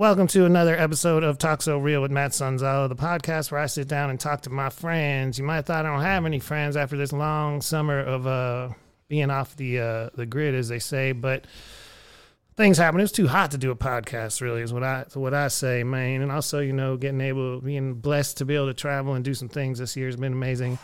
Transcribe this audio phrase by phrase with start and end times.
[0.00, 3.66] Welcome to another episode of Talk So Real with Matt Sonzala, the podcast where I
[3.66, 5.38] sit down and talk to my friends.
[5.38, 8.70] You might have thought I don't have any friends after this long summer of uh,
[9.08, 11.44] being off the uh, the grid, as they say, but
[12.56, 12.98] things happen.
[13.00, 16.22] It's too hot to do a podcast, really, is what I what I say, man.
[16.22, 19.34] And also, you know, getting able, being blessed to be able to travel and do
[19.34, 20.78] some things this year has been amazing.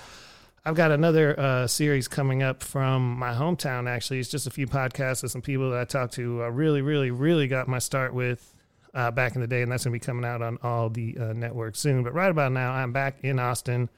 [0.62, 3.88] I've got another uh, series coming up from my hometown.
[3.88, 6.42] Actually, it's just a few podcasts with some people that I talked to.
[6.42, 8.52] I really, really, really got my start with
[8.96, 11.16] uh, back in the day, and that's going to be coming out on all the
[11.18, 12.02] uh, networks soon.
[12.02, 13.90] But right about now, I'm back in Austin,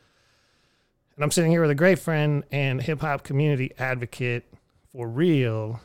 [1.14, 4.44] and I'm sitting here with a great friend and hip hop community advocate
[4.92, 5.80] for real,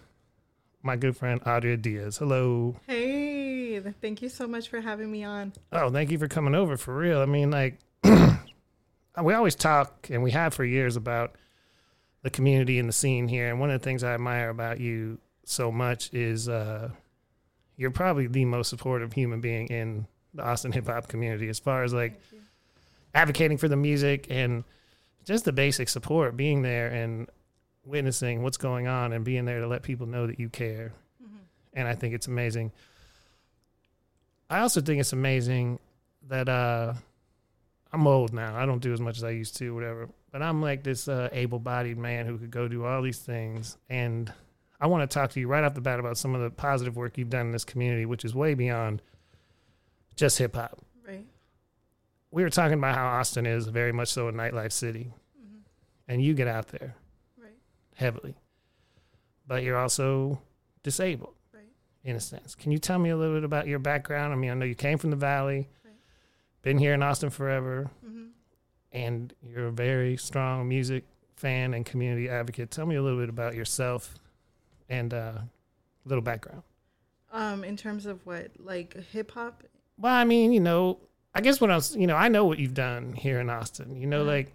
[0.82, 2.18] my good friend Audrea Diaz.
[2.18, 2.76] Hello.
[2.88, 5.54] Hey, thank you so much for having me on.
[5.72, 7.22] Oh, thank you for coming over for real.
[7.22, 11.36] I mean, like, we always talk, and we have for years about
[12.24, 13.50] the community and the scene here.
[13.50, 16.90] And one of the things I admire about you so much is uh,
[17.78, 21.84] you're probably the most supportive human being in the Austin hip hop community as far
[21.84, 22.20] as like
[23.14, 24.64] advocating for the music and
[25.26, 27.28] just the basic support, being there and
[27.86, 30.92] witnessing what's going on and being there to let people know that you care.
[31.24, 31.38] Mm-hmm.
[31.74, 32.72] And I think it's amazing.
[34.50, 35.80] I also think it's amazing
[36.28, 36.94] that uh,
[37.92, 38.56] I'm old now.
[38.56, 40.10] I don't do as much as I used to, whatever.
[40.32, 44.32] But I'm like this uh, able-bodied man who could go do all these things, and
[44.84, 46.98] I want to talk to you right off the bat about some of the positive
[46.98, 49.02] work you've done in this community, which is way beyond
[50.18, 50.78] just hip hop.
[51.08, 51.26] Right.
[52.32, 55.60] We were talking about how Austin is very much so a nightlife city, mm-hmm.
[56.10, 56.96] and you get out there,
[57.42, 57.56] right,
[57.96, 58.36] heavily,
[59.48, 60.42] but you're also
[60.84, 61.64] disabled, right,
[62.04, 62.54] in a sense.
[62.54, 64.34] Can you tell me a little bit about your background?
[64.34, 65.70] I mean, I know you came from the valley
[66.62, 68.26] been here in Austin forever, mm-hmm.
[68.92, 71.06] and you're a very strong music
[71.38, 72.70] fan and community advocate.
[72.70, 74.16] Tell me a little bit about yourself
[74.94, 75.48] and uh, a
[76.06, 76.64] little background.
[77.32, 79.64] Um, in terms of what, like hip hop?
[79.98, 81.00] Well, I mean, you know,
[81.34, 83.96] I guess what else, you know, I know what you've done here in Austin.
[83.96, 84.32] You know, uh-huh.
[84.32, 84.54] like,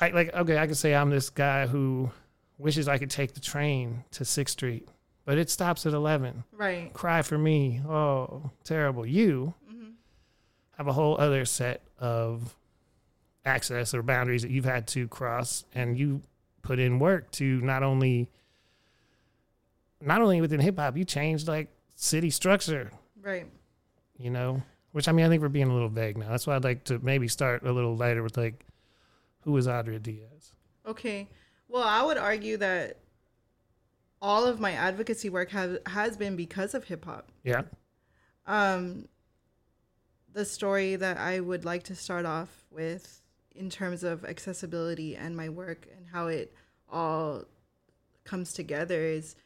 [0.00, 2.10] I like okay, I could say I'm this guy who
[2.58, 4.88] wishes I could take the train to Sixth Street,
[5.24, 6.42] but it stops at eleven.
[6.52, 6.92] Right.
[6.92, 7.80] Cry for me.
[7.86, 9.06] Oh, terrible.
[9.06, 9.54] You
[10.76, 12.56] have a whole other set of
[13.44, 16.22] access or boundaries that you've had to cross and you
[16.62, 18.28] put in work to not only
[20.00, 22.90] not only within hip hop, you changed like city structure.
[23.20, 23.46] Right.
[24.18, 24.62] You know?
[24.92, 26.28] Which I mean I think we're being a little vague now.
[26.30, 28.64] That's why I'd like to maybe start a little later with like
[29.40, 30.52] who is Audrea Diaz?
[30.86, 31.28] Okay.
[31.68, 32.98] Well, I would argue that
[34.22, 37.30] all of my advocacy work has has been because of hip hop.
[37.42, 37.62] Yeah.
[38.46, 39.08] Um
[40.32, 43.20] the story that I would like to start off with
[43.54, 46.52] in terms of accessibility and my work and how it
[46.90, 47.44] all
[48.24, 49.36] comes together is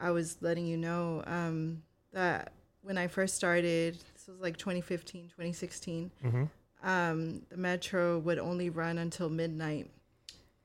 [0.00, 2.52] I was letting you know um, that
[2.82, 6.44] when I first started, this was like 2015, 2016, mm-hmm.
[6.82, 9.90] um, the metro would only run until midnight.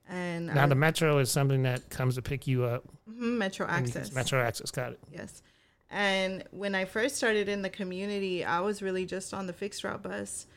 [0.07, 2.84] And now I, the metro is something that comes to pick you up.
[3.09, 4.13] Mm-hmm, metro access.
[4.13, 5.00] Metro access, got it.
[5.12, 5.41] Yes.
[5.90, 9.84] And when I first started in the community, I was really just on the fixed
[9.84, 10.47] route bus,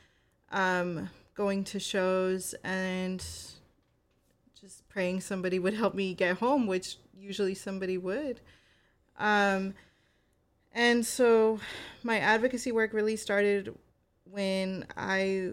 [0.52, 3.24] um, going to shows and
[4.60, 8.40] just praying somebody would help me get home, which usually somebody would.
[9.18, 9.74] Um,
[10.72, 11.60] and so
[12.02, 13.74] my advocacy work really started
[14.24, 15.52] when I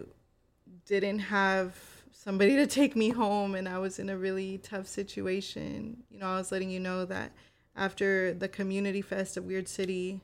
[0.85, 1.75] didn't have
[2.11, 6.03] somebody to take me home and I was in a really tough situation.
[6.09, 7.31] You know, I was letting you know that
[7.75, 10.21] after the community fest of Weird City.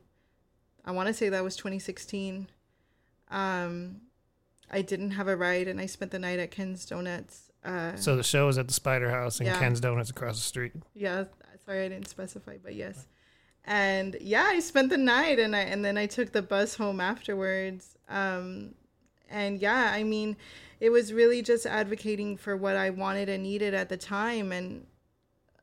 [0.86, 2.48] I want to say that was 2016.
[3.30, 4.02] Um,
[4.72, 7.52] I didn't have a ride, and I spent the night at Ken's Donuts.
[7.64, 9.60] Uh, so the show was at the Spider House and yeah.
[9.60, 10.74] Ken's Donuts across the street.
[10.96, 11.26] Yeah,
[11.66, 13.06] sorry I didn't specify, but yes.
[13.66, 17.00] And yeah, I spent the night, and I and then I took the bus home
[17.00, 17.96] afterwards.
[18.10, 18.76] Um,
[19.30, 20.36] and yeah, I mean,
[20.80, 24.88] it was really just advocating for what I wanted and needed at the time, and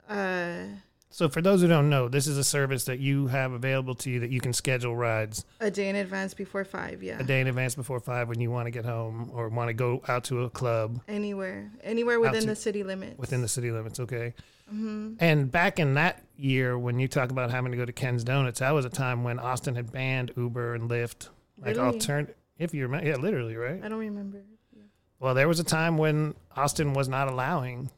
[0.09, 0.78] uh,
[1.10, 4.10] so, for those who don't know, this is a service that you have available to
[4.10, 7.03] you that you can schedule rides a day in advance before five.
[7.03, 9.68] Yeah, a day in advance before five when you want to get home or want
[9.68, 11.00] to go out to a club.
[11.09, 13.18] Anywhere, anywhere within to, the city limits.
[13.18, 14.34] Within the city limits, okay.
[14.68, 15.15] Mm-hmm.
[15.21, 18.60] And back in that year, when you talk about having to go to Ken's Donuts,
[18.60, 21.28] that was a time when Austin had banned Uber and Lyft,
[21.59, 21.94] like really?
[21.94, 22.34] alternative.
[22.59, 23.83] If you remember, yeah, literally, right?
[23.83, 24.42] I don't remember.
[24.77, 24.83] Yeah.
[25.21, 27.91] Well, there was a time when Austin was not allowing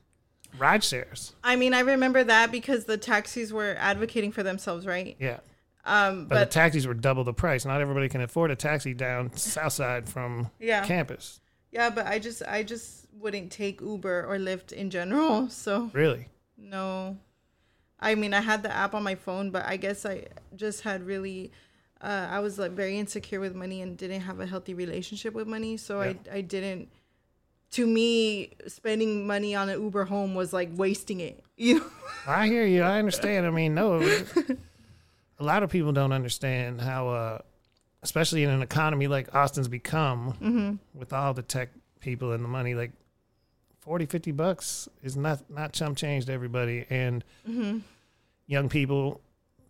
[0.59, 1.35] ride shares.
[1.43, 5.17] I mean, I remember that because the taxis were advocating for themselves, right?
[5.19, 5.41] Yeah.
[5.85, 7.65] Um, but, but, the taxis were double the price.
[7.65, 10.85] Not everybody can afford a taxi down south side from yeah.
[10.87, 11.41] campus.
[11.73, 15.49] Yeah, but I just I just wouldn't take Uber or Lyft in general.
[15.51, 16.29] So Really?
[16.57, 17.17] No.
[17.99, 20.27] I mean, I had the app on my phone, but I guess I
[20.57, 21.53] just had really
[22.01, 25.47] uh, I was like very insecure with money and didn't have a healthy relationship with
[25.47, 25.77] money.
[25.77, 26.15] So Yeah.
[26.33, 26.89] I I didn't.
[27.73, 31.43] To me, spending money on an Uber home was like wasting it.
[31.61, 31.87] You know.
[32.27, 32.83] I hear you.
[32.83, 33.45] I understand.
[33.47, 34.01] I mean, no,
[35.39, 37.39] a lot of people don't understand how, uh,
[38.03, 40.99] especially in an economy like Austin's become, Mm-hmm.
[40.99, 41.69] with all the tech
[42.01, 42.93] people and the money, like
[43.81, 46.87] 40, 50 bucks is not, not chump change to everybody.
[46.89, 47.79] And Mm-hmm.
[48.47, 49.21] young people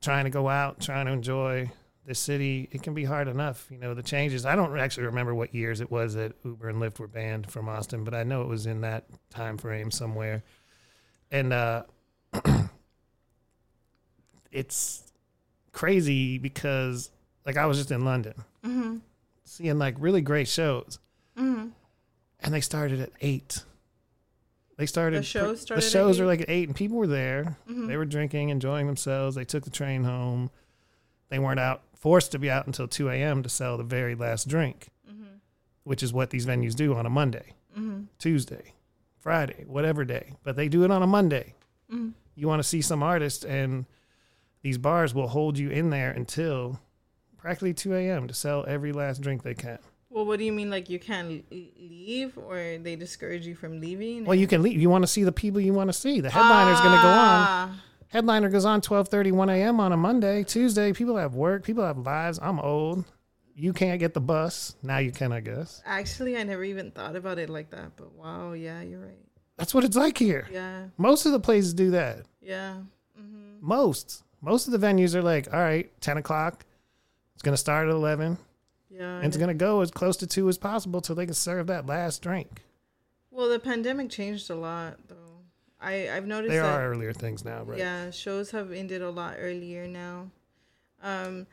[0.00, 1.70] trying to go out, trying to enjoy
[2.06, 3.66] the city, it can be hard enough.
[3.70, 4.46] You know, the changes.
[4.46, 7.68] I don't actually remember what years it was that Uber and Lyft were banned from
[7.68, 10.42] Austin, but I know it was in that time frame somewhere.
[11.30, 11.82] And uh,
[14.50, 15.02] it's
[15.72, 17.10] crazy because,
[17.46, 18.96] like, I was just in London Mm-hmm.
[19.44, 20.98] seeing like really great shows,
[21.38, 21.68] Mm-hmm.
[22.40, 23.62] and they started at eight.
[24.76, 27.06] They started The shows the started at shows were like at eight, and people were
[27.06, 27.56] there.
[27.68, 27.86] Mhm.
[27.86, 29.36] They were drinking, enjoying themselves.
[29.36, 30.50] They took the train home.
[31.30, 33.42] They weren't out forced to be out until two a.m.
[33.44, 35.34] to sell the very last drink, Mm-hmm.
[35.84, 38.02] which is what these venues do on a Monday, Mm-hmm.
[38.18, 38.74] Tuesday,
[39.18, 40.32] Friday, whatever day.
[40.42, 41.54] But they do it on a Monday.
[41.92, 42.10] Mm-hmm.
[42.34, 43.84] You want to see some artist, and
[44.62, 46.80] these bars will hold you in there until
[47.36, 48.26] practically two a.m.
[48.28, 49.78] to sell every last drink they can.
[50.08, 50.70] Well, what do you mean?
[50.70, 54.24] Like you can't leave, or they discourage you from leaving?
[54.24, 54.80] Well, you can leave.
[54.80, 56.20] You want to see the people you want to see.
[56.20, 57.78] The headliner's going to go on.
[58.10, 59.80] Headliner goes on 12:31 a.m.
[59.80, 60.44] on a Monday.
[60.44, 61.64] Tuesday, people have work.
[61.64, 62.38] People have lives.
[62.42, 63.04] I'm old.
[63.54, 64.74] You can't get the bus.
[64.82, 65.82] Now you can, I guess.
[65.84, 67.92] Actually, I never even thought about it like that.
[67.96, 69.18] But wow, yeah, you're right.
[69.56, 70.48] That's what it's like here.
[70.50, 72.20] Yeah, Most of the places do that.
[72.40, 72.76] yeah.
[73.20, 73.58] Mm-hmm.
[73.60, 74.22] Most.
[74.40, 76.64] Most of the venues are like, all right, 10 o'clock.
[77.34, 78.38] It's going to start at 11.
[78.88, 79.16] Yeah.
[79.16, 81.66] And it's going to go as close to 2 as possible till they can serve
[81.66, 82.62] that last drink.
[83.30, 85.16] Well, the pandemic changed a lot, though.
[85.80, 86.80] I I've noticed There that.
[86.80, 87.78] are earlier things now, right?
[87.78, 90.30] Yeah, shows have ended a lot earlier now.
[91.02, 91.46] Um,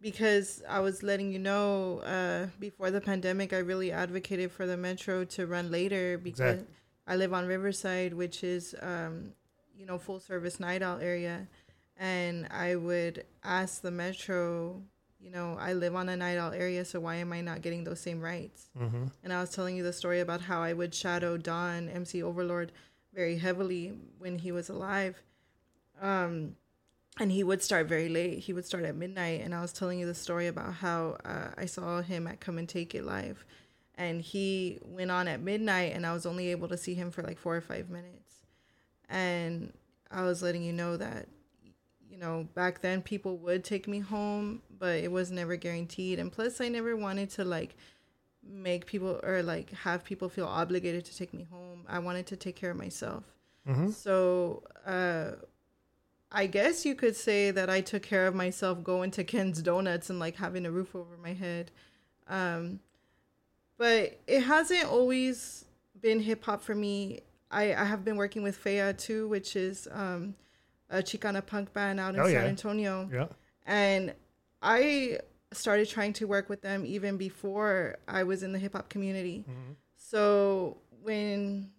[0.00, 4.76] because I was letting you know uh, before the pandemic, I really advocated for the
[4.76, 6.74] metro to run later because Exactly.
[7.06, 9.32] I live on Riverside, which is um,
[9.78, 11.46] you know full service night out area,
[11.98, 14.82] and I would ask the metro.
[15.18, 17.82] You know, I live on a night out area, so why am I not getting
[17.82, 18.68] those same rights?
[18.78, 19.06] Mm-hmm.
[19.24, 22.70] And I was telling you the story about how I would shadow Don, MC Overlord,
[23.16, 25.22] very heavily when he was alive.
[26.00, 26.54] Um,
[27.18, 28.40] and he would start very late.
[28.40, 29.40] He would start at midnight.
[29.40, 32.58] And I was telling you the story about how uh, I saw him at Come
[32.58, 33.44] and Take It Live.
[33.94, 37.22] And he went on at midnight, and I was only able to see him for
[37.22, 38.44] like four or five minutes.
[39.08, 39.72] And
[40.10, 41.28] I was letting you know that,
[42.10, 46.18] you know, back then people would take me home, but it was never guaranteed.
[46.18, 47.76] And plus, I never wanted to like
[48.48, 51.84] make people or like have people feel obligated to take me home.
[51.88, 53.24] I wanted to take care of myself.
[53.68, 53.90] Mm-hmm.
[53.90, 55.32] So, uh,
[56.32, 60.10] I guess you could say that I took care of myself going to Ken's Donuts
[60.10, 61.70] and like having a roof over my head.
[62.28, 62.80] Um,
[63.78, 65.64] but it hasn't always
[66.00, 67.20] been hip hop for me.
[67.50, 70.34] I, I have been working with Fea too, which is um,
[70.90, 72.44] a Chicana punk band out in Oh, San yeah.
[72.44, 73.26] Antonio Yeah.
[73.66, 74.14] and
[74.62, 75.20] I
[75.56, 79.44] started trying to work with them even before I was in the hip hop community.
[79.48, 79.72] Mm-hmm.
[79.96, 81.70] So when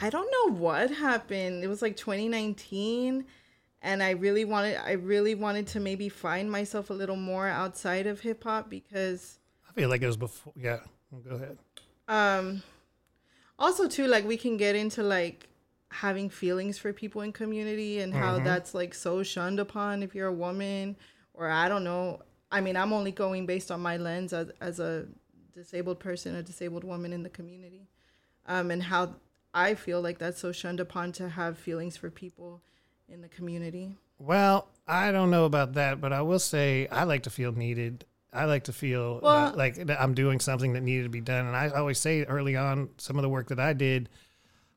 [0.00, 3.24] I don't know what happened, it was like 2019
[3.82, 8.06] and I really wanted I really wanted to maybe find myself a little more outside
[8.06, 10.52] of hip hop because I feel like it was before.
[10.56, 10.80] Yeah.
[11.28, 11.58] Go ahead.
[12.08, 12.62] um
[13.58, 15.48] also too like we can get into like
[15.90, 18.44] having feelings for people in community and how Mhm.
[18.44, 20.96] that's like so shunned upon if you're a woman
[21.34, 22.20] or I don't know.
[22.54, 25.06] I mean, I'm only going based on my lens as as a
[25.52, 27.88] disabled person, a disabled woman in the community.
[28.46, 29.16] Um and how
[29.52, 32.62] I feel like that's so shunned upon to have feelings for people
[33.08, 33.96] in the community.
[34.20, 38.04] Well, I don't know about that, but I will say I like to feel needed.
[38.32, 41.46] I like to feel uh, like I'm doing something that needed to be done.
[41.46, 44.08] And I always say early on, some of the work that I did,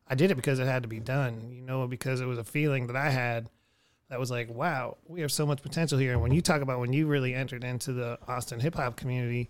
[0.07, 2.43] I did it because it had to be done, you know, because it was a
[2.43, 3.50] feeling that I had
[4.09, 6.13] that was like, wow, we have so much potential here.
[6.13, 9.49] And when you talk about when you really entered into the Austin hip hop community,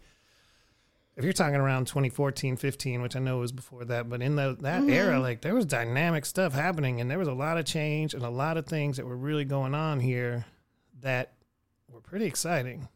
[1.15, 4.55] if you're talking around 2014, 15, which I know was before that, but in the,
[4.61, 4.89] that mm-hmm.
[4.89, 8.23] era, like there was dynamic stuff happening and there was a lot of change and
[8.23, 10.45] a lot of things that were really going on here
[11.01, 11.33] that
[11.89, 12.87] were pretty exciting,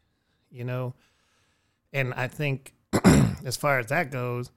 [0.51, 0.93] you know?
[1.93, 2.73] And I think
[3.45, 4.51] as far as that goes,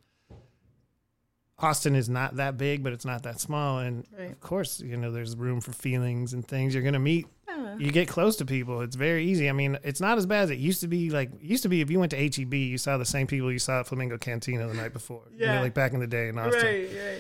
[1.58, 3.78] Austin is not that big, but it's not that small.
[3.78, 4.30] And Right.
[4.32, 6.75] of course, you know, there's room for feelings and things.
[6.75, 7.76] You're going to meet uh-huh.
[7.78, 8.80] you get close to people.
[8.80, 9.49] It's very easy.
[9.49, 11.11] I mean, it's not as bad as it used to be.
[11.11, 13.58] Like, used to be if you went to HEB, you saw the same people you
[13.61, 15.23] saw at Flamingo Cantina the night before.
[15.32, 15.56] You Yeah.
[15.56, 16.62] know, like back in the day in Austin.
[16.62, 17.18] Right, right.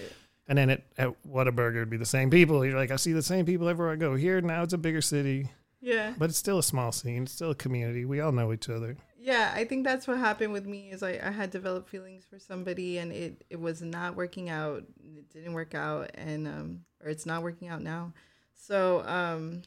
[0.48, 2.64] And then at, at Whataburger, it'd be the same people.
[2.64, 4.14] You're like, I see the same people everywhere I go.
[4.16, 5.48] Here, now it's a bigger city.
[5.80, 6.14] Yeah.
[6.18, 7.24] But it's still a small scene.
[7.24, 8.04] It's still a community.
[8.04, 8.96] We all know each other.
[9.24, 12.38] Yeah, I think that's what happened with me is I, I had developed feelings for
[12.38, 14.84] somebody and it, it was not working out.
[15.02, 18.12] It didn't work out and um or it's not working out now.
[18.54, 19.62] So um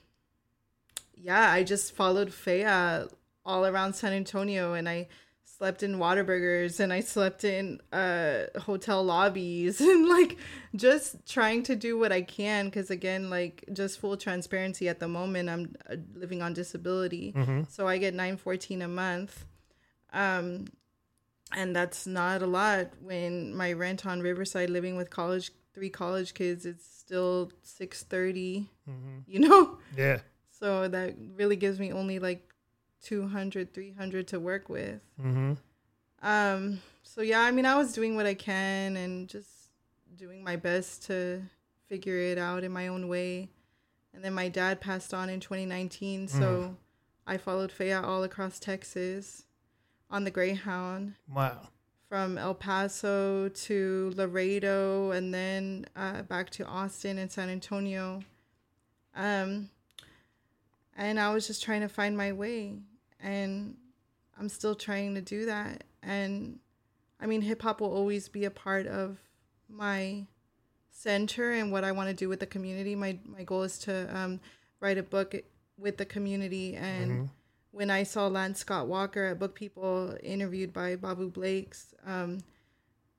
[1.15, 3.07] yeah, I just followed Fea
[3.47, 5.07] all around San Antonio and I
[5.57, 10.37] slept in Whataburgers and I slept in uh hotel lobbies and like
[10.75, 15.07] just trying to do what I can because again like just full transparency at the
[15.07, 17.61] moment I'm uh, living on disability Mm-hmm.
[17.69, 19.45] so I get 914 a month
[20.13, 20.65] um
[21.55, 26.33] and that's not a lot when my rent on Riverside living with college three college
[26.33, 29.17] kids it's still 630 Mm-hmm.
[29.25, 30.19] you know Yeah.
[30.59, 32.43] so that really gives me only like
[33.03, 35.53] 200 300 to work with Mm-hmm.
[36.27, 39.49] um, so yeah, I mean, I was doing what I can and just
[40.15, 41.41] doing my best to
[41.87, 43.49] figure it out in my own way.
[44.13, 46.75] And then my dad passed on in 2019, so
[47.25, 49.45] I followed Fea all across Texas
[50.09, 51.69] on the Greyhound Wow.
[52.09, 58.21] from El Paso to Laredo and then uh, back to Austin and San Antonio.
[59.15, 59.69] Um,
[60.95, 62.79] and I was just trying to find my way,
[63.19, 63.75] and
[64.39, 65.83] I'm still trying to do that.
[66.03, 66.59] And
[67.19, 69.17] I mean, hip hop will always be a part of
[69.69, 70.25] my
[70.91, 72.95] center and what I want to do with the community.
[72.95, 74.39] My my goal is to um,
[74.79, 75.35] write a book
[75.77, 77.29] with the community and Mhm.
[77.71, 82.39] when I saw Lance Scott Walker at Book People interviewed by Bavu Blakes, um,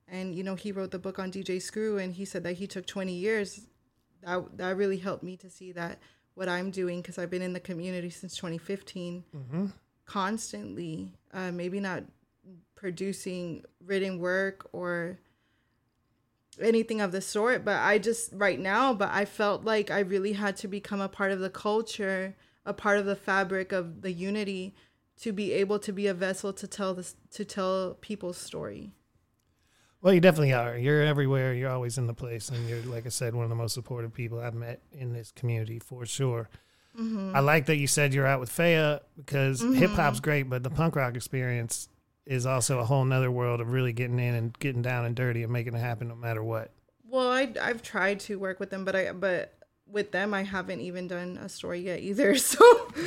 [0.09, 2.67] and you know he wrote the book on DJ Screw, and he said that he
[2.67, 3.67] took 20 years.
[4.23, 6.01] That that really helped me to see that
[6.35, 9.67] what I'm doing because I've been in the community since 2015, Mm-hmm.
[10.09, 11.13] Constantly.
[11.33, 12.03] Uh, maybe not
[12.75, 15.19] producing written work or
[16.61, 20.33] anything of the sort, but I just right now, but I felt like I really
[20.33, 22.35] had to become a part of the culture,
[22.65, 24.75] a part of the fabric of the unity
[25.21, 28.93] to be able to be a vessel to tell this to tell people's story.
[30.01, 30.79] Well, you definitely are.
[30.79, 31.55] You're everywhere.
[31.55, 34.15] You're always in the place, and you're, like I said, one of the most supportive
[34.15, 36.49] people I've met in this community for sure.
[36.99, 37.33] Mm-hmm.
[37.35, 40.71] I like that you said you're out with Fea because hip hop's great, but the
[40.71, 41.89] punk rock experience
[42.27, 45.43] is also a whole nother world of really getting in and getting down and dirty
[45.43, 46.73] and making it happen no matter what.
[47.09, 49.55] Well, I I've tried to work with them, but I but
[49.87, 52.35] with them I haven't even done a story yet either.
[52.39, 52.59] So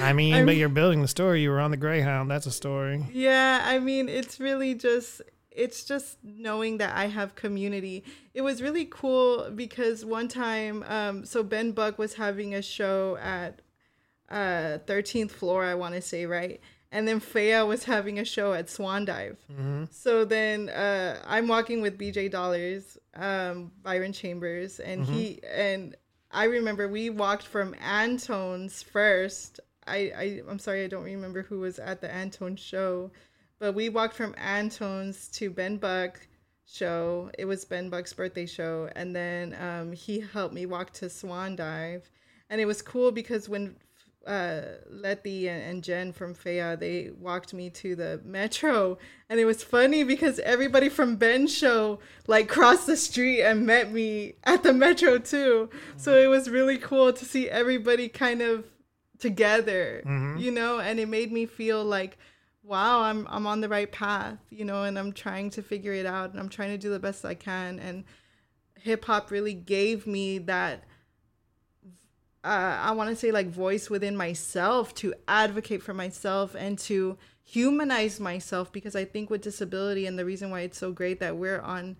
[0.02, 1.42] I mean, I'm- but you're building the story.
[1.42, 2.32] You were on the Greyhound.
[2.32, 3.06] That's a story.
[3.12, 5.22] Yeah, I mean, it's really just
[5.52, 8.06] it's just knowing that I have community.
[8.34, 13.18] It was really cool because one time um so Ben Buck was having a show
[13.22, 13.62] at
[14.32, 16.60] uh 13th floor, I want to say, right?
[16.94, 19.38] And then Fea was having a show at Swan Dive.
[19.52, 19.86] Mm-hmm.
[19.92, 25.96] So then uh, I'm walking with BJ Dollars, um, Byron Chambers, and he and
[26.32, 29.62] I remember we walked from Antone's first.
[29.88, 33.12] I, I I'm sorry I don't remember who was at the Antone show,
[33.60, 36.20] but we walked from Antone's to Ben Buck
[36.66, 37.32] show.
[37.38, 41.56] It was Ben Buck's birthday show, and then um, he helped me walk to Swan
[41.56, 42.10] Dive,
[42.50, 43.76] and it was cool because when
[44.28, 48.98] uh Letty and, and Jen from Fea, they walked me to the metro.
[49.30, 53.92] And it was funny because everybody from Ben's show like crossed the street and met
[53.92, 55.70] me at the metro too.
[55.98, 58.66] So it was really cool to see everybody kind of
[59.20, 60.40] together Mhm.
[60.42, 60.80] you know?
[60.80, 62.18] And it made me feel like
[62.64, 64.84] wow I'm I'm on the right path you know?
[64.84, 67.34] And I'm trying to figure it out and I'm trying to do the best I
[67.36, 67.80] can.
[67.80, 68.04] And
[68.80, 70.84] hip hop really gave me that
[72.44, 77.18] uh, I want to say like voice within myself to advocate for myself and to
[77.44, 81.38] humanize myself because I think with disability and the reason why it's so great that
[81.38, 81.98] we're on,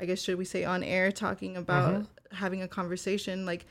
[0.00, 3.66] I guess should we say on air talking about having a conversation like.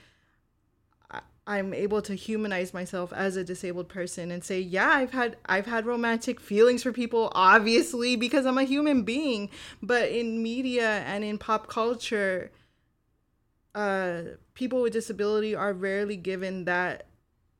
[1.45, 5.65] I'm able to humanize myself as a disabled person and say, yeah, I've had I've
[5.65, 9.49] had romantic feelings for people, obviously, because I'm a human being.
[9.81, 12.49] But in media and in pop culture,
[13.75, 14.21] uh,
[14.53, 17.05] people with disability are rarely given that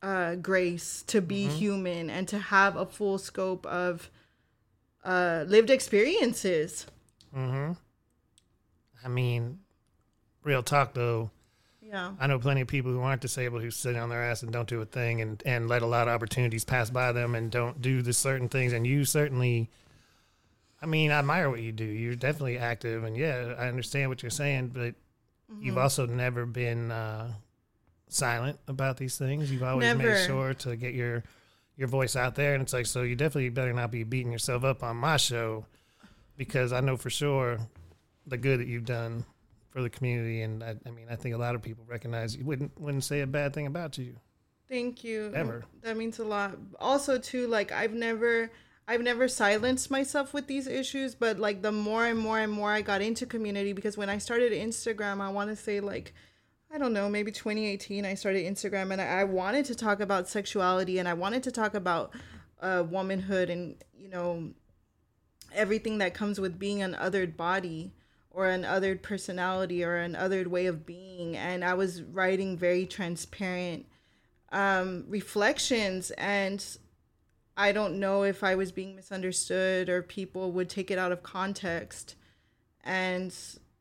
[0.01, 4.10] uh, grace to be human and to have a full scope of
[5.03, 6.86] uh, lived experiences.
[7.36, 7.74] Mm-hmm.
[9.03, 9.60] I mean,
[10.43, 11.32] real talk though.
[11.82, 12.12] Yeah.
[12.20, 14.67] I know plenty of people who aren't disabled who sit on their ass and don't
[14.67, 17.82] do a thing and, and let a lot of opportunities pass by them and don't
[17.82, 18.74] do the certain things.
[18.74, 19.70] And you certainly,
[20.82, 21.84] I mean, I admire what you do.
[21.84, 23.03] You're definitely active.
[23.03, 24.96] And yeah, I understand what you're saying, but
[25.60, 27.32] you've also never been uh,
[28.08, 29.52] silent about these things.
[29.52, 30.10] You've always Never.
[30.10, 31.24] made sure to get your,
[31.78, 32.54] your voice out there.
[32.54, 35.66] And it's like, so you definitely better not be beating yourself up on my show
[36.38, 37.60] because I know for sure
[38.26, 39.26] the good that you've done
[39.70, 42.46] for the community, and I, I mean, I think a lot of people recognize you
[42.46, 44.16] wouldn't wouldn't say a bad thing about you.
[44.70, 45.32] Thank you.
[45.34, 45.66] Ever.
[45.82, 46.58] That means a lot.
[46.80, 48.52] Also, too, like I've never,
[48.88, 52.72] I've never silenced myself with these issues, but like the more and more and more
[52.72, 56.13] I got into community, because when I started Instagram, I want to say like,
[56.74, 60.28] I don't know, maybe 2018, I started Instagram, and I, I wanted to talk about
[60.28, 62.12] sexuality, and I wanted to talk about
[62.62, 64.52] uh, womanhood, and you know,
[65.54, 67.94] everything that comes with being an othered body
[68.34, 71.38] or an othered personality or an othered way of being.
[71.38, 73.86] And i was writing very transparent
[74.52, 76.66] um, reflections and
[77.58, 81.24] i don't know if i was being misunderstood or people would take it out of
[81.24, 82.16] context.
[82.86, 83.34] And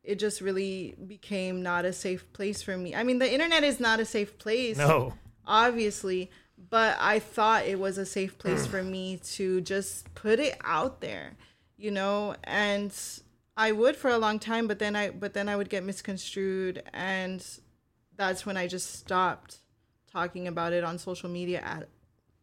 [0.03, 2.95] it just really became not a safe place for me.
[2.95, 5.13] I mean the internet is not a safe place No.
[5.45, 6.29] obviously
[6.69, 11.01] but i thought it was a safe place for me to just put it out
[11.01, 11.33] there
[11.77, 12.35] you know?
[12.45, 12.93] And
[13.57, 16.81] i would for a long time but then i but then i would get misconstrued
[16.93, 17.45] and
[18.15, 19.57] that's when i just stopped
[20.11, 21.89] talking about it on social media at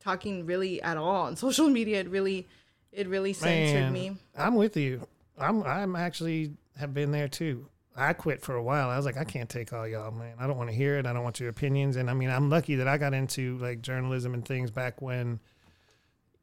[0.01, 2.49] talking really at all on social media it really
[2.93, 5.07] it really censored Man, me I'm with you.
[5.39, 7.67] I'm I'm actually have been there too.
[7.97, 8.89] I quit for a while.
[8.89, 10.35] I was like, I can't take all y'all, man.
[10.39, 11.07] I don't want to hear it.
[11.07, 11.97] I don't want your opinions.
[11.97, 15.41] And I mean, I'm lucky that I got into like journalism and things back when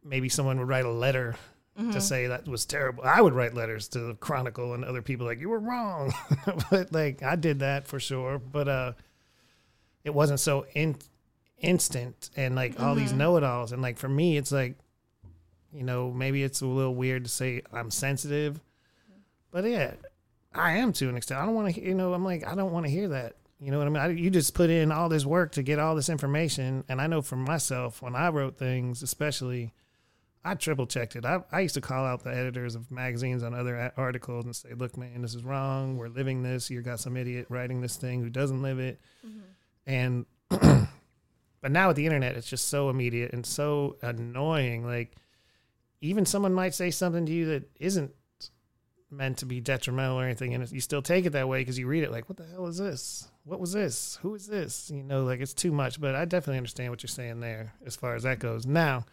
[0.04, 1.36] maybe someone would write a letter
[1.92, 3.04] to say that was terrible.
[3.04, 6.12] I would write letters to the Chronicle and other people like you were wrong.
[6.72, 8.40] but like I did that for sure.
[8.40, 8.94] But uh
[10.04, 10.96] it wasn't so in
[11.60, 13.20] instant and like all these mm-hmm.
[13.20, 13.72] know-it-alls.
[13.72, 14.76] And like for me it's like
[15.74, 18.60] you know maybe it's a little weird to say i'm sensitive
[19.52, 19.94] but yeah
[20.54, 21.42] i am to an extent.
[21.42, 23.36] I don't want to you know i'm like i don't want to hear that.
[23.60, 24.04] You know what i mean?
[24.04, 26.84] I, you just put in all this work to get all this information.
[26.90, 29.74] And i know for myself when i wrote things especially
[30.46, 31.26] i triple checked it.
[31.26, 34.74] I, I used to call out the editors of magazines on other articles and say
[34.74, 35.98] look man this is wrong.
[35.98, 36.70] We're living this.
[36.70, 39.02] You got some idiot writing this thing who doesn't live it.
[39.26, 39.40] Mm-hmm.
[39.88, 40.26] And
[41.68, 44.86] but now with the internet it's just so immediate and so annoying.
[44.86, 45.12] Like
[46.00, 48.14] even someone might say something to you that isn't
[49.12, 51.86] meant to be detrimental or anything and you still take it that way because you
[51.86, 53.28] read it like what the hell is this?
[53.44, 54.18] What was this?
[54.22, 54.90] Who is this?
[54.90, 56.00] You know like it's too much.
[56.00, 58.66] But i definitely understand what you're saying there as far as that goes.
[58.66, 59.04] Now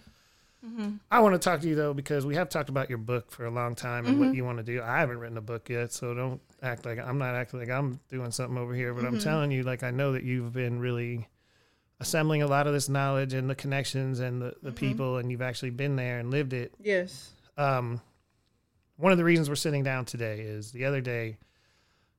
[0.64, 0.90] mm-hmm.
[1.10, 3.46] i want to talk to you though because we have talked about your book for
[3.46, 4.36] a long time and what mm-hmm.
[4.36, 4.80] you want to do.
[4.80, 7.98] I haven't written a book yet so don't act like i'm not acting like i'm
[8.08, 9.24] doing something over here but i'm mm-hmm.
[9.24, 11.28] telling you like i know that you've been really
[12.04, 15.40] assembling a lot of this knowledge and the connections and the, the people and you've
[15.40, 16.74] actually been there and lived it.
[16.78, 17.32] Yes.
[17.56, 18.02] Um,
[18.96, 21.38] one of the reasons we're sitting down today is the other day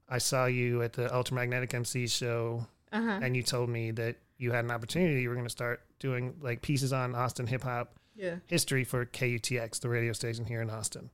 [0.09, 3.19] I saw you at the Ultramagnetic MC show, uh-huh.
[3.21, 5.21] and you told me that you had an opportunity.
[5.21, 8.37] You were going to start doing like pieces on Austin hip hop yeah.
[8.47, 11.11] history for KUTX, the radio station here in Austin.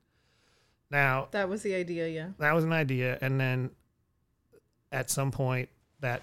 [0.89, 2.27] Now that was the idea yeah.
[2.39, 3.71] that was an idea, and then
[4.91, 6.21] at some point that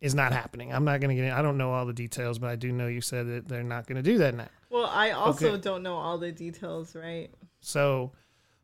[0.00, 0.72] is not happening.
[0.72, 1.24] I'm not going to get.
[1.26, 3.62] In, I don't know all the details, but I do know you said that they're
[3.64, 4.48] not going to do that now.
[4.70, 5.60] well i also Okay.
[5.60, 7.30] don't know all the details right
[7.60, 8.12] So,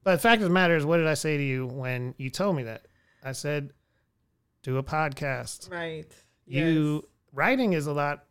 [0.04, 2.30] but the fact of the matter is, what did I say to you when you
[2.30, 2.86] told me that?
[3.24, 3.70] I said,
[4.62, 5.70] do a podcast.
[5.70, 6.06] right
[6.46, 8.24] You writing is a lot.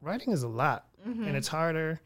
[0.00, 1.26] Writing is a lot, Mhm.
[1.26, 2.00] and it's harder,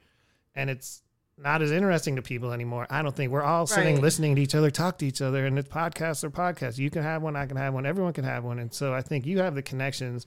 [0.54, 1.02] and it's
[1.42, 2.87] not as interesting to people anymore.
[2.90, 4.03] I don't think we're all sitting Right.
[4.03, 6.79] listening to each other talk to each other, and it's podcasts or podcasts.
[6.79, 9.03] You can have one, I can have one, everyone can have one, and so I
[9.03, 10.27] think you have the connections.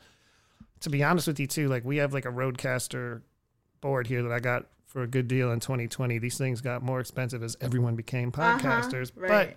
[0.82, 3.22] To be honest with you, too, like we have like a RODECaster
[3.82, 6.18] board here that I got for a good deal in 2020.
[6.18, 9.56] These things got more expensive as everyone became Uh-huh, podcasters, but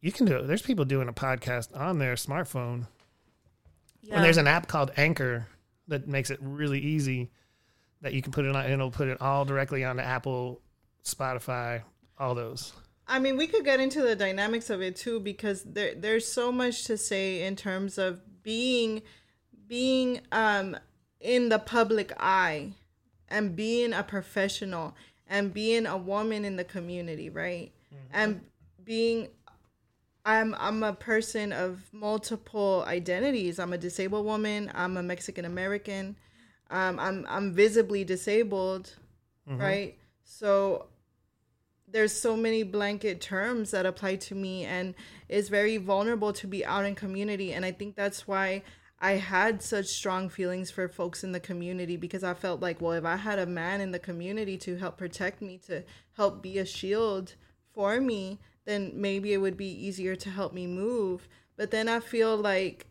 [0.00, 0.46] you can do it.
[0.46, 2.86] There's people doing a podcast on their smartphone.
[4.02, 4.16] yeah.
[4.16, 5.46] And there's an app called Anchor
[5.88, 7.30] that makes it really easy
[8.06, 10.60] that you can put it on and it'll put it all directly onto Apple,
[11.04, 11.82] Spotify,
[12.18, 12.72] all those.
[13.08, 16.52] I mean, we could get into the dynamics of it too because there there's so
[16.52, 19.02] much to say in terms of being
[19.66, 20.76] being um
[21.20, 22.74] in the public eye
[23.28, 24.94] and being a professional
[25.26, 27.72] and being a woman in the community, right?
[28.12, 28.40] And
[28.84, 29.28] being
[30.24, 33.58] I'm I'm a person of multiple identities.
[33.58, 36.16] I'm a disabled woman, I'm a Mexican American.
[36.70, 38.96] Um I'm I'm visibly disabled,
[39.58, 39.96] right?
[40.24, 40.86] So
[41.88, 44.94] there's so many blanket terms that apply to me and
[45.28, 48.62] it's very vulnerable to be out in community and i think that's why
[49.00, 52.92] i had such strong feelings for folks in the community because i felt like well
[52.92, 55.82] if i had a man in the community to help protect me to
[56.16, 57.34] help be a shield
[57.72, 62.00] for me then maybe it would be easier to help me move but then i
[62.00, 62.86] feel like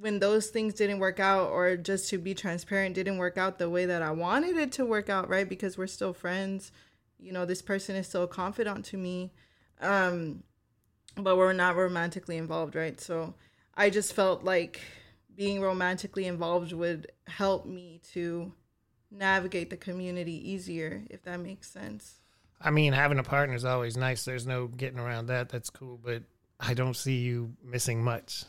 [0.00, 3.70] when those things didn't work out or just to be transparent didn't work out the
[3.70, 6.72] way that i wanted it to work out right because we're still friends
[7.18, 9.32] you know this person is still a confidant to me
[9.80, 10.42] um
[11.16, 13.34] but we're not romantically involved right so
[13.74, 14.80] i just felt like
[15.38, 18.52] being romantically involved would help me to
[19.10, 22.20] navigate the community easier, if that makes sense.
[22.60, 24.24] I mean, having a partner is always nice.
[24.24, 25.48] There's no getting around that.
[25.48, 26.24] That's cool, but
[26.58, 28.44] I don't see you missing much.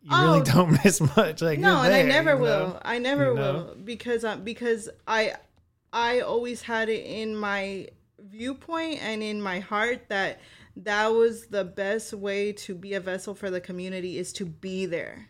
[0.00, 1.42] You Oh, really don't miss much.
[1.42, 2.42] Like no, and I never you know?
[2.42, 2.80] will.
[2.82, 3.52] I never You know?
[3.52, 5.34] will because uh, because I
[5.92, 10.40] I always had it in my viewpoint and in my heart that
[10.76, 14.86] that was the best way to be a vessel for the community is to be
[14.86, 15.28] there.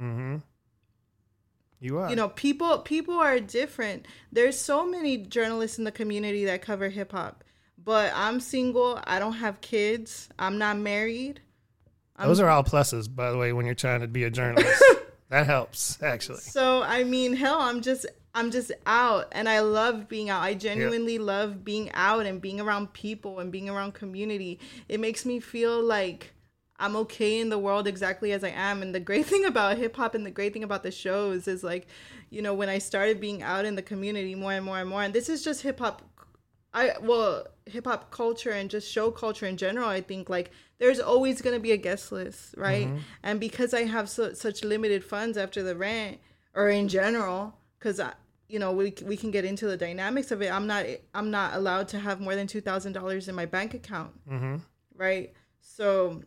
[0.00, 0.38] Mm-hmm.
[1.80, 2.10] You are.
[2.10, 6.88] you know people people are different there's so many journalists in the community that cover
[6.88, 7.42] hip hop
[7.76, 11.40] but i'm single i don't have kids i'm not married
[12.20, 14.82] Those are all pluses, by the way, when you're trying to be a journalist.
[15.30, 16.40] that helps, actually.
[16.40, 20.52] so i mean hell i'm just i'm just out and i love being out i
[20.52, 25.40] genuinely love being out and being around people and being around community it makes me
[25.40, 26.34] feel like
[26.78, 29.96] i'm okay in the world exactly as i am and the great thing about hip
[29.96, 31.86] hop and the great thing about the shows is like
[32.28, 35.02] you know when i started being out in the community more and more and more
[35.02, 36.02] and this is just hip hop
[36.74, 39.88] I well hip hop culture and just show culture in general.
[39.88, 42.88] I think like there's always gonna be a guest list, right?
[43.22, 46.18] And because I have so, such limited funds after the rent,
[46.54, 48.12] or in general, because I
[48.48, 50.52] you know we we can get into the dynamics of it.
[50.52, 53.74] I'm not I'm not allowed to have more than two thousand dollars in my bank
[53.74, 54.56] account, Mm-hmm.
[54.96, 55.32] right?
[55.60, 56.22] So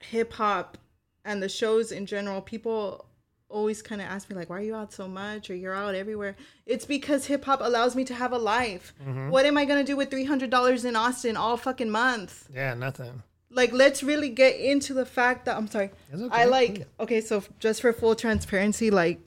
[0.00, 0.78] hip hop
[1.24, 3.06] and the shows in general, people
[3.52, 5.50] always kind of ask me like why are you out so much?
[5.50, 6.34] or you're out everywhere.
[6.66, 8.94] It's because hip hop allows me to have a life.
[9.34, 12.32] What am i going to do with $300 in austin all fucking month?
[12.54, 13.22] Yeah, nothing.
[13.50, 15.90] like let's really get into the fact that i'm sorry.
[16.14, 17.34] Okay, i like okay so
[17.64, 19.22] just for full transparency like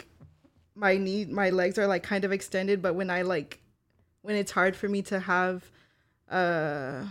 [0.86, 3.52] my knee my legs are like kind of extended but when i like
[4.26, 5.58] when it's hard for me to have
[6.40, 7.06] uh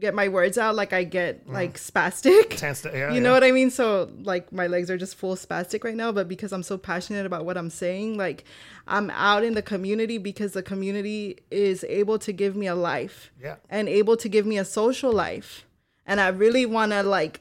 [0.00, 2.50] get my words out like i get like spastic
[2.94, 3.70] yeah, you know what I mean?
[3.70, 7.26] So like my legs are just full spastic right now, but because I'm so passionate
[7.26, 8.44] about what I'm saying, like
[8.86, 13.32] I'm out in the community because the community is able to give me a life
[13.42, 13.56] Yeah.
[13.68, 15.66] and able to give me a social life.
[16.06, 17.40] And I really want to like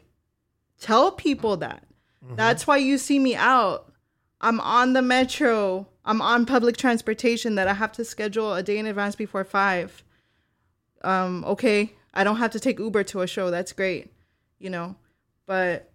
[0.82, 1.84] tell people that.
[2.36, 3.91] That's why you see me out.
[4.41, 5.88] I'm on the metro.
[6.04, 10.04] I'm on public transportation that I have to schedule a day in advance before 5.
[11.04, 13.52] Um okay, I don't have to take Uber to a show.
[13.52, 14.12] That's great.
[14.60, 14.96] You know.
[15.46, 15.92] But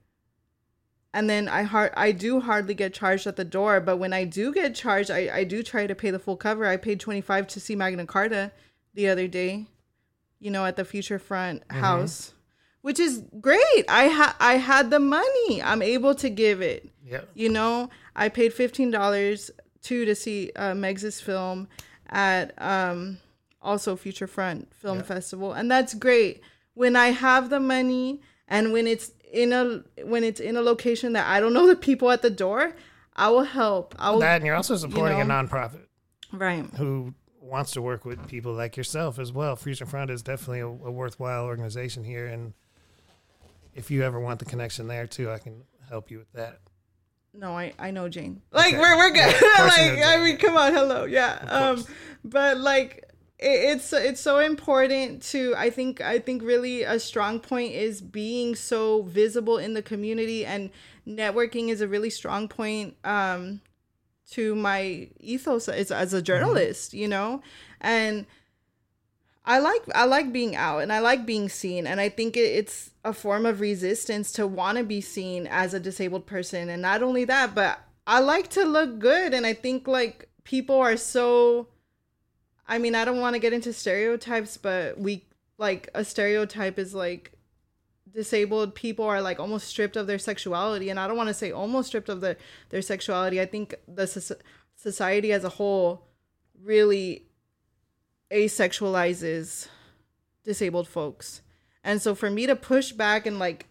[1.13, 4.25] and then I hard I do hardly get charged at the door, but when I
[4.25, 6.65] do get charged, I, I do try to pay the full cover.
[6.65, 8.51] I paid twenty five to see Magna Carda
[8.95, 9.67] the other day,
[10.41, 12.33] you know, at the Future Front house,
[12.81, 13.85] which is great.
[13.89, 15.63] I ha- I had the money.
[15.63, 16.89] I'm able to give it.
[17.05, 17.23] Yeah.
[17.35, 19.51] You know, I paid fifteen dollars
[19.83, 21.69] too to see uh, Meg's film
[22.09, 23.19] at um,
[23.63, 25.05] also Future Front Film Yeah.
[25.05, 26.41] Festival, and that's great.
[26.75, 31.13] When I have the money and when it's in a when it's in a location
[31.15, 32.75] that I don't know the people at the door,
[33.15, 33.95] I will help.
[33.99, 35.35] I will That and you're also supporting a know?
[35.35, 35.87] nonprofit
[36.33, 36.65] right.
[36.77, 39.57] who wants to work with people like yourself as well.
[39.57, 42.55] Future Front is definitely a, a worthwhile organization here, and
[43.75, 46.61] if you ever want the connection there too, I can help you with that.
[47.35, 48.43] No, I, I know Jane.
[48.51, 48.79] Like Okay.
[48.79, 49.35] we're we're good.
[49.41, 51.39] Yeah, you like I mean, come on, hello, yeah.
[51.49, 51.85] Um,
[52.25, 53.05] but like
[53.43, 58.55] it's it's so important to I think I think really a strong point is being
[58.55, 60.71] so visible in the community and
[61.07, 62.97] networking is a really strong point.
[63.05, 63.61] Um,
[64.33, 67.43] to my ethos as, as a journalist, you know,
[67.81, 68.27] and
[69.45, 72.41] I like I like being out and I like being seen and I think it,
[72.41, 76.81] it's a form of resistance to want to be seen as a disabled person and
[76.81, 80.97] not only that but I like to look good and I think like people are
[80.97, 81.67] so
[82.67, 85.25] I mean I don't want to get into stereotypes but we
[85.59, 87.33] like a stereotype is like
[88.11, 91.51] disabled people are like almost stripped of their sexuality and I don't want to say
[91.51, 92.37] almost stripped of their
[92.71, 94.43] their sexuality I think the soc-
[94.77, 96.07] society as a whole
[96.63, 97.27] really
[98.31, 99.69] asexualizes
[100.45, 101.43] disabled folks.
[101.85, 103.67] And so for me to push back and like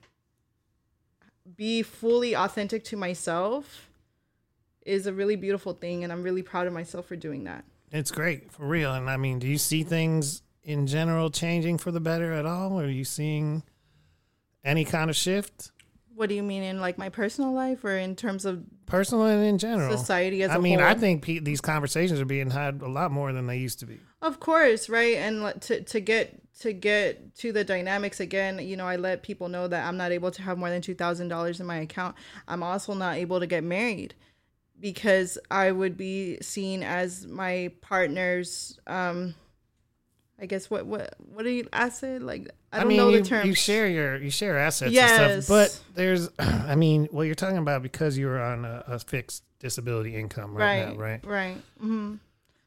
[1.56, 3.89] be fully authentic to myself
[4.86, 7.65] is a really beautiful thing and I'm really proud of myself for doing that.
[7.91, 8.93] It's great for real.
[8.93, 12.80] And I mean, do you see things in general changing for the better at all?
[12.80, 13.63] Are you seeing
[14.63, 15.71] any kind of shift,
[16.13, 19.43] What do you mean in like my personal life or in terms of personal and
[19.43, 19.97] in general?
[19.97, 20.88] society as I a mean, whole?
[20.88, 23.58] I mean, I think pe- these conversations are being had a lot more than they
[23.58, 23.99] used to be.
[24.21, 25.15] Of course, right?
[25.15, 29.49] And to to get to get to the dynamics again, you know, I let people
[29.49, 32.15] know that I'm not able to have more than two thousand dollars in my account.
[32.47, 34.13] I'm also not able to get married
[34.82, 39.36] because I would be seen as my partner's, um,
[40.39, 42.50] I guess what what what do you asset like?
[42.74, 43.46] I don't mean, know you, the term.
[43.46, 45.20] you share your you share assets Yes.
[45.20, 48.84] and stuff, but there's, I mean, well, you're talking about because you were on a,
[48.88, 51.26] a fixed disability income right, right, now, right?
[51.26, 51.58] right.
[51.80, 52.15] hmm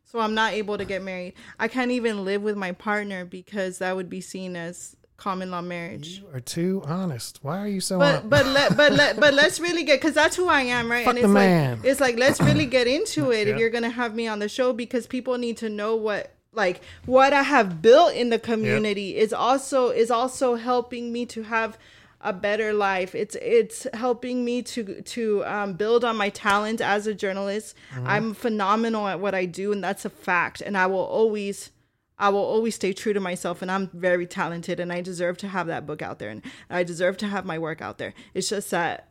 [0.05, 1.35] So I'm not able to get married.
[1.59, 5.63] I can't even live with my partner because that would be seen as common law
[5.63, 6.21] marriage.
[6.21, 7.39] You are too honest.
[7.43, 7.99] Why are you so?
[7.99, 10.91] But hon- but let but let but let's really get because that's who I am,
[10.91, 11.05] right?
[11.05, 11.77] Fuck and the it's man.
[11.79, 14.49] like it's like let's really get into it if you're gonna have me on the
[14.49, 19.17] show because people need to know what like what I have built in the community
[19.17, 21.79] is also is also helping me to have
[22.21, 23.15] a better life.
[23.15, 27.77] It's it's helping me to to um, build on my talent as a journalist.
[27.93, 28.07] Mm-hmm.
[28.07, 30.61] I'm phenomenal at what I do, and that's a fact.
[30.61, 31.71] And I will always
[32.19, 35.49] I will always stay true to myself and I'm very talented and I deserve to
[35.49, 38.15] have that book out there and I deserve to have my work out there.
[38.35, 39.09] It's just that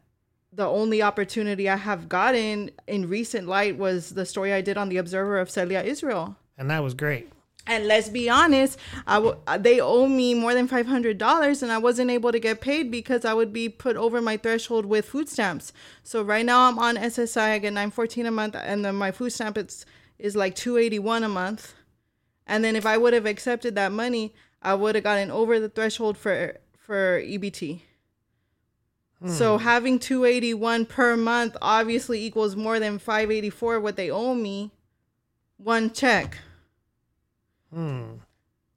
[0.54, 4.90] the only opportunity I have gotten in recent light was the story I did on
[4.90, 6.38] the Observer of Celia Israel.
[6.58, 7.30] and that was great.
[7.66, 11.72] And let's be honest, I w- they owe me more than five hundred dollars, and
[11.72, 15.06] I wasn't able to get paid because I would be put over my threshold with
[15.06, 15.72] food stamps.
[16.04, 17.38] So right now I'm on SSI.
[17.54, 19.86] I get nine fourteen a month, and then my food stamp it's
[20.20, 21.74] is like two eighty one a month.
[22.48, 25.70] And then if I would have accepted that money, I would have gotten over the
[25.70, 27.82] threshold for for EBT.
[29.26, 34.72] So having 281 per month obviously equals more than 584 what they owe me.
[35.58, 36.40] One check.
[37.74, 38.16] Hmm.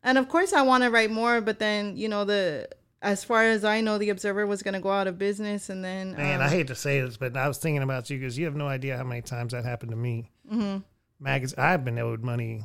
[0.05, 2.69] And of course I want to write more, but then, you know, the
[3.03, 5.85] as far as I know, the Observer was going to go out of business and
[5.85, 8.39] then Man, um, I hate to say this, but I was thinking about you because
[8.39, 10.31] you have no idea how many times that happened to me.
[10.51, 11.27] Mm-hmm.
[11.27, 12.63] Magaz- I've been owed money.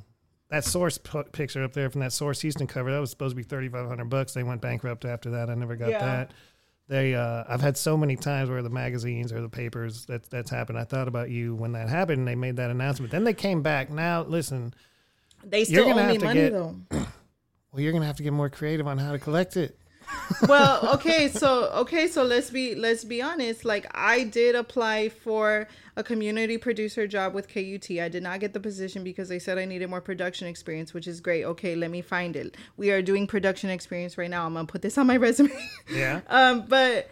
[0.52, 3.36] That source pu- picture up there from that source Houston cover that was supposed to
[3.38, 4.34] be thirty five hundred bucks.
[4.34, 5.50] They went bankrupt after that.
[5.50, 6.00] I never got Yeah.
[6.06, 6.32] that.
[6.88, 10.50] They, uh, I've had so many times where the magazines or the papers that that's
[10.52, 10.78] happened.
[10.78, 12.20] I thought about you when that happened.
[12.20, 13.12] and They made that announcement.
[13.12, 13.90] Then they came back.
[13.90, 14.74] Now listen,
[15.44, 16.76] they still owe me have to money get- though.
[16.92, 19.78] well, you're gonna have to get more creative on how to collect it.
[20.48, 23.66] Well okay so okay so let's be let's be honest.
[23.66, 28.54] Like i did apply for a community producer job with kut i did not get
[28.54, 31.44] the position because they said i needed more production experience which is great.
[31.46, 32.56] Okay let me find it.
[32.78, 34.46] We are doing production experience right now.
[34.46, 35.52] I'm gonna put this on my resume.
[35.92, 36.22] Yeah.
[36.28, 37.10] um but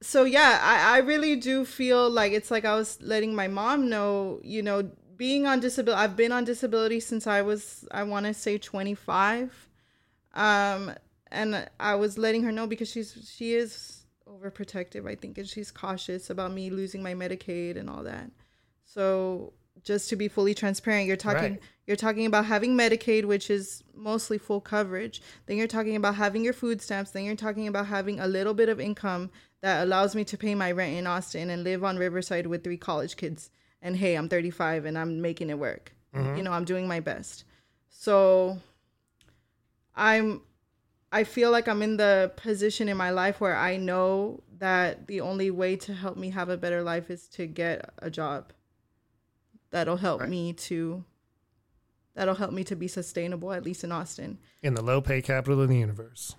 [0.00, 3.88] so yeah I, I really do feel like it's like i was letting my mom
[3.88, 8.26] know you know being on disability i've been on disability since i was i want
[8.26, 9.68] to say 25
[10.34, 10.92] um
[11.34, 13.72] and i was letting her know because she's she is
[14.26, 18.30] overprotective i think and she's cautious about me losing my medicaid and all that.
[18.84, 21.62] So just to be fully transparent you're talking Right.
[21.86, 25.20] you're talking about having medicaid which is mostly full coverage.
[25.46, 27.10] Then you're talking about having your food stamps.
[27.10, 29.30] Then you're talking about having a little bit of income
[29.62, 32.78] that allows me to pay my rent in austin and live on riverside with three
[32.78, 33.50] college kids.
[33.82, 35.92] And hey i'm 35 and i'm making it work.
[36.14, 36.36] Mm-hmm.
[36.36, 37.44] You know i'm doing my best.
[37.90, 38.58] So
[39.94, 40.40] i'm
[41.20, 45.20] i feel like i'm in the position in my life where i know that the
[45.20, 48.52] only way to help me have a better life is to get a job
[49.70, 50.30] that'll help Right.
[50.30, 51.04] me to
[52.14, 55.60] that'll help me to be sustainable at least in austin In the low pay capital
[55.60, 56.34] of the universe.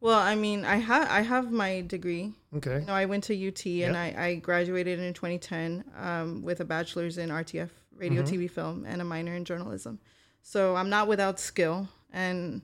[0.00, 2.78] well i mean i have i have my degree Okay.
[2.80, 6.64] you know, I went to UT and I, I graduated in 2010 um, with a
[6.64, 9.98] bachelor's in RTF, radio, TV, film, and a minor in journalism.
[10.40, 12.62] So I'm not without skill and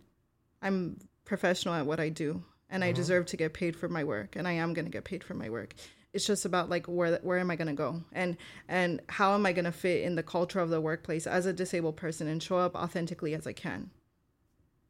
[0.62, 0.96] I'm
[1.32, 2.42] professional at what I do.
[2.68, 4.36] And I deserve to get paid for my work.
[4.36, 5.74] And I am going to get paid for my work.
[6.12, 8.36] It's just about like where where am I going to go and
[8.68, 11.54] and how am I going to fit in the culture of the workplace as a
[11.54, 13.90] disabled person and show up authentically as I can.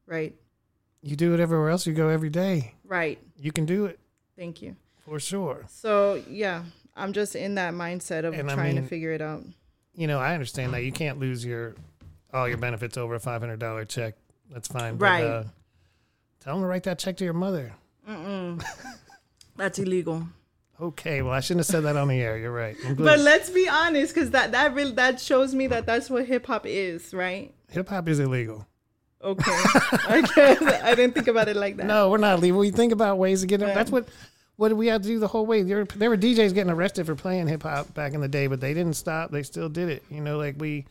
[0.07, 0.35] Right.
[1.01, 2.75] You do it everywhere else you go every day.
[2.85, 3.19] Right.
[3.37, 4.01] You can do it
[4.37, 4.75] Thank you.
[5.05, 5.65] for sure.
[5.69, 6.65] So yeah,
[6.97, 9.45] I'm just in that mindset of And I trying mean- to figure it out.
[9.95, 11.75] You know, I understand that you can't lose your
[12.33, 14.15] all your benefits over a five hundred dollar check.
[14.51, 14.97] That's fine.
[14.97, 15.25] But, Right.
[15.25, 15.45] Uh,
[16.43, 17.73] tell them to write that check to your mother.
[19.57, 20.27] That's illegal.
[20.81, 21.23] Okay.
[21.23, 22.37] Well, I shouldn't have said that on the air.
[22.37, 22.77] You're right.
[22.97, 26.47] But let's be honest, because that that really that shows me that that's what hip
[26.47, 27.55] hop is, right?
[27.71, 28.67] Hip hop is illegal.
[29.23, 29.45] Okay,
[30.09, 31.87] I guess I didn't think about it like that.
[31.87, 32.59] No, we're not legal.
[32.59, 33.67] We think about ways to get it.
[33.67, 33.75] Right.
[33.75, 34.09] That's what.
[34.57, 35.63] What did we have to do the whole way?
[35.63, 38.61] There, there were DJs getting arrested for playing hip hop back in the day, but
[38.61, 39.31] they didn't stop.
[39.31, 40.05] They still did it.
[40.11, 40.85] You know, like we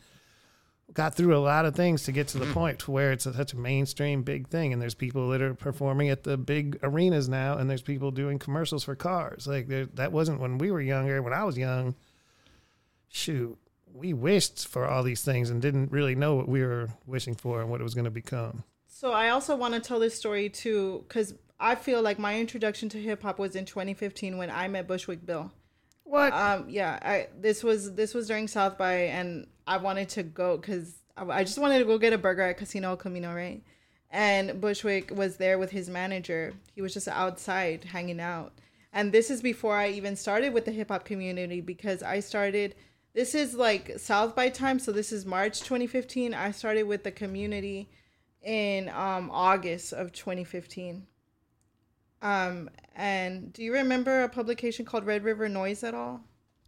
[0.94, 2.52] got through a lot of things to get to the hmm.
[2.52, 4.72] point to where it's a, such a mainstream big thing.
[4.72, 8.38] And there's people that are performing at the big arenas now, and there's people doing
[8.38, 9.46] commercials for cars.
[9.46, 11.22] Like there, that wasn't when we were younger.
[11.22, 11.94] When I was young,
[13.08, 13.58] shoot,
[13.92, 17.60] we wished for all these things and didn't really know what we were wishing for
[17.60, 18.64] and what it was going to become.
[18.86, 22.88] So I also want to tell this story too, because I feel like my introduction
[22.90, 25.52] to hip hop was in 2015 when I met Bushwick Bill.
[26.04, 26.32] What?
[26.32, 30.56] Um, yeah, I this was this was during South by, and I wanted to go
[30.56, 33.62] because I, I just wanted to go get a burger at Casino Camino, right?
[34.12, 36.52] and Bushwick was there with his manager.
[36.74, 38.52] He was just outside hanging out.
[38.92, 42.74] And this is before I even started with the hip hop community because I started
[43.14, 46.32] this is like South by time, so this is March 2015.
[46.32, 47.90] I started with the community
[48.42, 51.06] in um, August of 2015.
[52.22, 56.20] Um, and do you remember a publication called Red River Noise at all?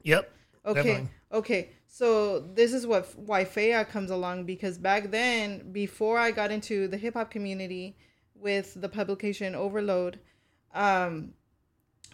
[0.03, 0.31] Yep.
[0.67, 0.83] Okay.
[0.83, 1.09] Definitely.
[1.33, 1.69] Okay.
[1.87, 6.89] So this is what why Fea comes along because back then, before I got into
[6.89, 7.97] the hip hop community
[8.35, 10.19] with the publication Overload,
[10.75, 11.35] um,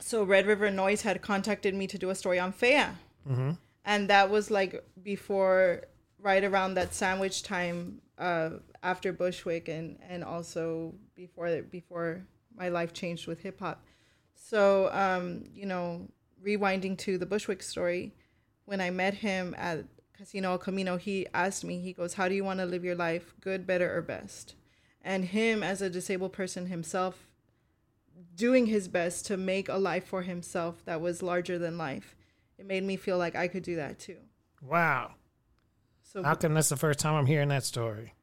[0.00, 2.85] so Red River Noise had contacted me to do a story on Fea,
[3.29, 3.53] Mm-hmm.
[3.85, 5.83] and that was like before,
[6.18, 8.50] right around that sandwich time, uh,
[8.83, 13.84] after Bushwick, and and also before before my life changed with hip hop.
[14.34, 16.08] So um, you know,
[16.44, 18.14] rewinding to the Bushwick story,
[18.64, 19.84] when I met him at
[20.16, 22.94] Casino El Camino, he asked me, he goes, How do you want to live your
[22.94, 23.34] life?
[23.40, 24.54] Good, better, or best?
[25.02, 27.26] And him, as a disabled person himself,
[28.36, 32.16] doing his best to make a life for himself that was larger than life,
[32.58, 34.18] it made me feel like I could do that too.
[34.62, 35.12] Wow.
[36.02, 38.14] So, How come that's the first time I'm hearing that story?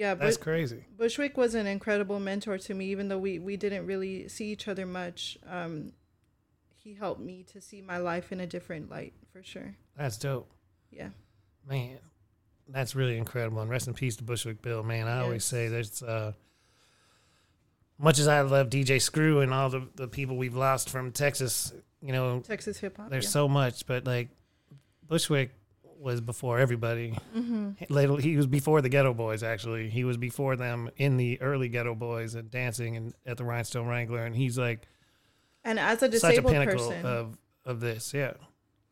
[0.00, 0.86] Yeah, That's but crazy.
[0.96, 4.66] Bushwick was an incredible mentor to me, even though we, we didn't really see each
[4.66, 5.36] other much.
[5.46, 5.92] Um,
[6.82, 9.76] he helped me to see my life in a different light, for sure.
[9.98, 10.50] That's dope.
[10.90, 11.10] Yeah.
[11.68, 11.98] Man,
[12.66, 13.60] that's really incredible.
[13.60, 15.06] And rest in peace to Bushwick Bill, man.
[15.06, 16.32] I always say there's uh
[17.98, 21.74] much as I love DJ Screw and all the, the people we've lost from Texas,
[22.00, 23.10] you know, Texas hip hop.
[23.10, 23.30] there's yeah.
[23.30, 24.30] so much, but like
[25.06, 25.50] Bushwick
[26.00, 27.10] was before everybody.
[27.32, 29.42] hmm Little, he was before the Geto Boys.
[29.42, 33.44] Actually, he was before them in the early Geto Boys and dancing and at the
[33.44, 34.24] Rhinestone Wrangler.
[34.24, 34.88] And he's like
[35.64, 38.14] And as a such a disabled pinnacle person, of of this.
[38.14, 38.32] Yeah,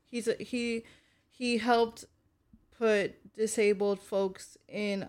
[0.07, 0.85] he's a, he
[1.31, 2.05] he helped
[2.77, 5.09] put disabled folks in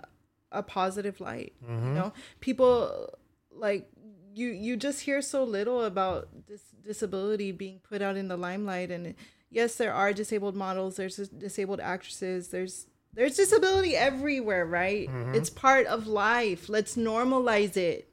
[0.52, 1.54] a positive light.
[1.64, 1.88] Mhm.
[1.88, 3.10] You know, people
[3.52, 3.90] like
[4.34, 8.90] you you just hear so little about dis- disability being put out in the limelight
[8.90, 9.16] and
[9.52, 15.36] yes there are disabled models there's disabled actresses there's there's disability everywhere right Mhm.
[15.36, 18.08] it's part of life let's normalize it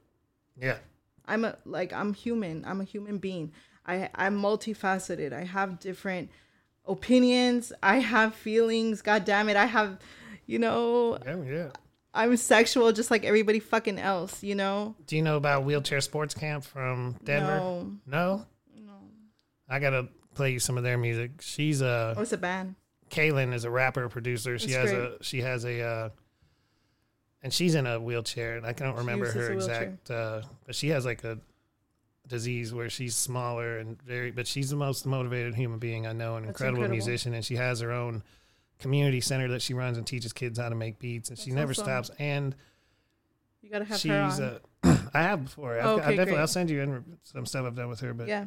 [0.59, 0.79] yeah.
[1.29, 2.65] I'm a like I'm human.
[2.65, 3.53] I'm a human being.
[3.85, 5.33] I I'm multifaceted.
[5.35, 6.31] I have different
[6.87, 7.73] opinions.
[7.83, 9.03] I have feelings.
[9.03, 9.57] God damn it.
[9.57, 9.99] I have
[10.47, 11.69] you know, Yeah, yeah.
[12.15, 14.95] I'm sexual just like everybody fucking else, you know?
[15.07, 17.57] Do you know about Wheelchair Sports Camp from Denver?
[17.59, 17.93] No.
[18.07, 18.47] No?
[18.75, 18.93] No.
[19.69, 21.33] I gotta play you some of their music.
[21.41, 22.77] She's a what's it's a band.
[23.11, 24.59] Kalyn is a rapper producer.
[24.59, 25.21] She That's has great.
[25.21, 26.09] a she has a uh
[27.43, 31.05] and she's in a wheelchair and I can't remember her exact uh but she has
[31.05, 31.39] like a
[32.29, 36.37] disease where she's smaller and very but she's the most motivated human being I know,
[36.37, 37.07] an That's incredible, incredible.
[37.07, 38.23] musician and she has her own
[38.81, 41.71] community center that she runs and teaches kids how to make beats and she never
[41.71, 41.85] awesome.
[41.85, 42.55] stops and
[43.63, 44.91] You gotta have she's her on.
[44.93, 45.79] uh, I have before.
[45.79, 46.41] Oh, I okay, definitely great.
[46.41, 48.47] I'll send you in some stuff I've done with her, but yeah.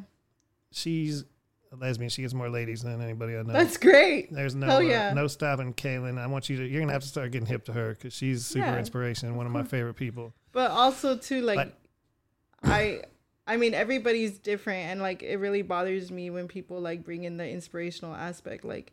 [0.71, 1.23] she's
[1.71, 2.09] a lesbian.
[2.09, 3.53] She gets more ladies than anybody I know.
[3.53, 4.33] That's great.
[4.33, 5.13] There's no uh, yeah.
[5.13, 6.17] no stopping Kalyn.
[6.17, 6.67] I want you to.
[6.67, 9.35] You're gonna have to start getting hip to her because she's super Yeah, inspiration.
[9.35, 10.33] One of my favorite people.
[10.51, 11.77] But also too like But-
[12.63, 13.03] I
[13.47, 17.37] I mean everybody's different and like it really bothers me when people like bring in
[17.37, 18.91] the inspirational aspect like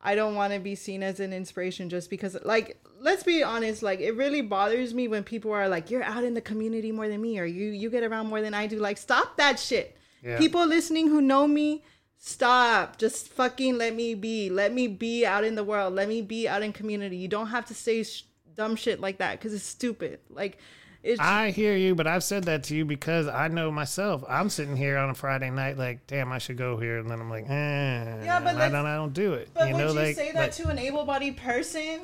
[0.00, 3.82] I don't want to be seen as an inspiration just because like let's be honest
[3.82, 7.08] like it really bothers me when people are like you're out in the community more
[7.08, 9.96] than me or you you get around more than I do like stop that shit.
[10.22, 10.38] Yeah.
[10.38, 11.82] People listening who know me
[12.20, 16.20] stop just fucking let me be let me be out in the world let me
[16.20, 18.24] be out in community you don't have to say sh-
[18.56, 20.58] dumb shit like that because it's stupid like
[21.00, 24.24] it's I hear you, but I've said that to you because I know myself.
[24.28, 27.20] I'm sitting here on a Friday night, like, damn, I should go here, and then
[27.20, 29.48] I'm like, eh, Yeah, but I don't, I don't do it.
[29.54, 32.00] But you would know, you like, say that like- to an able-bodied person?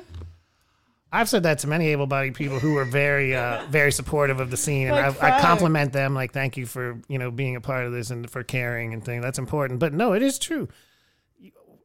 [1.11, 4.57] I've said that to many able-bodied people who are very, uh, very supportive of the
[4.57, 6.13] scene, and Like, I, I compliment them.
[6.13, 9.03] Like, thank you for you know being a part of this and for caring and
[9.03, 9.23] things.
[9.23, 9.79] That's important.
[9.79, 10.67] But no, it is true.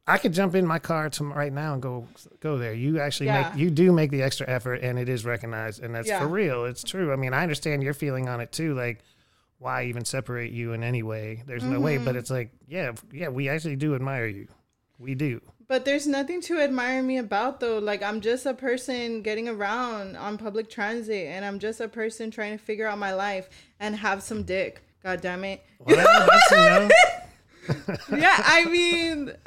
[0.07, 2.07] I could jump in my car to right now and go
[2.39, 2.73] go there.
[2.73, 3.49] You actually Yeah.
[3.51, 6.19] make you do make the extra effort, and it is recognized, and that's Yeah.
[6.19, 6.65] for real.
[6.65, 7.13] It's true.
[7.13, 8.73] I mean, I understand your feeling on it too.
[8.73, 8.99] Like,
[9.59, 11.43] why even separate you in any way?
[11.45, 11.95] There's no way.
[11.95, 12.05] Mm-hmm.
[12.05, 14.47] But it's like, yeah, yeah, we actually do admire you.
[14.97, 15.39] We do.
[15.71, 17.79] But there's nothing to admire me about though.
[17.79, 22.29] Like I'm just a person getting around on public transit and I'm just a person
[22.29, 23.49] trying to figure out my life
[23.79, 24.81] and have some dick.
[25.01, 25.63] God damn it.
[25.79, 29.37] Well, that's, you know, yeah, I mean and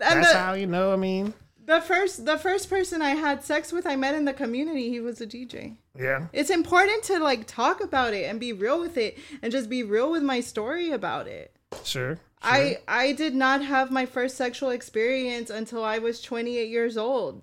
[0.00, 0.90] that's the, how you know.
[0.90, 1.34] I mean,
[1.66, 5.00] the first the first person I had sex with I met in the community, he
[5.00, 5.76] was a DJ.
[5.94, 6.28] yeah.
[6.32, 9.82] It's important to like talk about it and be real with it and just be
[9.82, 11.54] real with my story about it.
[11.84, 12.18] Sure.
[12.44, 17.42] I I did not have my first sexual experience until I was 28 years old.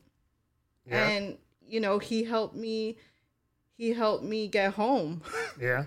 [0.87, 1.07] Yeah.
[1.07, 1.37] And
[1.67, 2.97] you know, he helped me
[3.77, 5.21] he helped me get home.
[5.59, 5.85] Yeah.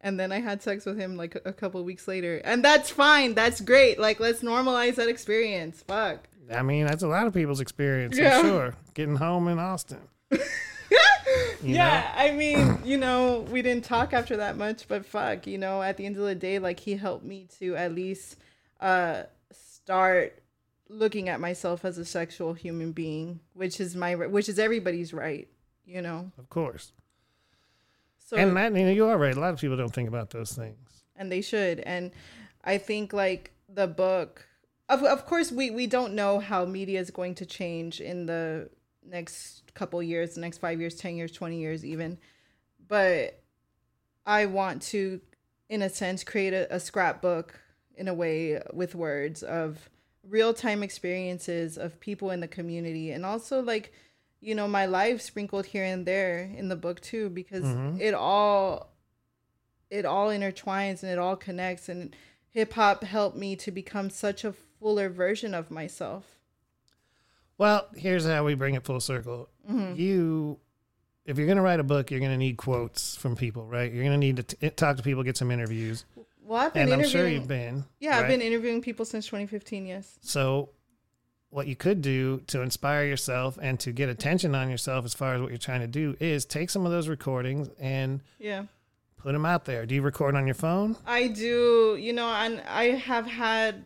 [0.00, 2.40] and then I had sex with him like a couple weeks later.
[2.44, 3.34] And that's fine.
[3.34, 3.98] That's great.
[3.98, 5.82] Like let's normalize that experience.
[5.86, 6.28] Fuck.
[6.50, 8.38] I mean, that's a lot of people's experience, Yeah.
[8.38, 8.74] I'm sure.
[8.94, 10.00] Getting home in Austin.
[11.62, 15.82] Yeah, I mean, you know, we didn't talk after that much, but fuck, you know,
[15.82, 18.36] at the end of the day, like he helped me to at least
[18.80, 20.40] uh start
[20.88, 25.48] looking at myself as a sexual human being, which is my which is everybody's right,
[25.84, 26.30] you know.
[26.38, 26.92] Of course.
[28.18, 29.36] So and that, you know, you are right.
[29.36, 31.02] A lot of people don't think about those things.
[31.16, 32.12] and they should and
[32.64, 34.46] i think like the book
[34.88, 38.70] of, of course we we don't know how media is going to change in the
[39.06, 42.18] next couple years the next five years ten years 20 years even
[42.88, 43.40] but
[44.26, 45.20] i want to
[45.68, 47.60] in a sense create a, a scrapbook
[47.96, 49.88] in a way with words of
[50.28, 53.92] real-time experiences of people in the community and also like
[54.40, 58.00] you know my life sprinkled here and there in the book too because Mhm.
[58.00, 58.90] it all
[59.90, 62.14] it all intertwines and it all connects and
[62.50, 66.37] hip hop helped me to become such a fuller version of myself.
[67.58, 69.48] Well, here's how we bring it full circle.
[69.70, 70.00] Mm-hmm.
[70.00, 70.58] You,
[71.26, 73.92] if you're going to write a book, you're going to need quotes from people, right?
[73.92, 76.04] You're going to need to t- talk to people, get some interviews.
[76.44, 77.84] Well, I've been And I'm sure you've been.
[78.00, 79.86] yeah, I've been interviewing people since 2015.
[79.86, 80.18] Yes.
[80.22, 80.70] So,
[81.50, 85.34] what you could do to inspire yourself and to get attention on yourself as far
[85.34, 88.64] as what you're trying to do is take some of those recordings and Yeah,
[89.16, 89.84] put them out there.
[89.86, 90.96] Do you record on your phone?
[91.06, 91.96] I do.
[92.00, 93.84] You know, and I have had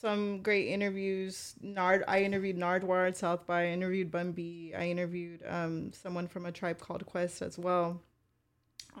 [0.00, 1.54] some great interviews.
[1.60, 3.62] Nard, I interviewed Nardwuar at South by.
[3.64, 4.72] I interviewed Bun B.
[4.76, 8.00] I interviewed um someone from a tribe called Quest as well.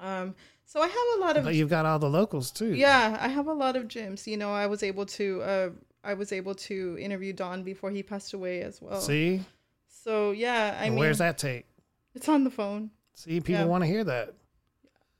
[0.00, 0.34] Um,
[0.64, 2.74] so I have a lot of But you've got all the locals too.
[2.74, 4.26] Yeah, I have a lot of gyms.
[4.26, 5.70] You know, I was able to uh
[6.04, 9.00] I was able to interview Don before he passed away as well.
[9.00, 9.40] See,
[9.88, 11.66] So yeah, I And mean where's that tape?
[12.14, 12.90] it's on the phone.
[13.14, 13.64] See, people Yeah.
[13.64, 14.34] want to hear that.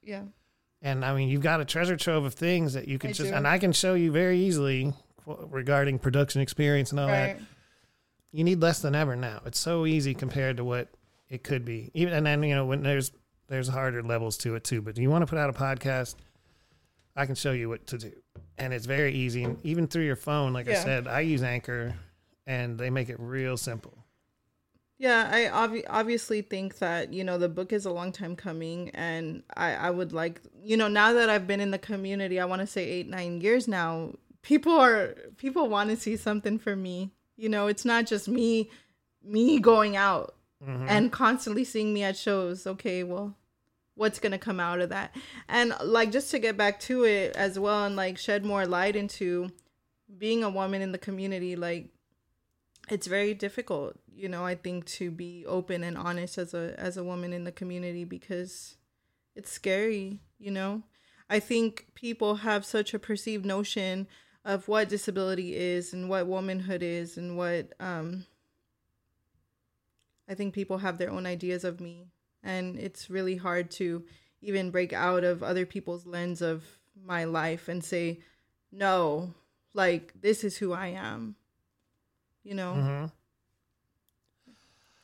[0.02, 0.22] Yeah.
[0.80, 3.30] And I mean, you've got a treasure trove of things that you can I just,
[3.30, 3.36] do.
[3.36, 4.94] and I can show you very easily
[5.50, 7.38] regarding production experience and all that.
[8.32, 9.40] You need less than ever now.
[9.46, 10.88] It's so easy compared to what
[11.28, 11.90] it could be.
[11.94, 13.12] Even and then you know when there's
[13.48, 14.82] there's harder levels to it too.
[14.82, 16.14] But do you want to put out a podcast?
[17.16, 18.12] I can show you what to do,
[18.58, 19.44] and it's very easy.
[19.44, 21.94] And even through your phone, like I said, I use Anchor,
[22.46, 23.98] and they make it real simple.
[24.98, 28.90] Yeah, I obvi- obviously think that, you know, the book is a long time coming
[28.90, 32.44] and I I would like, you know, now that I've been in the community, I
[32.46, 36.82] want to say 8 9 years now, people are people want to see something from
[36.82, 37.12] me.
[37.36, 38.70] You know, it's not just me
[39.22, 40.34] me going out
[40.64, 40.86] Mhm.
[40.88, 42.66] and constantly seeing me at shows.
[42.66, 43.36] Okay, well,
[43.94, 45.14] what's going to come out of that?
[45.48, 48.96] And like just to get back to it as well and like shed more light
[48.96, 49.50] into
[50.16, 51.90] being a woman in the community like
[52.90, 56.96] it's very difficult, you know, I think to be open and honest as a as
[56.96, 58.76] a woman in the community because
[59.36, 60.82] it's scary, you know.
[61.28, 64.08] I think people have such a perceived notion
[64.44, 68.24] of what disability is and what womanhood is and what um
[70.28, 72.06] I think people have their own ideas of me
[72.42, 74.04] and it's really hard to
[74.40, 76.64] even break out of other people's lens of
[77.04, 78.20] my life and say
[78.70, 79.32] no,
[79.74, 81.34] like this is who I am.
[82.44, 82.74] You know.
[82.74, 83.12] Mhm.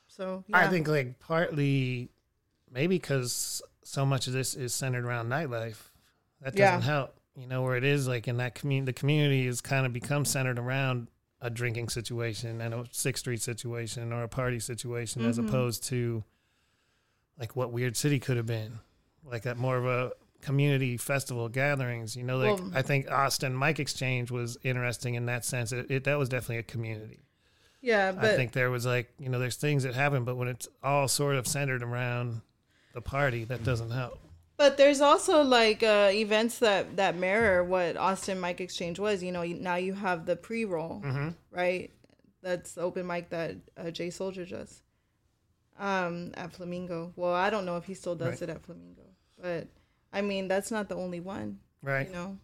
[0.07, 2.09] So I think like partly
[2.71, 5.91] maybe because so much of this is centered around nightlife.
[6.41, 7.17] That doesn't help.
[7.37, 10.25] You know, where it is like in that community, the community has kind of become
[10.25, 11.09] centered around
[11.41, 15.49] a drinking situation and a Sixth Street situation or a party situation as Mhm.
[15.49, 16.23] opposed to
[17.39, 18.79] like what Weird City could have been.
[19.25, 20.13] Like that more of a
[20.43, 22.15] community festival gatherings.
[22.17, 25.73] You know, like Well- I think Austin Mic Exchange was interesting in that sense.
[25.73, 27.21] It, it that was definitely a community.
[27.81, 30.49] yeah, but I think there was like, you know, there's things that happen, but when
[30.49, 32.41] it's all sort of centered around
[32.95, 34.19] the party, that doesn't help.
[34.65, 39.23] But there's also like uh, events that that mirror what Austin Mic Exchange was.
[39.23, 41.29] You know, now you have the pre-roll, Mm-hmm.
[41.51, 41.91] right?
[42.43, 44.83] That's the open mic that uh, Jay Soldier does
[45.79, 47.13] um, at Flamingo.
[47.17, 48.43] Well, I don't know if he still does Right.
[48.43, 49.03] it at Flamingo,
[49.41, 49.67] but
[50.13, 51.59] I mean that's not the only one.
[51.83, 52.07] Right.
[52.09, 52.39] You know,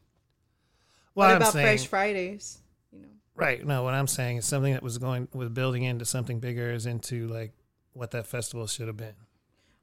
[1.15, 2.59] Well, what I'm about saying, Fresh Fridays?
[2.93, 3.65] You know, right.
[3.67, 6.85] No, what I'm saying is something that was going, was building into something bigger is
[6.87, 7.53] into like
[7.95, 9.15] what that festival should have been.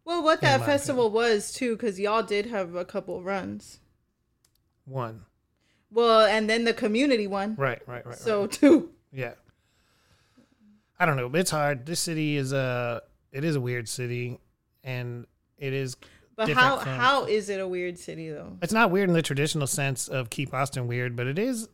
[0.08, 3.80] Well, what that festival was too, because y'all did have a couple runs.
[4.86, 5.26] One.
[5.92, 7.56] Well, and then the community one.
[7.58, 8.18] Right, right, right.
[8.18, 8.52] so right.
[8.52, 8.92] two.
[9.12, 9.34] yeah.
[10.98, 11.30] I don't know.
[11.34, 11.86] It's hard.
[11.86, 13.02] This city is a,
[13.32, 14.40] it is a weird city
[14.84, 15.28] and
[15.58, 15.98] it is
[16.38, 18.58] But how from- how is it a weird city though?
[18.62, 21.68] It's not weird in the traditional sense of keep Austin weird, but it is.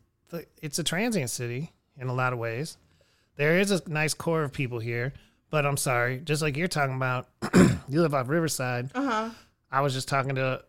[0.59, 2.77] It's a transient city in a lot of ways.
[3.35, 5.13] There is a nice core of people here,
[5.53, 7.27] But I'm sorry, just like you're talking about,
[7.87, 8.89] you live off Riverside.
[8.95, 9.29] Uh huh.
[9.71, 10.63] I was just talking to,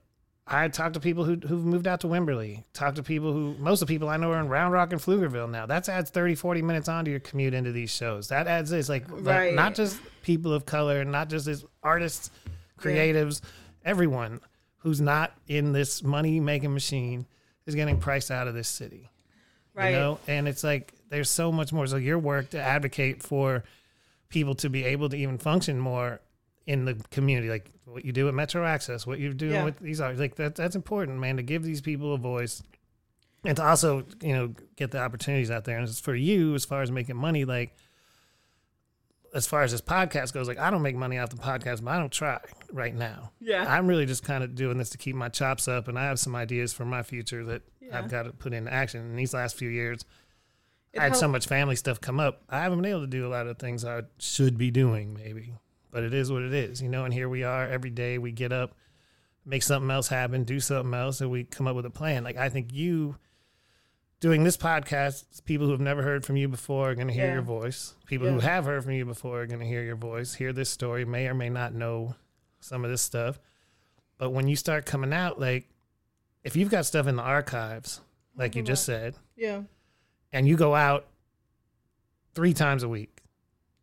[0.46, 2.64] I talked to people who who've moved out to Wimberley.
[2.74, 5.00] Talked to people who, most of the people I know are in Round Rock and
[5.00, 5.64] Pflugerville now.
[5.64, 8.28] That adds 30, 40 minutes onto your commute into these shows.
[8.28, 9.54] That adds this, like, Right.
[9.54, 12.30] not just people of color, not just as artists,
[12.78, 13.40] creatives,
[13.86, 14.38] everyone
[14.80, 17.24] who's not in this money making machine
[17.64, 19.10] is getting priced out of this city.
[19.72, 19.92] Right.
[19.92, 21.86] You know, and it's like there's so much more.
[21.86, 23.64] So your work to advocate for
[24.34, 26.20] people to be able to even function more
[26.66, 29.64] in the community, like what you do at Metro Access, what you're doing Yeah.
[29.64, 32.62] with these artists, like that that's important, man, to give these people a voice.
[33.46, 35.76] And to also, you know, get the opportunities out there.
[35.78, 37.76] And as for you, as far as making money, like
[39.34, 41.90] as far as this podcast goes, like I don't make money off the podcast, but
[41.90, 42.40] I don't try
[42.72, 43.32] right now.
[43.40, 43.64] Yeah.
[43.68, 46.18] I'm really just kind of doing this to keep my chops up, and I have
[46.18, 47.98] some ideas for my future that Yeah.
[47.98, 49.00] I've got to put into action.
[49.02, 50.04] In these last few years,
[50.98, 52.42] I had so much family stuff come up.
[52.48, 55.54] I haven't been able to do a lot of things I should be doing, maybe,
[55.90, 57.04] but it is what it is, you know.
[57.04, 58.18] And here we are every day.
[58.18, 58.76] We get up,
[59.44, 62.22] make something else happen, do something else, and we come up with a plan.
[62.24, 63.16] Like I think you
[64.20, 67.26] doing this podcast, people who have never heard from you before are going to hear
[67.26, 67.32] Yeah.
[67.34, 67.94] your voice.
[68.06, 70.70] People who have heard from you before are going to hear your voice, hear this
[70.70, 72.14] story, may or may not know
[72.60, 73.38] some of this stuff.
[74.16, 75.68] But when you start coming out, like
[76.42, 78.00] if you've got stuff in the archives,
[78.36, 78.66] like you Mhm.
[78.66, 79.62] just said, Yeah.
[80.34, 81.06] And you go out
[82.34, 83.22] three times a week.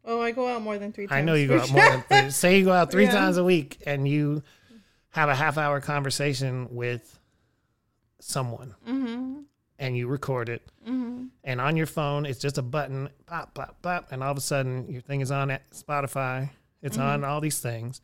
[0.04, 1.18] Oh, I go out more than three times.
[1.18, 2.30] I know you go out more than three.
[2.32, 3.12] Say you go out three Yeah.
[3.12, 4.43] times a week and you
[5.12, 7.20] have a half hour conversation with
[8.20, 9.43] someone Mhm.
[9.80, 10.62] and you record it.
[10.88, 11.30] Mhm.
[11.43, 14.41] And on your phone, it's just a button, pop, pop, pop, and all of a
[14.41, 16.49] sudden your thing is on at Spotify.
[16.82, 17.06] It's Mm-hmm.
[17.06, 18.02] on all these things.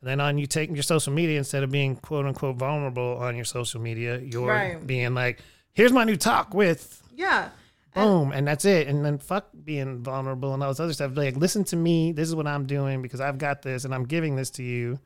[0.00, 3.34] And then on you take your social media instead of being quote unquote vulnerable on
[3.36, 4.86] your social media, you're Right.
[4.86, 5.40] being like,
[5.72, 7.48] "Here's my new talk with Yeah.
[7.96, 8.86] Boom and that's it.
[8.86, 11.16] And then fuck being vulnerable and all this other stuff.
[11.16, 12.12] Like listen to me.
[12.12, 14.98] This is what i'm doing because i've got this and i'm giving this to you.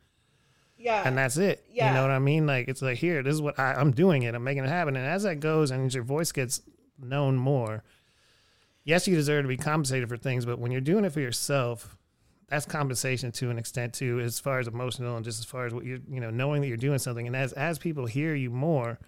[0.77, 1.03] Yeah.
[1.05, 1.65] and that's it.
[1.71, 1.89] Yeah.
[1.89, 2.47] you know what i mean?
[2.47, 4.35] Like it's like here this is what I, i'm doing it.
[4.35, 4.97] I'm making it happen.
[4.97, 6.63] And as that goes and your voice gets
[6.99, 7.83] known more
[8.85, 11.97] yes you deserve to be compensated for things but when you're doing it for yourself
[12.51, 15.73] that's compensation to an extent too as far as emotional and just as far as
[15.73, 17.27] what you're you know knowing that you're doing something.
[17.27, 18.99] And as as people hear you more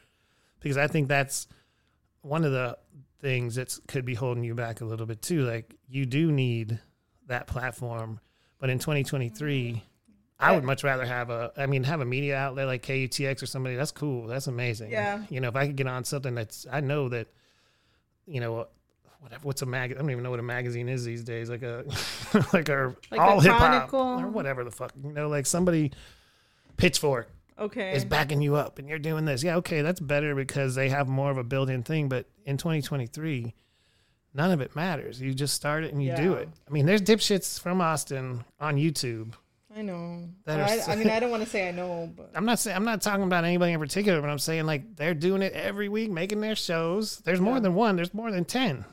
[0.61, 1.49] because i think that's
[2.23, 2.79] one of the
[3.23, 5.45] things that could be holding you back a little bit too.
[5.45, 6.79] Like you do need
[7.29, 8.21] that platform
[8.59, 9.81] but in 2023 mm-hmm.
[10.39, 13.47] i would much rather have a i mean have a media outlet like kutx or
[13.47, 14.91] somebody that's cool that's amazing.
[14.91, 15.23] Yeah.
[15.29, 17.29] you know if i could get on something that's i know that
[18.27, 18.67] you know
[19.21, 21.63] whatever what's a mag i don't even know what a magazine is these days like
[21.63, 21.85] a
[22.53, 25.93] like a Like all hip hop or whatever the fuck you know like somebody
[26.77, 27.29] pitchfork
[27.59, 27.93] okay.
[27.95, 29.43] is backing you up and you're doing this.
[29.43, 32.09] Yeah, okay, that's better because they have more of a built-in thing.
[32.09, 33.55] But in 2023,
[34.35, 35.21] none of it matters.
[35.21, 36.49] You just start it and you do it.
[36.67, 39.35] I mean, there's dipshits from Austin on YouTube.
[39.75, 40.29] I know.
[40.45, 42.59] That are I, I mean, I don't want to say I know, but I'm not
[42.59, 45.55] saying I'm not talking about anybody in particular, but I'm saying like they're doing it
[45.55, 47.19] every week, making their shows.
[47.21, 47.61] There's more Yeah.
[47.61, 47.97] than one.
[47.97, 48.85] There's more than ten.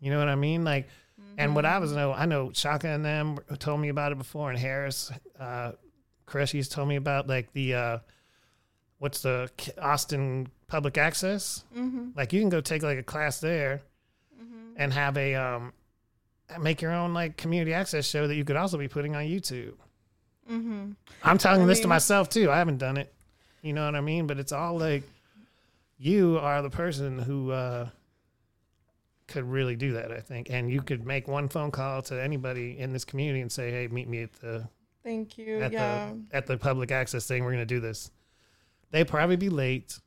[0.00, 0.64] You know what I mean?
[0.64, 0.88] Like,
[1.38, 1.80] and what I Mm-hmm.
[1.82, 5.72] was know, I know Shaka and them told me about it before, and Harris, uh,
[6.32, 7.98] Koreshi's told me about like the uh,
[8.98, 11.64] what's the Austin Public Access?
[11.76, 12.08] mm-hmm.
[12.16, 13.82] Like you can go take like a class there,
[14.42, 14.72] Mm-hmm.
[14.76, 15.72] and have a um,
[16.60, 19.74] make your own like community access show that you could also be putting on YouTube.
[20.50, 20.92] Mm-hmm.
[21.22, 22.50] I'm telling I this to myself too.
[22.50, 23.12] I haven't done it.
[23.62, 24.26] You know what I mean?
[24.26, 25.02] But it's all like
[25.98, 27.88] you are the person who uh,
[29.28, 30.48] could really do that, I think.
[30.50, 33.86] And you could make one phone call to anybody in this community and say, "Hey,
[33.86, 34.66] meet me at the
[35.02, 35.60] Thank you.
[35.60, 36.12] at yeah.
[36.30, 37.44] the at the public access thing.
[37.44, 38.10] We're going to do this."
[38.90, 39.98] They probably be late.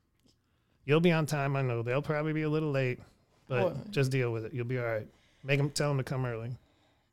[0.86, 1.56] You'll be on time.
[1.56, 3.00] I know they'll probably be a little late,
[3.48, 4.54] but Well- just deal with it.
[4.54, 5.08] You'll be all right.
[5.44, 6.52] Make them tell them to come early.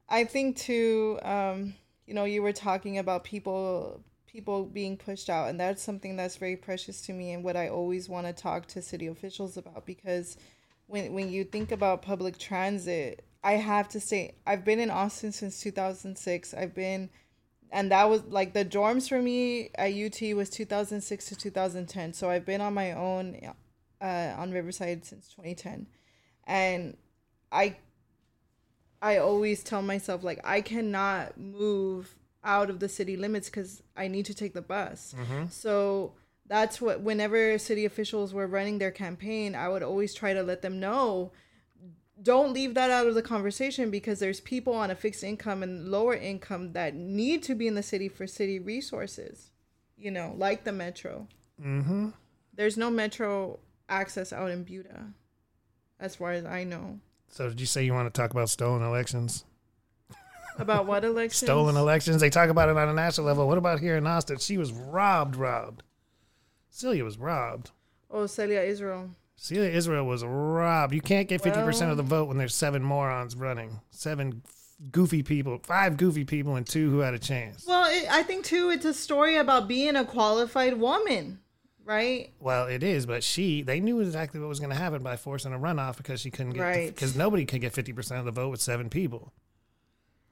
[0.09, 1.74] I think too, um,
[2.07, 6.37] you know, you were talking about people people being pushed out, and that's something that's
[6.37, 9.85] very precious to me, and what I always want to talk to city officials about
[9.87, 10.37] because
[10.87, 15.33] when when you think about public transit, I have to say I've been in Austin
[15.33, 16.55] since 2006.
[16.55, 17.11] I've been
[17.73, 22.12] and that was like the dorms for me at UT was 2006 to 2010.
[22.12, 23.39] So I've been on my own
[24.01, 25.87] uh, on Riverside since 2010,
[26.47, 26.97] and
[27.51, 27.77] I
[29.01, 32.14] I always tell myself like I cannot move
[32.45, 35.14] out of the city limits because I need to take the bus.
[35.51, 36.12] So
[36.47, 40.61] that's what whenever city officials were running their campaign, I would always try to let
[40.61, 41.33] them know
[42.23, 45.89] don't leave that out of the conversation because there's people on a fixed income and
[45.91, 49.51] lower income that need to be in the city for city resources,
[49.97, 51.27] you know, like the metro.
[51.61, 52.11] Mm-hmm.
[52.55, 53.59] There's no metro
[53.89, 55.07] access out in Buda,
[55.99, 56.99] as far as I know.
[57.29, 59.45] So did you say you want to talk about stolen elections?
[60.59, 61.47] About what election?
[61.47, 62.20] Stolen elections.
[62.20, 63.49] They talk about it on a national level.
[63.49, 64.39] What about here in Austin?
[64.39, 65.83] She was robbed, robbed.
[66.68, 67.70] Celia was robbed.
[68.11, 69.11] Oh, Celia Israel.
[69.43, 70.95] Celia Israel was robbed.
[70.95, 73.80] You can't get 50% Well- of the vote when there's seven morons running.
[73.90, 74.43] Seven
[74.93, 77.64] goofy people, five goofy people, and two who had a chance.
[77.66, 81.40] Well, it, I think too, it's a story about being a qualified woman,
[81.84, 82.30] right?
[82.38, 85.53] Well, it is, but she, they knew exactly what was going to happen by forcing
[85.53, 86.95] a runoff because she couldn't get, Right.
[86.95, 89.32] because nobody could get 50% of the vote with seven people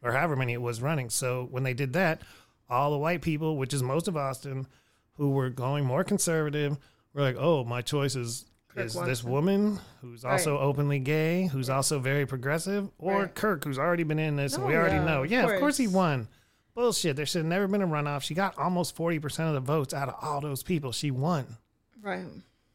[0.04, 1.11] or however many it was running.
[1.11, 2.22] So when they did that,
[2.68, 4.68] all the white people, which is most of Austin,
[5.14, 6.78] who were going more conservative,
[7.12, 8.44] were like, oh, my choice is,
[8.74, 10.62] Kirk is this woman who's also Right.
[10.62, 13.34] openly gay, who's also very progressive, or Right.
[13.34, 15.22] Kirk, who's already been in this and we No, already yeah, know.
[15.24, 16.28] of Yeah, of course he won.
[16.74, 17.16] Bullshit.
[17.16, 18.22] There should have never been a runoff.
[18.22, 20.92] She got almost 40% of the votes out of all those people.
[20.92, 21.58] She won.
[22.00, 22.24] Right.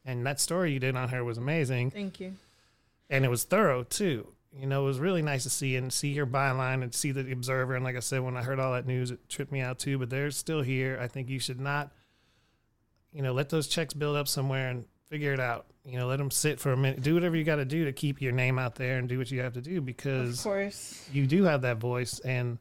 [0.04, 1.90] And that story you did on her was amazing.
[1.90, 2.36] Thank you.
[3.08, 4.28] And it was thorough too.
[4.52, 7.30] You know, it was really nice to see and see your byline and see the
[7.32, 7.74] observer.
[7.74, 9.98] And like I said, when I heard all that news, it tripped me out too.
[9.98, 10.98] But they're still here.
[11.00, 11.90] I think you should not,
[13.12, 15.66] you know, let those checks build up somewhere and figure it out.
[15.86, 17.02] You know, let them sit for a minute.
[17.02, 19.30] Do whatever you got to do to keep your name out there and do what
[19.30, 21.08] you have to do Of because course.
[21.12, 22.58] you do have that voice and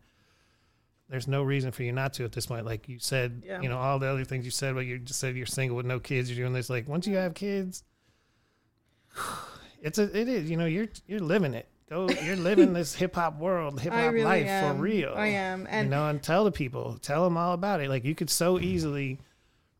[1.09, 2.65] there's no reason for you not to at this point.
[2.65, 3.61] Like you said, Yeah.
[3.61, 5.85] you know, all the other things you said, but you just said you're single with
[5.87, 6.69] no kids, you're doing this.
[6.69, 7.83] Like once you have kids,
[9.81, 11.67] it's a, it is, you know, you're, you're living it.
[11.89, 14.75] Go, you're living this hip hop world, hip hop really life am.
[14.75, 15.13] for real.
[15.15, 15.67] I am.
[15.69, 17.89] And you know, and tell the people, tell them all about it.
[17.89, 19.19] Like you could so easily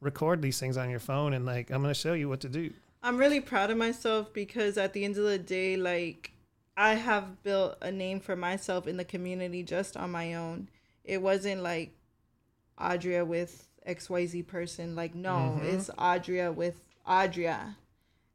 [0.01, 2.49] record these things on your phone and like, I'm going to show you what to
[2.49, 2.71] do.
[3.05, 6.31] I'm really proud of myself because at the end of the day, like
[6.75, 10.69] I have built a name for myself in the community just on my own.
[11.03, 11.91] It wasn't like
[12.79, 14.95] Audrea with XYZ person.
[14.95, 15.65] Like, no, Mhm.
[15.65, 17.75] it's Audrea with Audrea.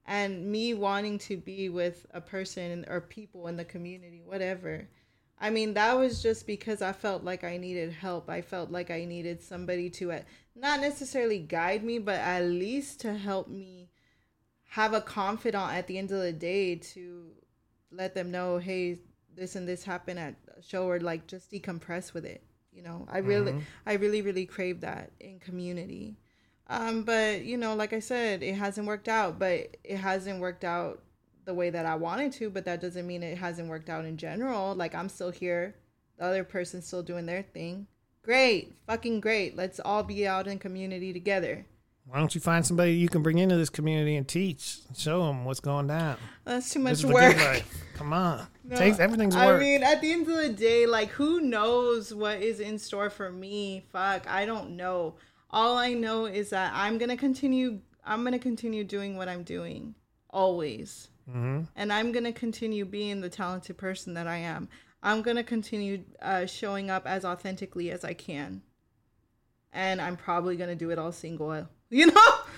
[0.06, 4.86] And me wanting to be with a person or people in the community, whatever.
[5.36, 8.30] I mean, that was just because I felt like I needed help.
[8.30, 10.20] I felt like I needed somebody to, uh,
[10.54, 13.88] not necessarily guide me, but at least to help me
[14.70, 17.26] have a confidant at the end of the day to
[17.90, 18.98] let them know, hey,
[19.34, 22.42] this and this happened at a show, or like just decompress with it.
[22.72, 23.62] You know, I really, Mhm.
[23.84, 26.16] I really, really crave that in community.
[26.68, 29.40] Um, but you know, like I said, it hasn't worked out.
[29.40, 31.02] But it hasn't worked out
[31.44, 32.48] the way that I wanted to.
[32.48, 34.76] But that doesn't mean it hasn't worked out in general.
[34.76, 35.74] Like I'm still here.
[36.16, 37.88] The other person's still doing their thing.
[38.22, 39.56] Great, fucking great.
[39.56, 41.66] Let's all be out in community together.
[42.10, 45.44] Why don't you find somebody you can bring into this community and teach, show them
[45.44, 46.16] what's going down?
[46.44, 47.62] That's too much work.
[47.94, 49.60] Come on, No, takes everything's I work.
[49.60, 53.30] mean, at the end of the day, like, who knows what is in store for
[53.30, 53.84] me?
[53.92, 55.14] Fuck, I don't know.
[55.50, 57.78] All I know is that I'm gonna continue.
[58.04, 59.94] I'm gonna continue doing what I'm doing,
[60.30, 64.68] always, hmm and I'm gonna continue being the talented person that I am.
[65.00, 68.62] I'm gonna continue uh, showing up as authentically as I can,
[69.72, 71.68] and I'm probably gonna do it all single.
[71.98, 72.12] You know,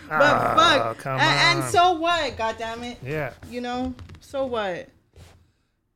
[0.08, 1.70] but Oh, fuck, and on.
[1.70, 2.36] so what?
[2.36, 4.88] God damn it, Yeah, you know, so what?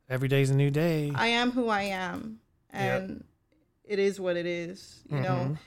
[0.09, 1.13] every day's a new day.
[1.15, 2.39] I am who I am,
[2.73, 3.03] Yep.
[3.03, 3.25] and
[3.85, 5.03] it is what it is.
[5.11, 5.29] You know.
[5.51, 5.59] Mhm.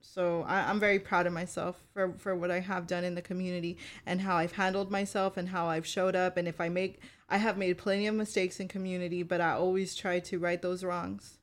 [0.00, 3.22] So I, I'm very proud of myself for for what I have done in the
[3.22, 6.36] community and how I've handled myself and how I've showed up.
[6.36, 9.94] And if I make, I have made plenty of mistakes in community, but I always
[9.94, 11.38] try to right those wrongs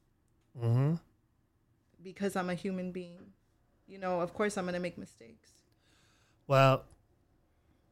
[0.59, 0.95] Mm-hmm.
[2.01, 3.32] because I'm a human being.
[3.93, 5.49] You know, of course I'm gonna make mistakes.
[6.47, 6.83] Well,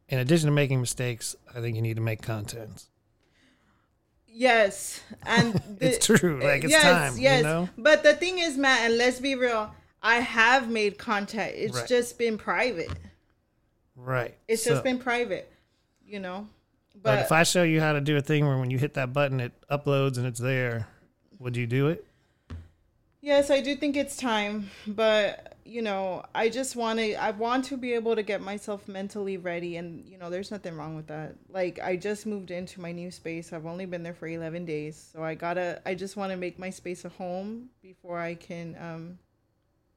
[0.09, 2.85] in addition to making mistakes, I think you need to make content.
[4.27, 6.41] Yes, and the- It's true.
[6.43, 7.15] Like it's time.
[7.19, 7.69] You know.
[7.77, 11.53] But the thing is, Matt, and let's be real, I have made contact.
[11.55, 11.87] It's Right.
[11.87, 12.89] just been private.
[13.95, 14.35] Right.
[14.47, 15.51] It's So- just been private,
[16.03, 16.47] you know.
[16.95, 18.95] But But if I show you how to do a thing where when you hit
[18.95, 20.87] that button, it uploads and it's there,
[21.37, 22.07] would you do it?
[23.21, 24.71] yes, I do think it's time.
[24.87, 27.13] But you know, I just want to.
[27.15, 30.75] I want to be able to get myself mentally ready, and you know, there's nothing
[30.75, 31.35] wrong with that.
[31.49, 33.53] Like I just moved into my new space.
[33.53, 35.81] I've only been there for 11 days, so I gotta.
[35.85, 38.75] I just want to make my space a home before I can.
[38.79, 39.19] um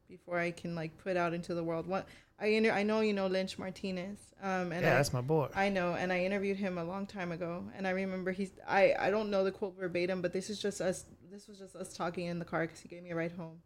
[0.08, 1.86] Before I can like put out into the world.
[1.86, 2.06] What
[2.38, 4.18] I inter- I know you know Lynch Martinez.
[4.42, 5.48] Um, and yeah, I, that's my boy.
[5.54, 8.52] I know, and I interviewed him a long time ago, and I remember he's.
[8.68, 11.04] I I don't know the quote verbatim, but this is just us.
[11.32, 13.58] This was just us talking in the car because he gave me a ride home,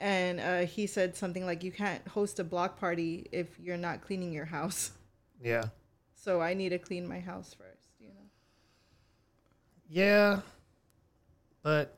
[0.00, 4.02] and uh, he said something like, "You can't host a block party if you're not
[4.02, 4.92] cleaning your house."
[5.42, 5.64] yeah.
[6.14, 8.14] So I need to clean my house first, you know.
[9.88, 10.40] Yeah.
[11.62, 11.96] But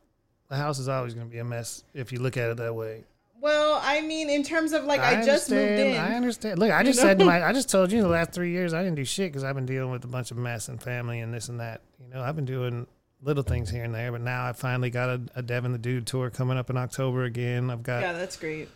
[0.48, 2.74] the house is always going to be a mess if you look at it that
[2.74, 3.04] way.
[3.40, 5.96] Well, I mean, in terms of like, I, just moved in.
[5.96, 6.58] I understand.
[6.58, 7.08] Look, I You just know?
[7.08, 9.32] said my, I just told you in the last three years I didn't do shit
[9.32, 11.80] because I've been dealing with a bunch of mess and family and this and that.
[11.98, 12.86] You know, I've been doing
[13.22, 14.12] little things here and there.
[14.12, 17.24] But now I finally got a, a Devin the Dude tour coming up in October
[17.24, 17.70] again.
[17.70, 18.68] I've got Yeah, that's great.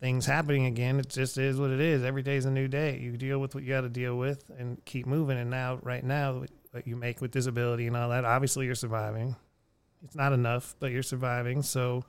[0.00, 0.98] things happening again.
[1.00, 2.02] It just is what it is.
[2.04, 2.98] Every day's a new day.
[2.98, 5.38] You deal with what you got to deal with and keep moving.
[5.38, 9.34] And now, right now, what you make with disability and all that, obviously you're surviving.
[10.04, 11.62] It's not enough, but you're surviving.
[11.62, 12.04] So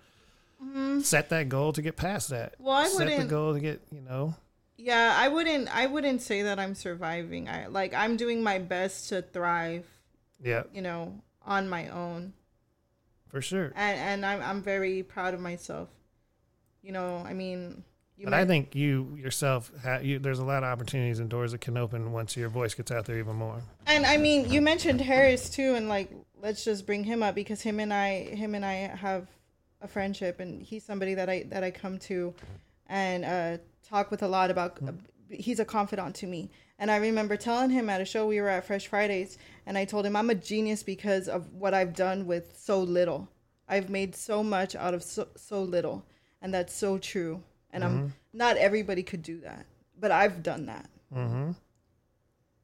[1.02, 2.54] set that goal to get past that.
[2.54, 2.64] Mm-hmm.
[2.64, 4.36] Well, I set the wouldn't- goal to get, you know,
[4.78, 5.74] Yeah, I wouldn't.
[5.76, 7.48] I wouldn't say that I'm surviving.
[7.48, 9.86] I like I'm doing my best to thrive.
[10.44, 12.34] yeah, You know, on my own,
[13.30, 13.72] for sure.
[13.76, 15.89] and and I'm I'm very proud of myself.
[16.84, 17.84] You know, I mean,
[18.18, 21.30] you But might- I think you yourself, ha- you, there's a lot of opportunities and
[21.30, 23.62] doors that can open once your voice gets out there even more.
[23.88, 27.62] And I mean, you mentioned Harris too, and like, let's just bring him up because
[27.62, 29.28] him and I, him and I have
[29.82, 32.34] a friendship, and he's somebody that I that I come to,
[32.88, 34.80] and uh, talk with a lot about.
[35.30, 38.50] He's a confidant to me, and I remember telling him at a show we were
[38.50, 42.26] at Fresh Fridays, and I told him I'm a genius because of what I've done
[42.26, 43.28] with so little.
[43.68, 46.06] I've made so much out of so so little,
[46.42, 47.44] and that's so true.
[47.72, 49.66] And I'm not everybody could do that,
[50.00, 50.90] but I've done that.
[51.14, 51.52] Mm-hmm.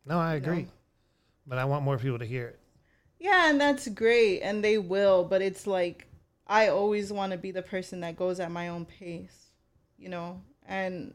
[0.06, 0.68] No, I agree.
[1.46, 2.60] But I want more people to hear it.
[3.20, 6.08] Yeah, and that's great, and they will, but it's like
[6.48, 9.52] I always want to be the person that goes at my own pace,
[9.98, 11.14] you know, and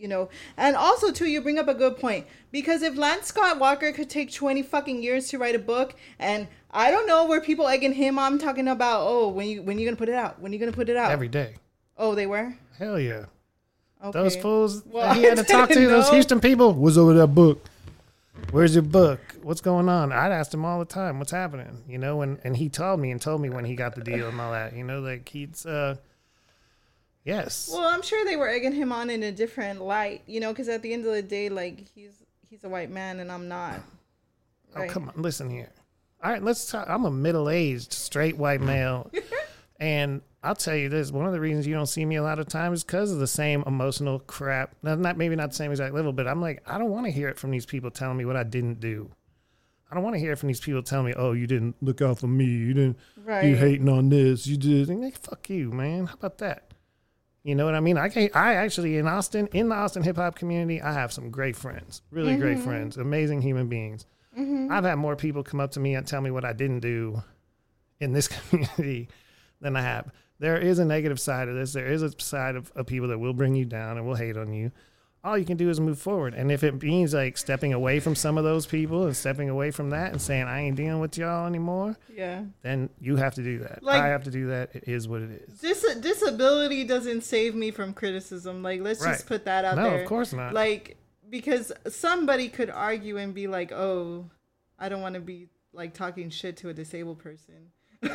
[0.00, 3.58] you know, and also too, you bring up a good point because if Lance Scott
[3.58, 7.40] Walker could take twenty fucking years to write a book, and I don't know where
[7.40, 10.40] people egging him, I'm talking about, oh, when you when you gonna put it out?
[10.40, 11.10] When you gonna put it out?
[11.12, 11.54] Every day.
[11.98, 12.54] oh, they were.
[12.78, 13.26] Hell yeah.
[14.02, 14.18] Okay.
[14.18, 16.08] Those fools Well, that he had to talk to, didn't those.
[16.08, 17.62] Houston people, what's over that book?
[18.50, 19.20] Where's your book?
[19.42, 20.10] What's going on?
[20.12, 21.82] I'd ask him all the time, what's happening?
[21.86, 24.28] You know, and, and he told me and told me when he got the deal
[24.28, 24.74] and all that.
[24.74, 25.96] You know, like he's uh
[27.24, 27.70] yes.
[27.72, 30.68] Well, I'm sure they were egging him on in a different light, you know, because
[30.68, 33.80] at the end of the day, like he's he's a white man and I'm not.
[34.76, 35.70] Oh, come on, listen here.
[36.22, 36.88] All right, let's talk.
[36.88, 39.10] I'm a middle aged, straight white male.
[39.80, 42.38] and I'll tell you this one of the reasons you don't see me a lot
[42.38, 44.74] of times is because of the same emotional crap.
[44.82, 47.12] Now, not maybe not the same exact level, but I'm like, I don't want to
[47.12, 49.10] hear it from these people telling me what I didn't do.
[49.90, 52.00] I don't want to hear it from these people telling me, oh, you didn't look
[52.00, 52.44] out for me.
[52.44, 53.44] You didn't, Right.
[53.44, 54.46] you hating on this.
[54.46, 54.88] You did.
[54.88, 56.06] And like, fuck you, man.
[56.06, 56.69] How about that?
[57.42, 57.96] You know what I mean?
[57.96, 61.30] I can I actually in Austin, in the Austin hip hop community, I have some
[61.30, 62.66] great friends, really great mm-hmm.
[62.66, 64.06] friends, amazing human beings.
[64.38, 64.70] Mm-hmm.
[64.70, 67.22] I've had more people come up to me and tell me what I didn't do
[67.98, 69.08] in this community
[69.60, 70.12] than I have.
[70.38, 71.72] There is a negative side of this.
[71.72, 74.36] There is a side of, of people that will bring you down and will hate
[74.36, 74.70] on you.
[75.22, 76.32] All you can do is move forward.
[76.32, 79.70] And if it means like stepping away from some of those people and stepping away
[79.70, 82.44] from that and saying, I ain't dealing with y'all anymore, Yeah.
[82.62, 83.82] then you have to do that.
[83.82, 84.74] Like- I have to do that.
[84.74, 85.60] It is what it is.
[85.60, 88.62] Dis- disability doesn't save me from criticism.
[88.62, 89.12] Like, let's Right.
[89.12, 90.00] just put that out No, there.
[90.02, 90.54] of course not.
[90.54, 90.96] Like,
[91.28, 94.30] because somebody could argue and be like, "Oh,
[94.78, 97.70] I don't want to be like talking shit to a disabled person."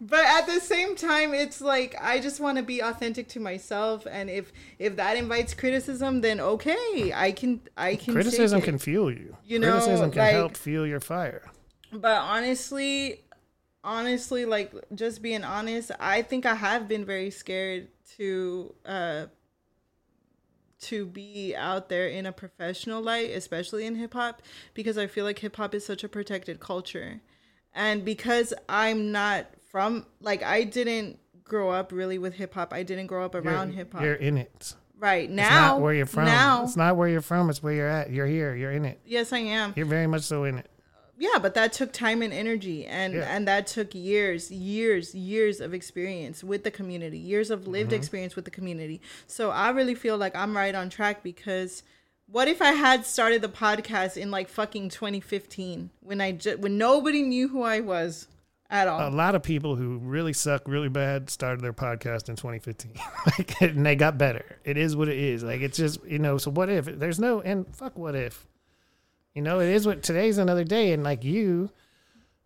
[0.00, 4.06] but at the same time, it's like I just want to be authentic to myself,
[4.10, 8.14] and if if that invites criticism, then okay, I can I can.
[8.14, 9.36] Criticism can fuel you.
[9.44, 11.50] You know, Criticism can like- help fuel your fire.
[11.92, 13.22] But honestly,
[13.84, 19.26] honestly, like just being honest, I think I have been very scared to uh
[20.80, 24.42] to be out there in a professional light, especially in hip hop,
[24.74, 27.20] because I feel like hip hop is such a protected culture.
[27.74, 32.72] And because I'm not from like I didn't grow up really with hip hop.
[32.72, 34.02] I didn't grow up around hip hop.
[34.02, 34.72] You're in it.
[35.00, 35.28] Right.
[35.28, 36.26] now, It's not where you're from.
[36.26, 37.50] Now It's not where you're from.
[37.50, 38.10] It's where you're at.
[38.12, 38.54] You're here.
[38.54, 39.00] You're in it.
[39.04, 39.72] yes I am.
[39.74, 40.70] You're very much so in it.
[41.18, 43.34] yeah but that took time and energy and Yeah.
[43.34, 47.96] and that took years years years of experience with the community years of lived Mm-hmm.
[48.00, 51.82] experience with the community so i really feel like i'm right on track because
[52.26, 56.78] what if i had started the podcast in like fucking 2015 when i just when
[56.78, 58.26] nobody knew who i was
[58.70, 62.36] at all A lot of people who really suck really bad started their podcast in
[62.36, 62.92] 2015.
[63.26, 64.58] like, and they got better.
[64.64, 65.42] It is what it is.
[65.42, 66.38] Like it's just you know.
[66.38, 68.46] So what if there's no and fuck what if?
[69.34, 70.92] You know, it is what today's another day.
[70.92, 71.70] And like you,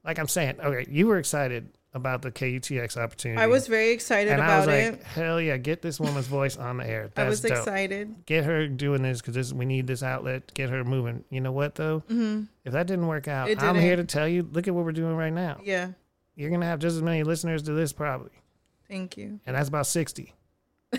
[0.04, 3.40] like I'm saying, okay, you were excited about the KUTX opportunity.
[3.40, 6.56] i was very excited and I about was it hell yeah, get this woman's voice
[6.56, 7.10] on the air.
[7.14, 7.52] That's i was dope.
[7.52, 10.52] excited Get her doing this because we need this outlet.
[10.54, 11.24] Get her moving.
[11.30, 12.00] You know what though?
[12.08, 12.44] Mm-hmm.
[12.64, 14.48] If that didn't work out, It I'm here to tell you.
[14.52, 15.60] Look at what we're doing right now.
[15.64, 15.92] yeah
[16.38, 18.30] You're gonna have just as many listeners to this probably,
[18.88, 20.34] thank you and that's about sixty.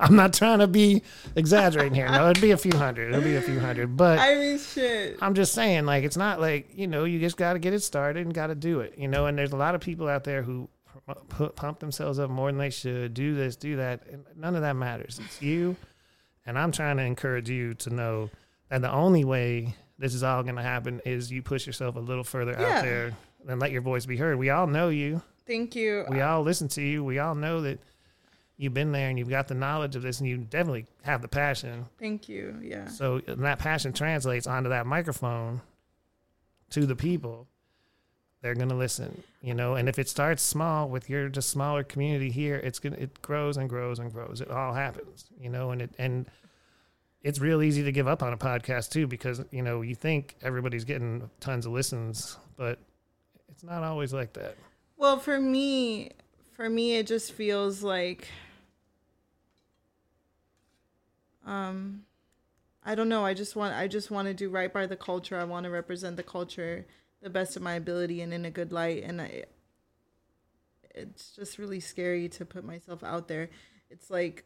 [0.00, 1.02] I'm not trying to be
[1.36, 2.08] exaggerating here.
[2.08, 3.10] No, it'd be a few hundred.
[3.10, 6.40] It'll be a few hundred, but i mean shit I'm just saying, like, it's not
[6.40, 8.94] like, you know, you just got to get it started and got to do it,
[8.96, 10.70] you know, and there's a lot of people out there who
[11.56, 14.02] pump themselves up more than they should, do this, do that.
[14.10, 15.20] And none of that matters.
[15.22, 15.76] It's you.
[16.46, 18.30] And I'm trying to encourage you to know
[18.70, 22.00] that the only way this is all going to happen is you push yourself a
[22.00, 22.78] little further Yeah.
[22.78, 23.12] out there
[23.46, 24.38] and let your voice be heard.
[24.38, 25.22] We all know you.
[25.46, 26.04] Thank you.
[26.08, 27.04] We all listen to you.
[27.04, 27.78] We all know that
[28.56, 31.28] you've been there and you've got the knowledge of this and you definitely have the
[31.28, 31.86] passion.
[31.98, 32.58] Thank you.
[32.62, 32.88] Yeah.
[32.88, 35.60] So and that passion translates onto that microphone
[36.70, 37.46] to the people.
[38.42, 39.74] They're gonna listen, you know.
[39.74, 43.58] And if it starts small with your just smaller community here, it's gonna it grows
[43.58, 44.40] and grows and grows.
[44.40, 45.72] It all happens, you know.
[45.72, 46.24] And it and
[47.22, 50.36] it's real easy to give up on a podcast too because you know you think
[50.42, 52.78] everybody's getting tons of listens, but
[53.48, 54.56] it's not always like that.
[54.96, 56.10] Well, for me,
[56.52, 58.28] for me, it just feels like,
[61.46, 62.02] um,
[62.84, 63.24] I don't know.
[63.24, 65.38] I just want, I just want to do right by the culture.
[65.38, 66.86] I want to represent the culture
[67.22, 69.02] the best of my ability and in a good light.
[69.02, 69.44] And I,
[70.94, 73.50] it's just really scary to put myself out there.
[73.90, 74.44] It's like,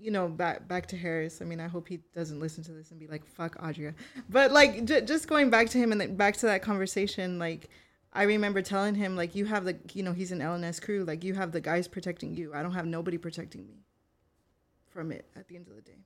[0.00, 1.40] you know, back back to Harris.
[1.40, 3.94] I mean, I hope he doesn't listen to this and be like, "Fuck Audrea."
[4.28, 7.68] But like, j- just going back to him and then back to that conversation, like.
[8.12, 11.22] I remember telling him like you have the you know he's an LNS crew like
[11.22, 12.52] you have the guys protecting you.
[12.52, 13.84] I don't have nobody protecting me
[14.88, 15.98] from it at the end of the day.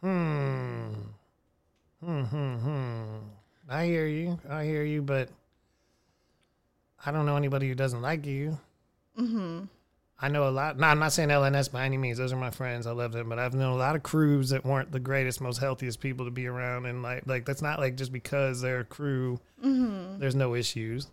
[0.00, 0.94] Hmm.
[2.02, 2.22] Hmm.
[2.22, 2.54] Hmm.
[2.56, 3.18] Hmm.
[3.68, 4.38] I hear you.
[4.48, 5.28] I hear you, but
[7.04, 8.58] I don't know anybody who doesn't like you.
[9.18, 9.64] Mm-hmm.
[10.22, 10.78] I know a lot.
[10.78, 12.16] No, I'm not saying LNS by any means.
[12.16, 12.86] Those are my friends.
[12.86, 15.58] I love them, but I've known a lot of crews that weren't the greatest, most
[15.58, 18.84] healthiest people to be around, and like, like that's not like just because they're a
[18.84, 20.20] crew, Mm-hmm.
[20.20, 21.08] there's no issues.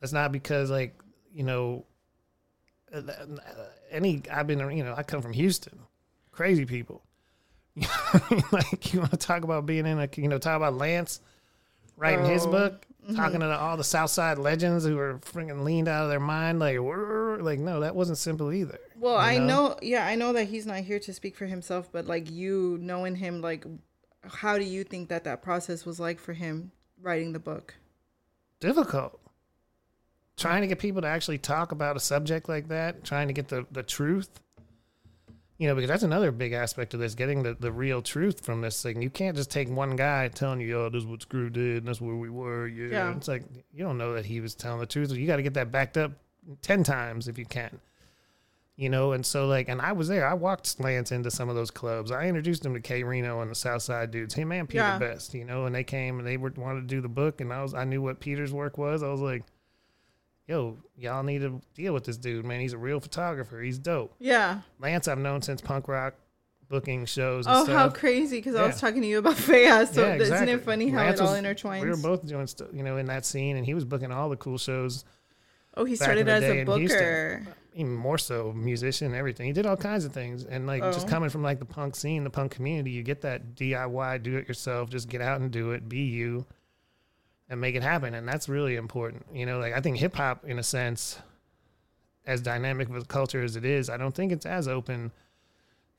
[0.00, 0.94] That's not because like
[1.34, 1.86] you know,
[2.94, 3.00] uh,
[3.90, 4.22] any.
[4.30, 5.78] I've been, you know, I come from Houston,
[6.30, 7.02] crazy people.
[8.52, 11.20] like you want to talk about being in a, you know, talk about Lance
[11.96, 12.50] writing his Oh,
[13.08, 16.58] book, talking to all the Southside legends who were freaking leaned out of their mind,
[16.58, 18.78] like, like no, that wasn't simple either.
[18.96, 21.90] Well, you I know, yeah, I know that he's not here to speak for himself,
[21.90, 23.64] but like you knowing him, like,
[24.24, 27.74] how do you think that that process was like for him writing the book?
[28.60, 29.20] difficult.
[30.36, 33.48] Trying to get people to actually talk about a subject like that, trying to get
[33.48, 34.28] the, the truth.
[35.58, 38.60] You know, because that's another big aspect of this, getting the, the real truth from
[38.60, 39.02] this thing.
[39.02, 41.88] You can't just take one guy telling you, oh, this is what Screw did, and
[41.88, 42.68] that's where we were.
[42.68, 42.86] Yeah.
[42.90, 43.16] Yeah.
[43.16, 43.42] It's like,
[43.72, 45.10] you don't know that he was telling the truth.
[45.10, 46.12] You got to get that backed up
[46.62, 47.80] 10 times if you can.
[48.76, 50.24] You know, and so like, and I was there.
[50.24, 52.12] I walked Lance into some of those clubs.
[52.12, 54.98] I introduced him to K-Rino and the Southside dudes, him and Peter Yeah.
[55.00, 55.34] Beste.
[55.34, 57.60] You know, and they came and they were wanted to do the book, and I
[57.60, 59.02] was I knew what Peter's work was.
[59.02, 59.42] I was like,
[60.48, 62.60] yo, y'all need to deal with this dude, man.
[62.60, 63.60] He's a real photographer.
[63.60, 64.14] He's dope.
[64.18, 64.62] Yeah.
[64.80, 66.14] Lance, I've known since punk rock
[66.68, 67.46] booking shows.
[67.46, 67.76] And Oh, stuff.
[67.76, 68.38] how crazy!
[68.38, 71.20] Because I was talking to you about Fea, so Yeah, isn't it funny how Lance
[71.20, 71.82] it all was- intertwines?
[71.82, 74.28] We were both doing stuff, you know, in that scene, and he was booking all
[74.28, 75.04] the cool shows.
[75.76, 77.46] oh, he started as a booker.
[77.74, 79.46] Even more so, musician, everything.
[79.46, 81.10] He did all kinds of things, and like just Oh.
[81.10, 84.48] coming from like the punk scene, the punk community, you get that DIY, do it
[84.48, 86.44] yourself, just get out and do it, be you,
[87.48, 89.26] and make it happen, and that's really important.
[89.32, 91.18] You know, like I think hip hop, in a sense,
[92.26, 95.12] as dynamic of a culture as it is, I don't think it's as open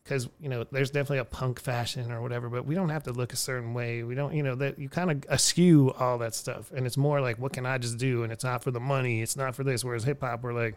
[0.03, 3.11] because you know there's definitely a punk fashion or whatever, but we don't have to
[3.11, 4.03] look a certain way.
[4.03, 7.21] We don't, you know, that you kind of eschew all that stuff, and it's more
[7.21, 8.23] like, what can I just do?
[8.23, 9.83] And it's not for the money, it's not for this.
[9.83, 10.75] Whereas hip hop, we're like,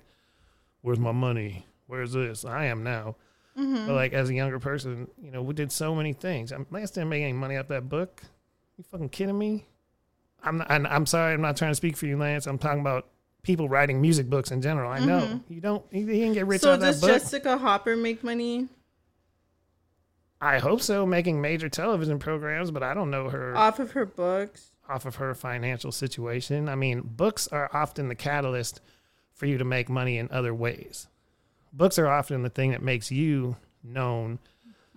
[0.80, 1.66] where's my money?
[1.86, 2.44] Where's this?
[2.44, 3.16] I am now.
[3.58, 3.86] Mm-hmm.
[3.86, 6.52] But like as a younger person, you know, we did so many things.
[6.52, 8.22] I'm, last didn't make any money off that book.
[8.78, 9.66] You fucking kidding me?
[10.42, 12.46] I'm not, and I'm sorry, I'm not trying to speak for you, Lance.
[12.46, 13.08] I'm talking about
[13.42, 14.90] people writing music books in general.
[14.90, 15.52] I know mm-hmm.
[15.52, 15.84] you don't.
[15.90, 17.00] He, he didn't get rich so does.
[17.00, 18.68] Jessica Hopper make money
[20.42, 24.04] I hope so, making major television programs, but I don't know her off of her
[24.04, 24.72] books?
[24.88, 26.68] off of her financial situation.
[26.68, 28.80] I mean, books are often the catalyst
[29.32, 31.06] for you to make money in other ways.
[31.72, 34.40] Books are often the thing that makes you known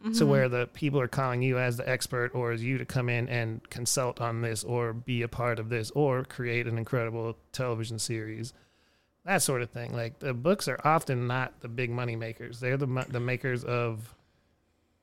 [0.04, 0.28] to mm-hmm.
[0.30, 3.28] where the people are calling you as the expert or as you to come in
[3.28, 7.98] and consult on this or be a part of this or create an incredible television
[7.98, 8.54] series.
[9.26, 9.94] That sort of thing.
[9.94, 12.60] Like the books are often not the big money makers.
[12.60, 14.14] They're the the makers of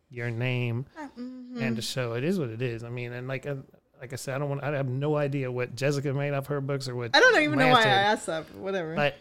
[0.08, 1.60] your name uh, mm-hmm.
[1.60, 2.12] and the show.
[2.12, 2.84] It is what it is.
[2.84, 3.56] I mean, and like uh,
[4.00, 4.62] like I said, I don't want.
[4.62, 7.58] I have no idea what Jessica made off her books or what I don't even
[7.58, 8.54] know why I asked that.
[8.54, 8.94] Whatever.
[8.94, 9.16] But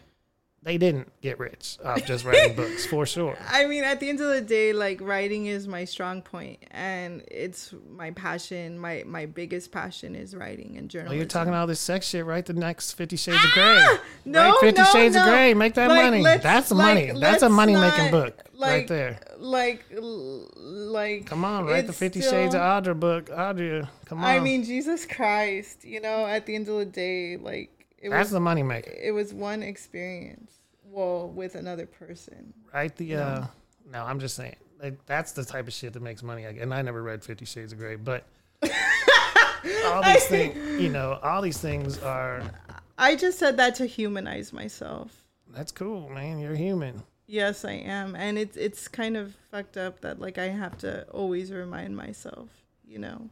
[0.63, 3.35] they didn't get rich off just writing books for sure.
[3.49, 7.23] I mean, at the end of the day, like writing is my strong point, and
[7.29, 8.77] it's my passion.
[8.77, 11.09] My my biggest passion is writing and oh, journalism.
[11.09, 12.25] Well, you're talking all this sex shit.
[12.25, 12.45] right?
[12.45, 13.99] the next Fifty Shades of ah!
[14.25, 14.31] Grey.
[14.31, 15.21] no, Write Fifty no, Shades no.
[15.23, 15.53] of Grey.
[15.55, 16.23] Make that Like, money.
[16.23, 17.19] That's the like, money.
[17.19, 19.19] That's a money making not, book right there.
[19.37, 21.25] Like, like.
[21.25, 23.29] Come on, write the Fifty still- Shades of Audrea book.
[23.29, 24.25] Audrea, come on.
[24.25, 25.85] I mean, Jesus Christ!
[25.85, 28.91] You know, at the end of the day, like it that's was the money maker.
[28.91, 30.51] it was one experience.
[30.83, 32.53] Well, with another person.
[32.73, 32.93] Right.
[32.95, 33.15] the.
[33.15, 33.45] uh
[33.91, 34.55] No, I'm just saying.
[34.81, 36.43] Like that's the type of shit that makes money.
[36.43, 38.25] And I never read Fifty Shades of Grey, but
[39.85, 42.43] all these things, you know, all these things are.
[42.97, 45.23] I just said that to humanize myself.
[45.53, 46.39] That's cool, man.
[46.39, 47.03] You're human.
[47.27, 51.03] Yes, I am, and it's it's kind of fucked up that like I have to
[51.11, 52.49] always remind myself.
[52.85, 53.29] You know,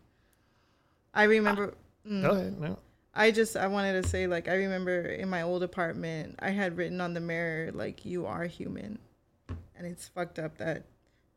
[1.14, 1.74] I remember.
[2.10, 2.62] Mm, Go ahead.
[2.62, 2.78] No.
[3.20, 6.78] I just I wanted to say like I remember in my old apartment I had
[6.78, 8.98] written on the mirror like you are human,
[9.76, 10.86] and it's fucked up that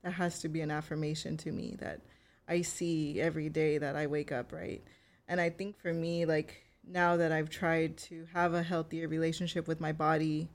[0.05, 2.01] that has to be an affirmation to me that
[2.47, 4.81] I see every day that I wake up right,
[5.27, 9.67] and I think for me like now that I've tried to have a healthier relationship
[9.67, 10.47] with my body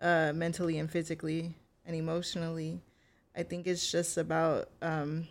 [0.00, 1.54] uh, mentally and physically
[1.84, 2.80] and emotionally.
[3.36, 5.28] I think it's just about um,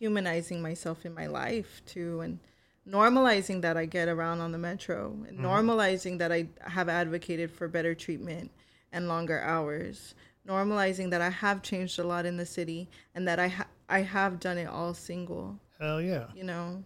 [0.00, 2.40] humanizing myself in my life too and
[2.88, 5.44] normalizing that I get around on the metro mm-hmm.
[5.44, 8.50] normalizing that I have advocated for better treatment
[8.92, 10.14] and longer hours.
[10.46, 14.00] Normalizing that I have changed a lot in the city and that I ha- I
[14.00, 15.58] have done it all single.
[15.78, 16.26] Hell yeah.
[16.34, 16.82] You know.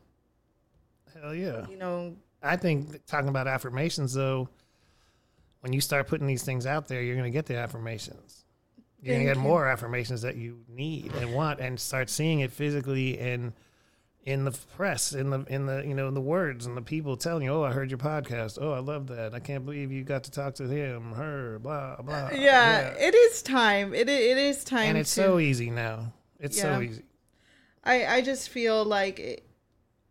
[1.20, 1.66] Hell yeah.
[1.68, 2.16] You know.
[2.42, 4.48] I think talking about affirmations though,
[5.61, 8.44] when you start putting these things out there, you're going to get the affirmations.
[9.00, 9.48] You're going to get you.
[9.48, 13.53] more affirmations that you need and want, and start seeing it physically in
[14.24, 17.16] in the press, in the in the you know in the words and the people
[17.16, 18.58] telling you, "Oh, I heard your podcast.
[18.60, 19.34] Oh, I love that.
[19.34, 22.94] I can't believe you got to talk to him, her, blah blah." Yeah, yeah.
[22.98, 23.94] it is time.
[23.94, 24.90] It it is time.
[24.90, 26.12] And it's to, so easy now.
[26.38, 26.62] It's yeah.
[26.62, 27.02] so easy.
[27.84, 29.18] I I just feel like.
[29.18, 29.48] It,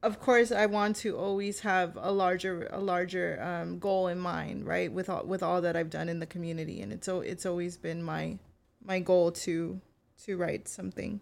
[0.04, 4.66] of course i want to always have a larger a larger um, goal in mind
[4.66, 7.78] right with all with all that i've done in the community and it's it's always
[7.78, 8.36] been my
[8.84, 9.80] my goal to
[10.18, 11.22] to write something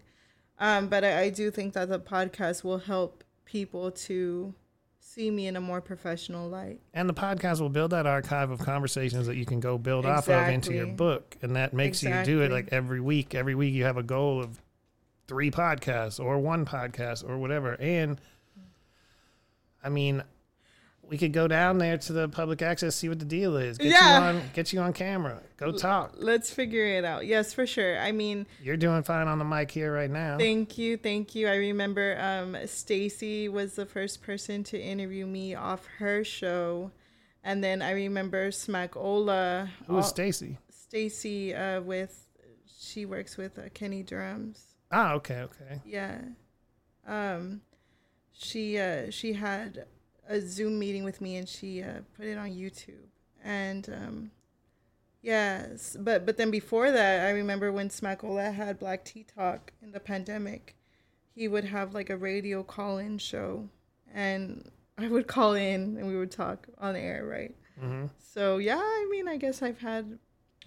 [0.60, 4.54] um, but I, I do think that the podcast will help people to
[5.00, 6.80] see me in a more professional light.
[6.94, 10.34] And the podcast will build that archive of conversations that you can go build exactly.
[10.34, 11.36] off of into your book.
[11.42, 12.32] And that makes exactly.
[12.32, 13.34] you do it like every week.
[13.34, 14.62] Every week you have a goal of
[15.26, 17.74] three podcasts or one podcast or whatever.
[17.80, 18.20] And
[19.82, 20.22] I mean,
[21.10, 23.76] we could go down there to the public access, see what the deal is.
[23.78, 24.18] Get yeah.
[24.18, 25.42] you on get you on camera.
[25.56, 26.14] Go talk.
[26.16, 27.26] Let's figure it out.
[27.26, 27.98] Yes, for sure.
[27.98, 30.38] I mean You're doing fine on the mic here right now.
[30.38, 31.48] Thank you, thank you.
[31.48, 36.92] I remember um Stacy was the first person to interview me off her show.
[37.42, 39.68] And then I remember Smack Ola.
[39.88, 40.58] Who was Stacy?
[40.70, 42.28] Stacy uh with
[42.80, 44.74] she works with uh, Kenny Drums.
[44.92, 45.82] Ah, okay, okay.
[45.84, 46.20] Yeah.
[47.06, 47.62] Um
[48.32, 49.86] she uh, she had
[50.30, 53.08] a Zoom meeting with me and she uh, put it on YouTube.
[53.42, 54.30] And um,
[55.20, 59.92] yes, but but then before that, I remember when Smackola had Black Tea Talk in
[59.92, 60.76] the pandemic,
[61.34, 63.68] he would have like a radio call-in show,
[64.14, 67.54] and I would call in and we would talk on air, right?
[67.82, 68.06] Mm-hmm.
[68.18, 70.18] So yeah, I mean, I guess I've had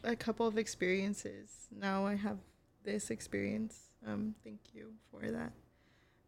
[0.03, 1.67] a couple of experiences.
[1.71, 2.37] Now I have
[2.83, 3.91] this experience.
[4.05, 5.53] Um, thank you for that.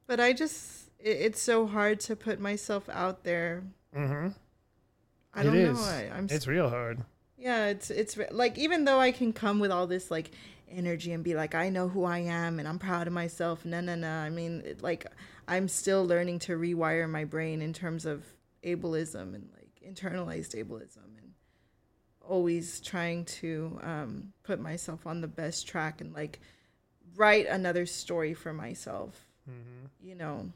[0.07, 3.63] But I just, it, it's so hard to put myself out there.
[3.95, 4.29] Mm-hmm.
[5.33, 5.81] I don't know.
[5.81, 7.03] I, am It's real hard.
[7.37, 10.31] Yeah, it's it's like even though I can come with all this like
[10.69, 13.65] energy and be like I know who I am and I'm proud of myself.
[13.65, 14.09] No, no, no.
[14.09, 15.05] I mean, it, like
[15.47, 18.23] I'm still learning to rewire my brain in terms of
[18.63, 21.33] ableism and like internalized ableism and
[22.21, 26.39] always trying to um, put myself on the best track and like
[27.15, 30.07] write another story for myself Mm-hmm.
[30.07, 30.51] You know.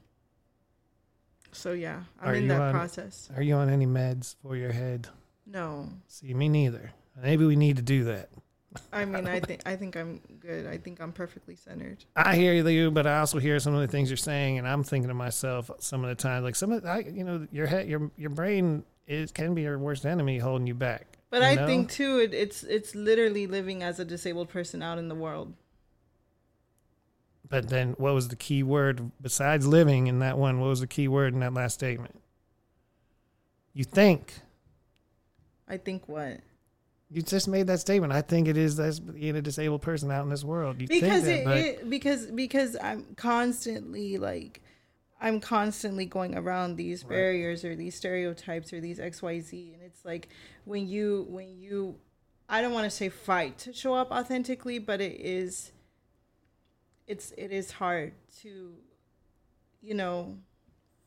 [1.51, 3.29] So yeah, I'm are in that on, process.
[3.35, 5.07] Are you on any meds for your head?
[5.45, 5.89] No.
[6.07, 6.91] See, me neither.
[7.21, 8.29] Maybe we need to do that.
[8.93, 10.67] I mean, I think I think I'm good.
[10.67, 12.05] I think I'm perfectly centered.
[12.15, 14.83] I hear you, but I also hear some of the things you're saying, and I'm
[14.83, 17.87] thinking to myself some of the time, like some of, I, you know, your head,
[17.87, 21.17] your your brain is can be your worst enemy, holding you back.
[21.31, 21.65] But I know?
[21.65, 25.53] think too, it, it's it's literally living as a disabled person out in the world.
[27.49, 30.59] But then, what was the key word besides living in that one?
[30.59, 32.21] What was the key word in that last statement?
[33.73, 34.33] You think.
[35.67, 36.41] I think what?
[37.11, 38.13] You just made that statement.
[38.13, 40.79] I think it is as being a disabled person out in this world.
[40.79, 44.61] You because that, it, it, because because I'm constantly like
[45.19, 47.09] I'm constantly going around these right.
[47.09, 50.29] barriers or these stereotypes or these XYZ and it's like
[50.65, 51.95] when you when you
[52.47, 55.71] I don't want to say fight to show up authentically, but it is
[57.09, 58.71] it's it is hard to
[59.81, 60.37] you know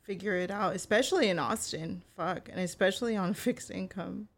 [0.03, 2.03] figure it out especially in austin.
[2.17, 2.51] Fuck.
[2.51, 4.29] And especially on fixed income.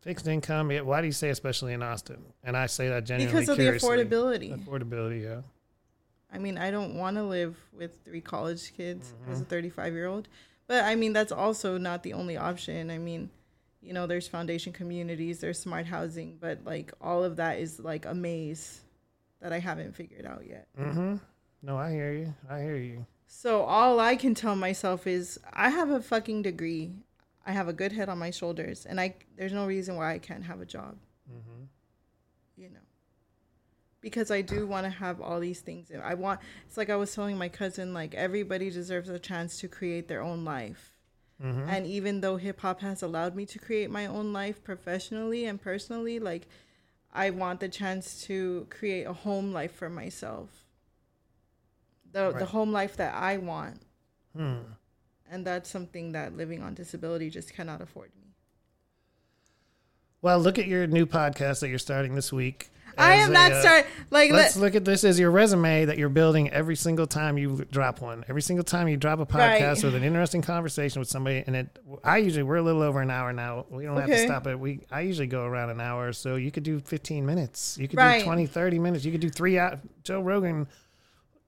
[0.00, 2.22] Fixed income yeah, why do you say especially in austin?
[2.42, 3.96] And i say that genuinely because of curiously.
[3.96, 4.64] the affordability.
[4.66, 5.40] Affordability yeah.
[6.30, 9.32] I mean i don't want to live with three college kids mm-hmm.
[9.32, 10.28] as a 35 year old
[10.66, 12.90] but i mean that's also not the only option.
[12.90, 13.30] I mean
[13.80, 18.04] you know there's foundation communities there's smart housing but like all of that is like
[18.04, 18.82] a maze
[19.40, 20.68] that I haven't figured out yet.
[20.78, 21.16] Mm-hmm.
[21.62, 22.34] No, I hear you.
[22.48, 23.06] I hear you.
[23.26, 26.92] So all I can tell myself is I have a fucking degree.
[27.46, 30.18] I have a good head on my shoulders, and I there's no reason why I
[30.18, 30.96] can't have a job.
[31.30, 31.64] Mm-hmm.
[32.56, 32.80] You know,
[34.00, 35.90] because I do want to have all these things.
[36.02, 36.40] I want.
[36.66, 40.22] It's like I was telling my cousin, like everybody deserves a chance to create their
[40.22, 40.92] own life.
[41.42, 41.68] Mm-hmm.
[41.68, 45.60] And even though hip hop has allowed me to create my own life professionally and
[45.60, 46.48] personally, like
[47.18, 50.50] I want the chance to create a home life for myself.
[52.12, 53.82] The the home life that I want.
[54.36, 54.58] Hmm.
[55.28, 58.28] And that's something that living on disability just cannot afford me.
[60.22, 62.70] Well, look at your new podcast that you're starting this week.
[62.98, 65.84] I am a, not uh, start like Let's let, look at this as your resume
[65.84, 68.24] that you're building every single time you drop one.
[68.28, 69.84] Every single time you drop a podcast Right.
[69.84, 71.78] with an interesting conversation with somebody, and it.
[72.04, 73.66] I usually we're a little over an hour now.
[73.70, 74.58] We don't have to stop it.
[74.58, 77.78] We I usually go around an hour, so you could do 15 minutes.
[77.78, 78.18] You could Right.
[78.18, 79.04] do 20, 30 minutes.
[79.04, 79.58] You could do three.
[80.04, 80.66] Joe Rogan,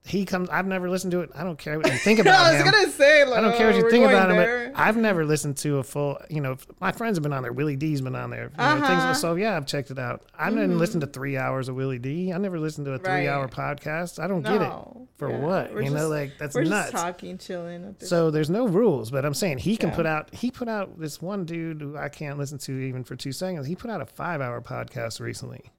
[0.03, 0.49] he comes.
[0.49, 1.29] I've never listened to it.
[1.35, 2.49] I don't care what you think about it.
[2.49, 2.71] I was him.
[2.73, 4.37] gonna say like I don't care what you think about him.
[4.37, 6.17] But I've never listened to a full.
[6.29, 7.53] You know, my friends have been on there.
[7.53, 8.45] Willie D's been on there.
[8.45, 8.75] You Uh-huh.
[8.85, 9.07] Mm-hmm.
[9.07, 10.23] things, so yeah, I've checked it out.
[10.37, 12.33] I didn't listen to three hours of Willie D.
[12.33, 13.03] I never listened to a Right.
[13.21, 14.17] three-hour podcast.
[14.21, 14.71] I don't get it.
[15.17, 15.37] For Yeah.
[15.39, 15.73] what?
[15.73, 16.91] We're You know, like that's we're nuts.
[16.91, 17.95] just talking, chilling.
[17.99, 19.95] So there's no rules, but I'm saying he can Yeah.
[19.95, 20.33] put out.
[20.33, 23.67] He put out this one dude who I can't listen to even for two seconds.
[23.67, 25.71] He put out a five-hour podcast recently.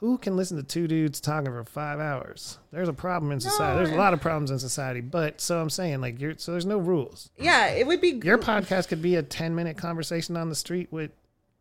[0.00, 2.58] Who can listen to two dudes talking for five hours?
[2.70, 3.76] There's a problem in society.
[3.78, 6.66] There's a lot of problems in society, but so I'm saying like you're so there's
[6.66, 7.30] no rules.
[7.38, 10.88] yeah, it would be Your podcast could be a 10 minute conversation on the street
[10.90, 11.12] with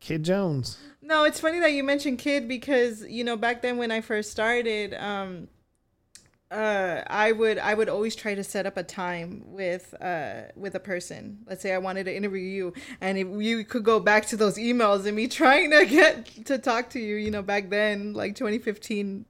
[0.01, 0.77] Kid Jones.
[1.01, 4.31] No, it's funny that you mentioned kid because you know back then when I first
[4.31, 5.47] started, um,
[6.51, 10.75] uh, I would I would always try to set up a time with uh with
[10.75, 11.39] a person.
[11.47, 14.57] Let's say I wanted to interview you, and if you could go back to those
[14.57, 18.35] emails and me trying to get to talk to you, you know, back then like
[18.35, 19.25] 2015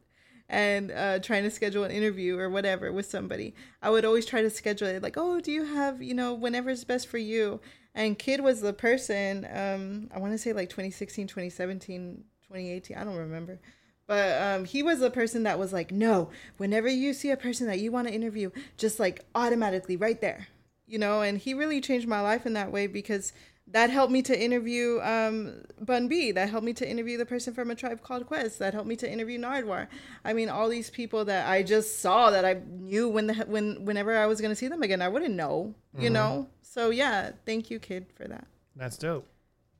[0.48, 3.56] and uh, trying to schedule an interview or whatever with somebody.
[3.82, 6.84] I would always try to schedule it like, oh, do you have, you know, whenever's
[6.84, 7.62] best for you.
[7.96, 13.04] And Kid was the person, um, I want to say like 2016, 2017, 2018, I
[13.04, 13.60] don't remember.
[14.08, 17.66] But um, he was a person that was like, no, whenever you see a person
[17.68, 20.48] that you want to interview, just like automatically right there,
[20.86, 21.22] you know.
[21.22, 23.34] And he really changed my life in that way because
[23.68, 26.32] that helped me to interview um, Bun B.
[26.32, 28.60] That helped me to interview the person from a tribe called Quest.
[28.60, 29.88] That helped me to interview Nardwuar.
[30.24, 33.86] I mean, all these people that I just saw that I knew when the when
[33.86, 36.48] whenever I was gonna see them again, I wouldn't know, you know.
[36.62, 38.46] So yeah, thank you, kid, for that.
[38.76, 39.28] That's dope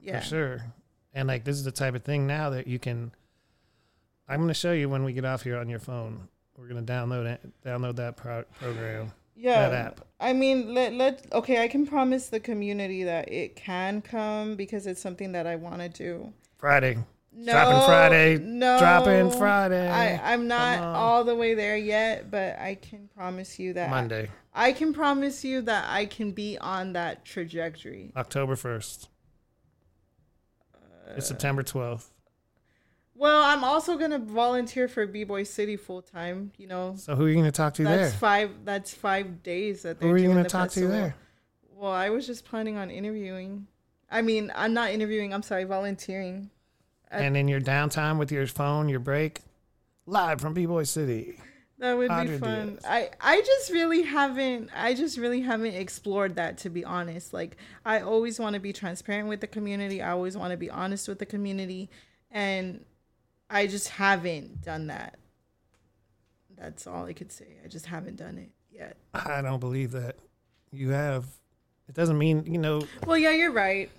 [0.02, 0.62] Yeah, for sure.
[1.14, 3.12] And like this is the type of thing now that you can.
[4.28, 6.28] I'm going to show you when we get off here on your phone.
[6.58, 9.70] We're going to download it, download that pro- program, yeah.
[9.70, 10.02] that app.
[10.20, 11.62] I mean, let let okay.
[11.62, 15.82] I can promise the community that it can come because it's something that I want
[15.82, 16.34] to do.
[16.58, 16.98] Friday.
[17.38, 18.38] No, Dropping Friday.
[18.38, 19.90] No, Dropping Friday.
[19.90, 24.30] I I'm not all the way there yet, but I can promise you that Monday,
[24.54, 28.14] I can promise you that I can be on that trajectory.
[28.16, 29.08] October 1st.
[31.18, 32.06] it's uh, September 12th.
[33.18, 36.52] Well, I'm also gonna volunteer for B Boy City full time.
[36.58, 38.20] You know, So who are you going to talk to that's there?
[38.20, 38.52] five.
[38.66, 41.16] That's five days that they're Who are you gonna talk to there?
[41.74, 43.68] Well, I was just planning on interviewing.
[44.12, 45.34] I mean, I'm not interviewing.
[45.34, 46.50] I'm sorry, volunteering.
[47.10, 49.42] And in your downtime with your phone, your break,
[50.06, 51.40] live from B Boy City.
[51.78, 52.70] That would be fun.
[52.70, 52.80] Diaz.
[52.86, 57.34] I I just really haven't I just really haven't explored that to be honest.
[57.34, 60.02] Like I always want to be transparent with the community.
[60.02, 61.90] I always want to be honest with the community
[62.32, 62.84] and
[63.50, 65.18] I just haven't done that.
[66.58, 67.58] That's all I could say.
[67.64, 68.98] I just haven't done it yet.
[69.14, 70.16] I don't believe that
[70.72, 71.26] you have.
[71.88, 73.90] It doesn't mean you know Well, yeah, you're right.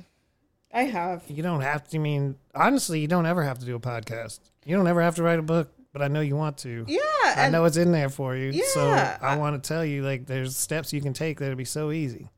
[0.73, 1.23] I have.
[1.29, 1.97] you don't have to.
[1.97, 4.41] I mean, honestly, you don't ever have to do a podcast.
[4.65, 6.85] You don't ever have to write a book, but I know you want to.
[6.89, 8.53] Yeah, I know it's in there for you.
[8.65, 11.55] so Yeah, I, I- want to tell you, like, there's steps you can take that'll
[11.57, 12.29] be so easy.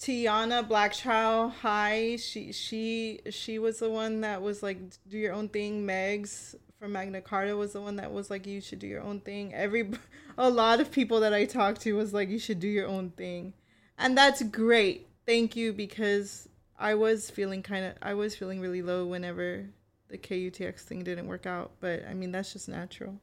[0.00, 2.16] Tiana Blackchild, hi.
[2.16, 5.86] She she she was the one that was like do your own thing.
[5.86, 9.20] Megs from Magna Carda was the one that was like you should do your own
[9.20, 9.52] thing.
[9.52, 9.90] Every
[10.38, 13.10] a lot of people that I talked to was like you should do your own
[13.10, 13.52] thing.
[13.98, 15.06] And that's great.
[15.26, 16.48] Thank you because
[16.78, 19.66] I was feeling kind of I was feeling really low whenever
[20.08, 23.20] the KUTX thing didn't work out, but I mean that's just natural.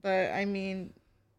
[0.00, 0.92] But I mean,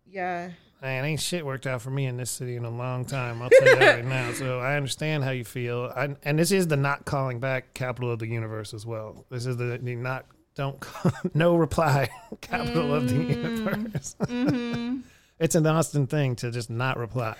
[0.05, 0.51] yeah.
[0.83, 3.41] Man, ain't shit worked out for me in this city in a long time.
[3.41, 4.33] I'll tell you that right now.
[4.33, 5.89] So I understand how you feel.
[5.95, 9.25] I, and this is the not calling back capital of the universe as well.
[9.29, 12.09] This is the, the not don't call, no reply
[12.41, 14.17] capital of the universe.
[14.27, 14.99] Mm-hmm.
[15.39, 17.35] it's an Austin thing to just not reply.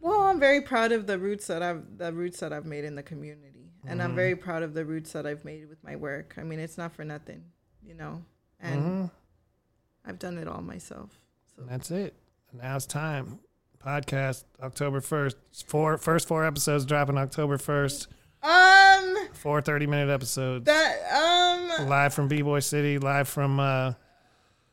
[0.00, 2.94] Well, I'm very proud of the roots that I've the roots that I've made in
[2.94, 4.14] the community, and I'm Mhm.
[4.14, 6.34] very proud of the roots that I've made with my work.
[6.38, 7.42] I mean, it's not for nothing,
[7.84, 8.22] you know,
[8.60, 9.10] and Mhm.
[10.06, 11.18] I've done it all myself.
[11.56, 12.14] So That's it.
[12.52, 13.38] Now it's time.
[13.84, 15.36] Podcast October first.
[15.66, 18.08] Four first four episodes dropping October first.
[18.42, 20.64] Um, Four 30 minute episodes.
[20.64, 23.94] that um, live from B Boy City, live from uh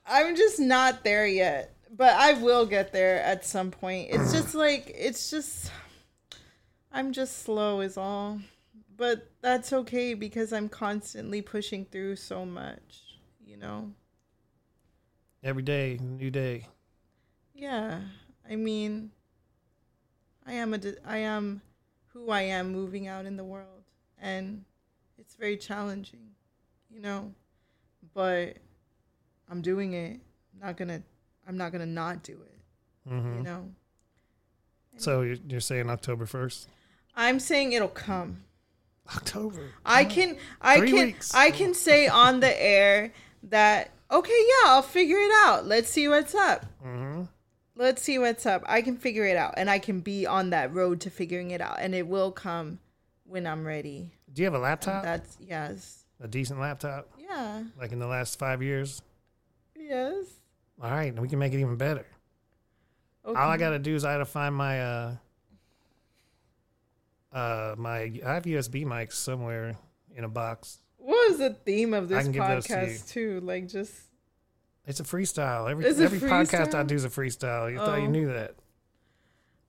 [0.06, 4.08] I'm just not there yet, but I will get there at some point.
[4.12, 5.72] It's just like it's just
[6.92, 8.40] I'm just slow is all.
[8.96, 13.04] But that's okay because I'm constantly pushing through so much,
[13.46, 13.92] you know.
[15.44, 16.66] every day, new day.
[17.58, 18.00] Yeah.
[18.50, 19.12] I mean
[20.46, 21.62] I am a I am
[22.14, 23.84] who I am moving out in the world
[24.22, 24.64] and
[25.18, 26.30] it's very challenging,
[26.90, 27.34] you know.
[28.14, 28.58] But
[29.50, 30.20] I'm doing it.
[30.54, 31.02] I'm not going to
[31.48, 33.70] I'm not going to not do it, hmm you know.
[34.98, 36.68] So you're, you're saying October first?
[37.16, 38.44] I'm saying it'll come.
[39.16, 39.72] October.
[39.86, 41.34] I can I Three can weeks.
[41.34, 43.14] I can say on the air
[43.44, 45.66] that okay, yeah, I'll figure it out.
[45.66, 46.66] Let's see what's up.
[46.82, 47.24] hmm
[47.78, 48.64] Let's see what's up.
[48.66, 51.62] I can figure it out and I can be on that road to figuring it
[51.62, 52.80] out and it will come
[53.24, 54.14] when I'm ready.
[54.34, 55.04] Do you have a laptop?
[55.04, 56.06] That's yes.
[56.20, 57.08] a decent laptop?
[57.20, 57.64] Yeah.
[57.80, 59.04] Like in the last five years?
[59.76, 60.26] Yes.
[60.82, 62.06] All right, we can make it even better.
[63.24, 63.40] Okay.
[63.40, 65.16] All I gotta do is I gotta find my uh
[67.32, 69.78] uh my I have USB mics somewhere
[70.16, 70.80] in a box.
[70.98, 73.40] what was the theme of this to podcast too?
[73.42, 74.07] Like just
[74.88, 75.70] It's a freestyle.
[75.70, 77.70] Every Is it every podcast I do is a freestyle.
[77.72, 78.12] You thought you Oh.
[78.12, 78.56] knew that.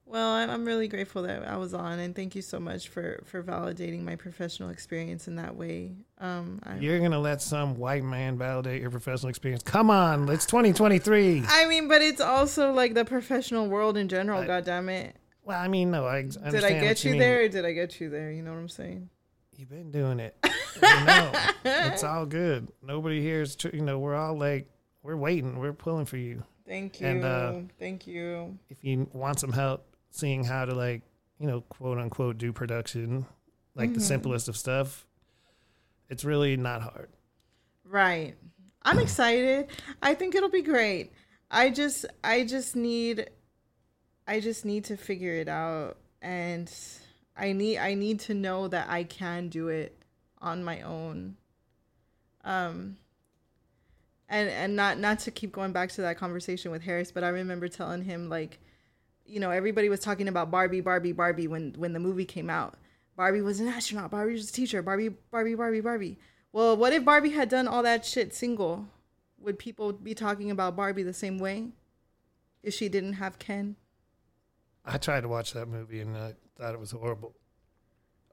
[0.07, 3.21] Well, I'm, I'm really grateful that I was on, and thank you so much for
[3.27, 5.97] for validating my professional experience in that way.
[6.19, 9.63] Um, I, You're gonna let some white man validate your professional experience.
[9.63, 11.43] Come on, it's 2023.
[11.47, 14.43] I mean, but it's also like the professional world in general.
[14.47, 15.15] God damn it!
[15.45, 17.21] Well, I mean, no, I, I understand Did I what get you, mean.
[17.21, 17.43] there?
[17.43, 18.31] Or did I get you there?
[18.31, 19.11] You know what I'm saying?
[19.59, 20.37] You've been doing it.
[20.81, 21.33] no,
[21.65, 22.69] it's all good.
[22.83, 24.71] Nobody here is, tr- you know, we're all like,
[25.09, 26.43] we're waiting, we're pulling for you.
[26.67, 27.07] Thank you.
[27.07, 28.59] And, uh, thank you.
[28.69, 31.01] If you want some help seeing how to like,
[31.39, 33.25] you know, quote unquote, do production,
[33.75, 34.03] like the Mhm.
[34.03, 35.07] simplest of stuff,
[36.11, 37.09] it's really not hard.
[37.85, 38.37] Right.
[38.83, 39.69] I'm excited.
[40.03, 41.11] I think it'll be great.
[41.51, 43.31] I just I just need
[44.27, 46.71] I just need to figure it out and
[47.35, 49.97] I need I need to know that I can do it
[50.43, 51.39] on my own.
[52.45, 52.99] Um
[54.29, 57.29] and and not not to keep going back to that conversation with Harris, but I
[57.29, 58.59] remember telling him like
[59.29, 62.75] you know, everybody was talking about Barbie, Barbie, Barbie when when the movie came out.
[63.17, 66.19] Barbie was an astronaut, Barbie was a teacher, Barbie, Barbie, Barbie, Barbie.
[66.53, 68.87] Well, what if Barbie had done all that shit single?
[69.41, 71.69] Would people be talking about Barbie the same way?
[72.63, 73.77] If she didn't have Ken?
[74.85, 77.35] I tried to watch that movie and I thought it was horrible.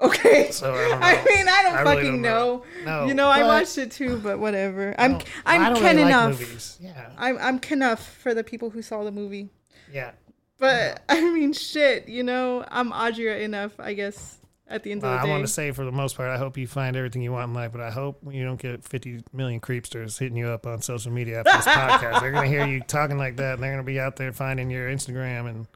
[0.01, 0.51] Okay.
[0.51, 1.15] So I.
[1.21, 2.63] I mean, I don't I really fucking don't know.
[2.83, 3.01] know.
[3.01, 4.93] No, you know, I watched it too, but whatever.
[4.97, 6.39] I'm I'm I Ken really enough.
[6.39, 6.89] Like.
[6.95, 9.49] Yeah, I'm I'm Ken enough for the people who saw the movie.
[9.91, 10.11] yeah.
[10.57, 12.07] But I mean, shit.
[12.09, 13.79] You know, I'm Audrea enough.
[13.79, 15.29] I guess at the end Uh, of the I day.
[15.29, 17.49] I want to say, for the most part, I hope you find everything you want
[17.49, 20.81] in life, but I hope you don't get 50 million creepsters hitting you up on
[20.81, 22.19] social media after this podcast.
[22.21, 24.31] They're going to hear you talking like that, and they're going to be out there
[24.33, 25.67] finding your Instagram and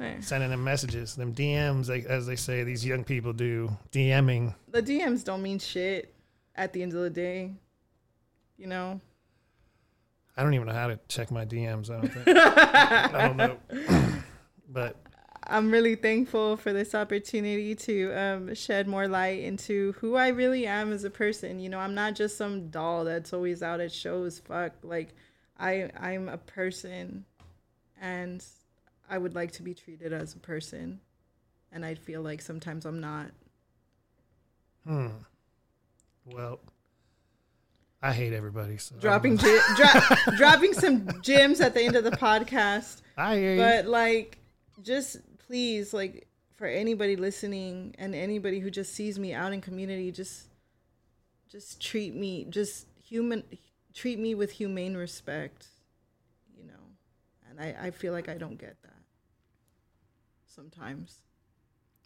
[0.00, 0.20] Eh.
[0.20, 4.54] sending them messages, them DMs, like- as they say these young people do, DMing.
[4.70, 6.14] the DMs don't mean shit
[6.56, 7.52] at the end of the day.
[8.56, 9.00] You know.
[10.36, 11.90] I don't even know how to check my DMs.
[11.90, 12.28] I don't think.
[12.36, 14.22] I don't know.
[14.68, 14.96] but
[15.46, 20.66] I'm really thankful for this opportunity to um, shed more light into who I really
[20.66, 21.60] am as a person.
[21.60, 24.40] You know, I'm not just some doll that's always out at shows.
[24.40, 25.10] Fuck, like
[25.58, 27.24] I I'm a person,
[28.00, 28.44] and
[29.08, 31.00] I would like to be treated as a person,
[31.72, 33.30] and I feel like sometimes I'm not.
[34.86, 35.08] hmm.
[36.26, 36.58] Well,
[38.02, 38.78] I hate everybody.
[38.78, 39.42] So Dropping ge-
[39.76, 43.02] dro- dropping some gems at the end of the podcast.
[43.16, 43.60] I hear you.
[43.60, 44.38] but like
[44.82, 50.10] just please like for anybody listening and anybody who just sees me out in community
[50.10, 50.48] just
[51.48, 53.44] just treat me just human
[53.92, 55.66] treat me with humane respect
[56.56, 56.72] you know
[57.48, 58.93] and i i feel like i don't get that
[60.54, 61.20] sometimes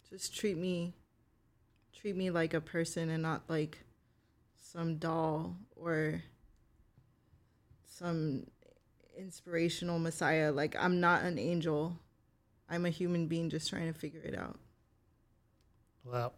[0.09, 0.93] just treat me
[1.99, 3.79] treat me like a person and not like
[4.55, 6.21] some doll or
[7.83, 8.45] some
[9.17, 10.51] inspirational messiah.
[10.51, 11.99] Like I'm not an angel.
[12.69, 14.57] I'm a human being just trying to figure it out.
[16.03, 16.33] Well,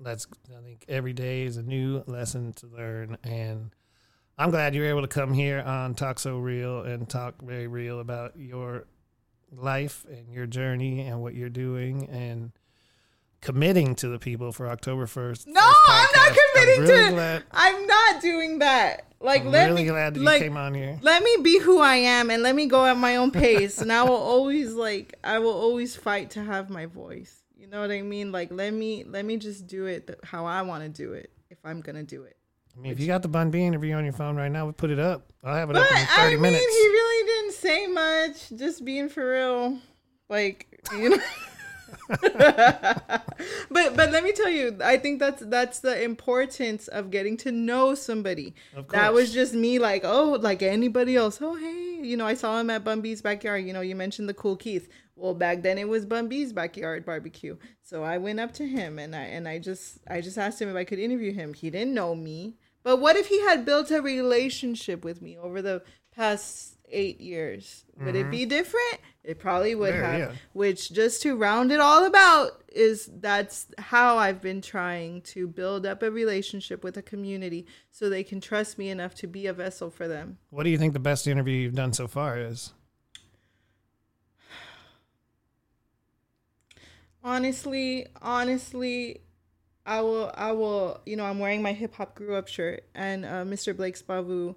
[0.00, 3.70] that's I think every day is a new lesson to learn, and
[4.38, 7.66] I'm glad you were able to come here on Talk So Real and talk very
[7.66, 8.86] real about your
[9.52, 12.52] life and your journey and what you're doing and
[13.40, 15.46] committing to the people for October first.
[15.46, 17.10] No, I'm not committing I'm really to.
[17.10, 19.06] Glad, I'm not doing that.
[19.20, 20.98] Like, I'm let really me, glad that like, you came on here.
[21.02, 23.80] let me be who I am and let me go at my own pace.
[23.80, 27.34] and I will always like, I will always fight to have my voice.
[27.56, 28.30] You know what I mean?
[28.32, 31.30] Like, let me, let me just do it how I want to do it.
[31.48, 32.36] If I'm gonna do it.
[32.76, 34.72] I mean, if you got the Bun B interview on your phone right now, we
[34.72, 35.32] put it up.
[35.42, 36.62] I'll have it But up in 30 I mean, minutes.
[36.64, 38.50] he really didn't say much.
[38.58, 39.78] Just being for real,
[40.28, 41.18] like you know.
[42.08, 43.22] but
[43.70, 47.94] but let me tell you, I think that's that's the importance of getting to know
[47.94, 48.54] somebody.
[48.74, 51.38] Of That was just me, like oh, like anybody else.
[51.40, 53.64] Oh hey, you know, I saw him at Bun B's backyard.
[53.64, 54.88] You know, you mentioned the cool Keith.
[55.14, 57.56] Well, back then it was Bun B's backyard barbecue.
[57.82, 60.68] So I went up to him and I and I just I just asked him
[60.68, 61.54] if I could interview him.
[61.54, 62.56] He didn't know me.
[62.86, 65.82] But what if he had built a relationship with me over the
[66.14, 67.84] past eight years?
[68.00, 68.48] Would it be mm-hmm.
[68.48, 69.00] different?
[69.24, 70.18] It probably would Very, have.
[70.20, 70.30] yeah.
[70.52, 75.84] Which just to round it all about is that's how I've been trying to build
[75.84, 79.52] up a relationship with a community so they can trust me enough to be a
[79.52, 80.38] vessel for them.
[80.50, 82.72] What do you think the best interview you've done so far is?
[87.24, 89.22] honestly honestly
[89.86, 93.24] i will i will you know i'm wearing my hip hop grew up shirt and
[93.24, 94.54] uh, mr Blakes Bavu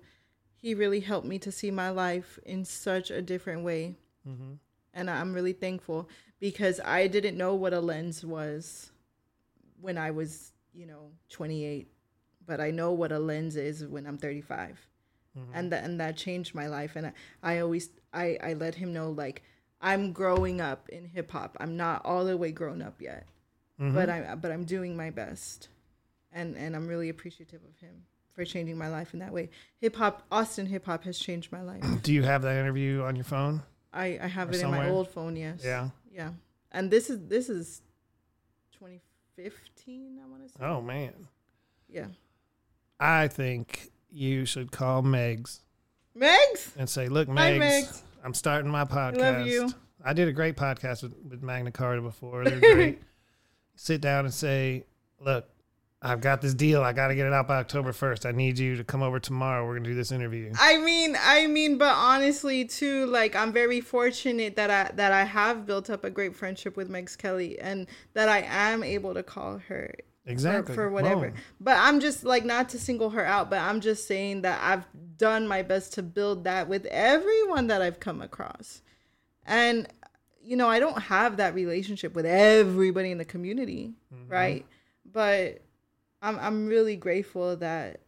[0.62, 3.96] he really helped me to see my life in such a different way
[4.28, 4.54] Mm-hmm.
[4.94, 6.10] and i'm really thankful
[6.42, 8.92] because i didn't know what a lens was
[9.80, 11.88] when i was you know 28
[12.46, 14.86] but i know what a lens is when i'm 35
[15.54, 18.92] and that and that changed my life and I, I always I I let him
[18.92, 19.42] know like
[19.82, 21.56] I'm growing up in hip hop.
[21.62, 23.26] I'm not all the way grown up yet.
[23.80, 24.12] But mm-hmm.
[24.12, 25.70] I uh, but I'm doing my best.
[26.32, 28.04] And and I'm really appreciative of him
[28.34, 29.50] for changing my life in that way.
[29.80, 31.84] Hip hop Austin hip hop has changed my life.
[32.04, 33.64] Do you have that interview on your phone?
[33.94, 35.62] I I have Or it in my old phone, yes.
[35.64, 35.90] Yeah.
[36.12, 36.32] Yeah.
[36.72, 37.82] And this is this is
[38.74, 40.60] 2015, I want to say.
[40.62, 41.28] Oh man,
[41.88, 42.08] Yeah.
[43.00, 45.62] I think you should call Megs
[46.18, 48.02] Megs, and say, "Look, Hi, Megs, Megs.
[48.24, 49.18] I'm starting my podcast.
[49.18, 49.74] Love you.
[50.04, 52.44] I did a great podcast with, with Magna Carda before.
[52.44, 53.02] They're great.
[53.82, 54.84] Sit down and say,
[55.22, 55.48] "Look,
[56.02, 56.84] I've got this deal.
[56.84, 58.26] I got to get it out by October 1st.
[58.26, 59.66] I need you to come over tomorrow.
[59.66, 63.80] We're gonna do this interview." I mean, I mean, but honestly, too, like I'm very
[63.80, 67.88] fortunate that I that I have built up a great friendship with Megs Kelly, and
[68.16, 69.94] that I am able to call her
[70.26, 70.76] Exactly.
[70.76, 71.32] for, for whatever.
[71.62, 74.86] But I'm just like not to single her out, but I'm just saying that I've
[75.18, 78.82] done my best to build that with everyone that I've come across,
[79.46, 79.88] and
[80.42, 84.32] you know, I don't have that relationship with everybody in the community, Mm-hmm.
[84.32, 84.66] right?
[85.12, 85.62] But
[86.22, 88.02] I'm I'm really grateful that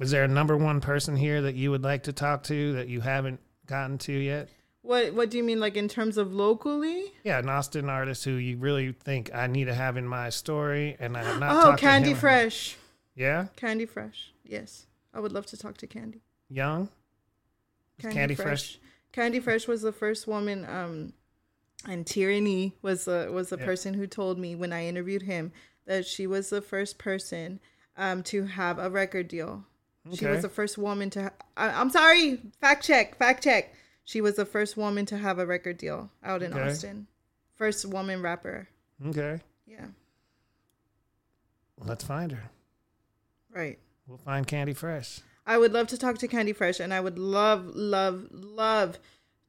[0.00, 2.88] Is there a number one person here that you would like to talk to that
[2.88, 4.48] you haven't gotten to yet?
[4.82, 7.12] What What do you mean, like in terms of locally?
[7.24, 10.96] Yeah, an Austin artist who you really think I need to have in my story,
[11.00, 11.50] and I have not.
[11.56, 12.14] Oh, talked to Candy.
[12.14, 12.76] Fresh.
[13.16, 14.32] Yeah, Candy Fresh.
[14.44, 16.20] Yes, I would love to talk to Candy.
[16.48, 16.88] young.
[17.98, 18.78] Is Candy Fresh.
[19.12, 20.64] Candy Fresh was the first woman.
[20.66, 21.12] Um,
[21.86, 23.64] and Tyranny was the was the Yeah.
[23.64, 25.52] person who told me when I interviewed him
[25.86, 27.60] that she was the first person
[27.96, 29.64] um to have a record deal.
[30.14, 31.22] She was the first woman to.
[31.24, 32.40] Ha- I, I'm sorry.
[32.60, 33.16] Fact check.
[33.18, 33.74] Fact check.
[34.04, 36.62] She was the first woman to have a record deal out in Okay.
[36.70, 37.08] Austin.
[37.56, 38.68] First woman rapper.
[39.04, 39.86] Okay, Yeah.
[41.84, 42.50] let's find her.
[43.50, 43.78] Right.
[44.06, 45.20] We'll find Candy Fresh.
[45.46, 48.98] I would love to talk to Candy Fresh, and I would love, love, love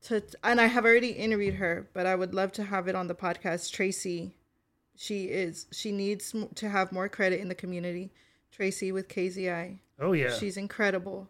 [0.03, 0.23] to.
[0.43, 3.15] And I have already interviewed her, but I would love to have it on the
[3.15, 3.71] podcast.
[3.71, 4.35] Tracy,
[4.95, 5.67] she is.
[5.71, 8.11] She needs to have more credit in the community.
[8.51, 11.29] Tracy with KAZI, Oh yeah, she's incredible,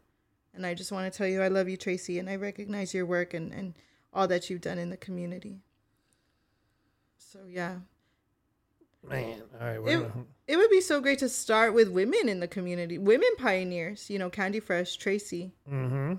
[0.53, 3.05] and I just want to tell you I love you, Tracy, and I recognize your
[3.05, 3.73] work and and
[4.13, 5.59] all that you've done in the community.
[7.17, 7.77] So yeah,
[9.03, 9.41] man.
[9.59, 12.47] All right, It- gonna, it would be so great to start with women in the
[12.47, 14.09] community, women pioneers.
[14.09, 15.51] You know, Candy Fresh, Tracy.
[15.69, 16.13] mm-hmm.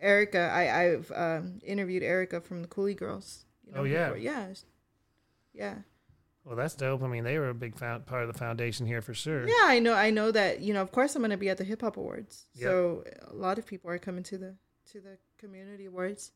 [0.00, 3.44] Erica, I, I've um, interviewed Erica from the Coolie Girls.
[3.66, 4.06] You Oh, yeah.
[4.08, 4.18] before.
[4.18, 4.48] yeah,
[5.52, 5.74] yeah,
[6.44, 7.02] Well, that's dope.
[7.02, 9.46] I mean, they were a big part of the foundation here for sure.
[9.46, 9.54] yeah.
[9.64, 10.60] I know, I know that.
[10.60, 13.34] You know, of course, I'm going to be at the Hip Hop Awards, so a
[13.34, 14.56] lot of people are coming to the
[14.92, 16.32] to the community awards.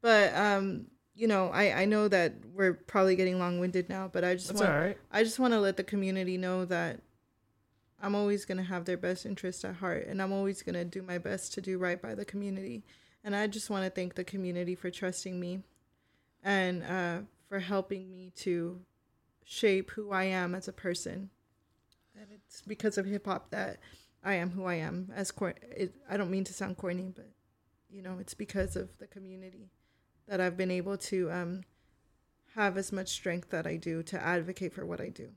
[0.00, 4.24] But um, you know, I I know that we're probably getting long winded now, but
[4.24, 4.98] I just want right.
[5.10, 7.00] I just want to let the community know that
[8.04, 10.84] I'm always going to have their best interest at heart and I'm always going to
[10.84, 12.84] do my best to do right by the community.
[13.24, 15.60] And I just want to thank the community for trusting me
[16.42, 17.18] and uh,
[17.48, 18.78] for helping me to
[19.42, 21.30] shape who I am as a person.
[22.14, 23.78] And it's because of hip hop that
[24.22, 25.10] I am who I am.
[25.16, 27.30] As cor- it, I don't mean to sound corny, but
[27.88, 29.70] you know, it's because of the community
[30.28, 31.62] that I've been able to um,
[32.54, 35.30] have as much strength that I do to advocate for what I do.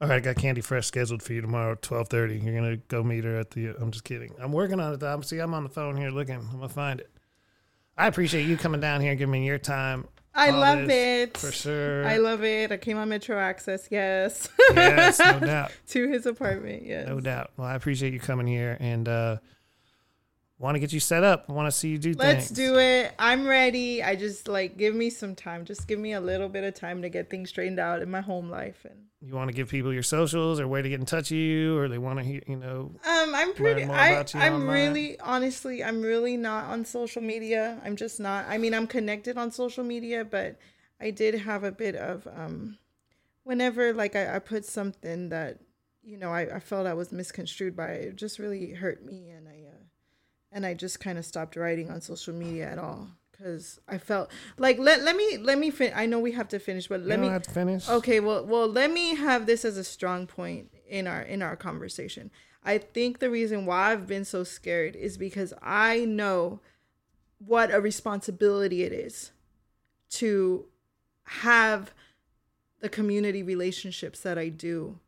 [0.00, 2.38] All right, I got Candy Fresh scheduled for you tomorrow at twelve thirty.
[2.38, 3.74] You're gonna go meet her at the.
[3.78, 4.34] I'm just kidding.
[4.40, 5.00] I'm working on it.
[5.00, 5.20] Though.
[5.20, 6.36] See, I'm on the phone here looking.
[6.36, 7.10] I'm gonna find it.
[7.98, 10.06] I appreciate you coming down here and giving me your time.
[10.34, 11.36] I love it.
[11.36, 12.06] for sure.
[12.06, 12.72] I love it.
[12.72, 14.48] I came on Metro Access, yes.
[14.72, 17.08] yes, no doubt, to his apartment, yes.
[17.08, 17.50] no doubt.
[17.56, 19.36] Well, I appreciate you coming here and uh
[20.60, 21.46] want to get you set up.
[21.48, 22.18] I Want to see you do things.
[22.24, 22.56] Let's things.
[22.56, 23.12] do it.
[23.18, 24.02] I'm ready.
[24.02, 25.64] I just like give me some time.
[25.64, 28.20] Just give me a little bit of time to get things straightened out in my
[28.20, 31.06] home life and You want to give people your socials or way to get in
[31.06, 33.84] touch with you, or they want to hear, you know, Um, I'm pretty.
[33.84, 34.68] I, I'm online.
[34.68, 37.80] really, honestly, I'm really not on social media.
[37.84, 38.44] I'm just not.
[38.48, 40.58] I mean, I'm connected on social media, but
[41.00, 42.76] I did have a bit of um,
[43.44, 45.58] whenever like I, I put something that
[46.02, 49.48] you know I, I felt I was misconstrued by, it just really hurt me, and
[49.48, 49.52] I
[50.52, 54.30] and I just kind of stopped writing on social media at all because I felt
[54.58, 57.06] like let let me let me fin- I know we have to finish, but you
[57.06, 57.88] let don't me have to finish.
[57.88, 61.56] Okay, well, well, let me have this as a strong point in our in our
[61.56, 62.30] conversation.
[62.62, 66.60] I think the reason why I've been so scared is because I know
[67.38, 69.32] what a responsibility it is
[70.10, 70.66] to
[71.24, 71.94] have
[72.80, 74.98] the community relationships that I do.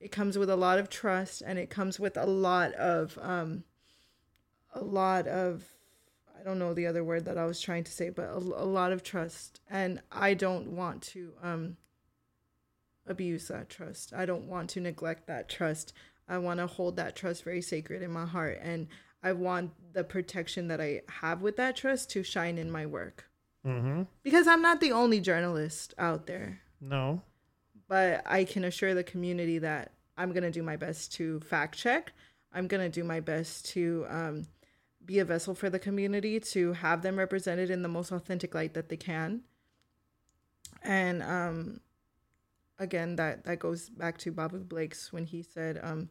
[0.00, 3.64] It comes with a lot of trust and it comes with a lot of um
[4.72, 5.64] a lot of
[6.38, 8.66] I don't know the other word that I was trying to say, but a, a
[8.66, 9.60] lot of trust.
[9.70, 11.76] And I don't want to um,
[13.06, 14.12] abuse that trust.
[14.12, 15.92] I don't want to neglect that trust.
[16.28, 18.58] I want to hold that trust very sacred in my heart.
[18.60, 18.88] And
[19.22, 23.28] I want the protection that I have with that trust to shine in my work.
[23.64, 24.02] Mm-hmm.
[24.24, 27.22] Because I'm not the only journalist out there, No.
[27.86, 31.78] but I can assure the community that I'm going to do my best to fact
[31.78, 32.12] check.
[32.52, 34.46] I'm going to do my best to um,
[35.04, 38.74] be a vessel for the community, to have them represented in the most authentic light
[38.74, 39.42] that they can.
[40.82, 41.80] And um,
[42.78, 46.08] again, that, that goes back to Bavu Blakes when he said, um,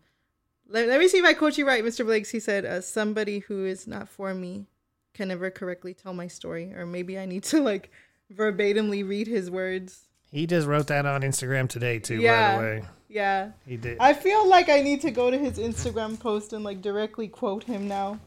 [0.67, 2.05] let, let me see if I quote you right, Mr.
[2.05, 2.29] Blakes.
[2.29, 4.67] He said, uh, somebody who is not for me
[5.13, 6.73] can never correctly tell my story.
[6.73, 7.91] Or maybe I need to like
[8.33, 10.07] verbatimly read his words.
[10.31, 12.15] He just wrote that on Instagram today too.
[12.15, 12.55] Yeah.
[12.55, 13.51] By the way, Yeah.
[13.65, 13.97] he did.
[13.99, 17.65] I feel like I need to go to his Instagram post and like directly quote
[17.65, 18.19] him now.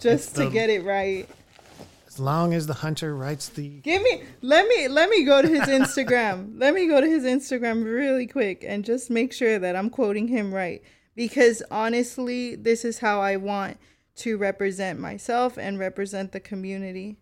[0.00, 1.28] Just to the- get it right.
[2.06, 3.80] as long as the hunter writes the.
[3.80, 6.52] Give me let me let me go to his Instagram.
[6.58, 10.28] let me go to his Instagram really quick and just make sure that I'm quoting
[10.28, 10.82] him right.
[11.14, 13.78] Because honestly, this is how I want
[14.16, 17.16] to represent myself and represent the community.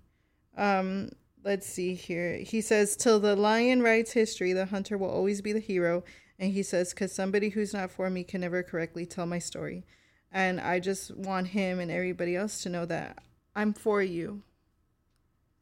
[0.56, 1.10] Um,
[1.44, 2.38] let's see here.
[2.38, 6.04] He says, Till the lion writes history, the hunter will always be the hero.
[6.38, 9.84] And he says, Because somebody who's not for me can never correctly tell my story.
[10.32, 13.18] And I just want him and everybody else to know that
[13.54, 14.42] I'm for you.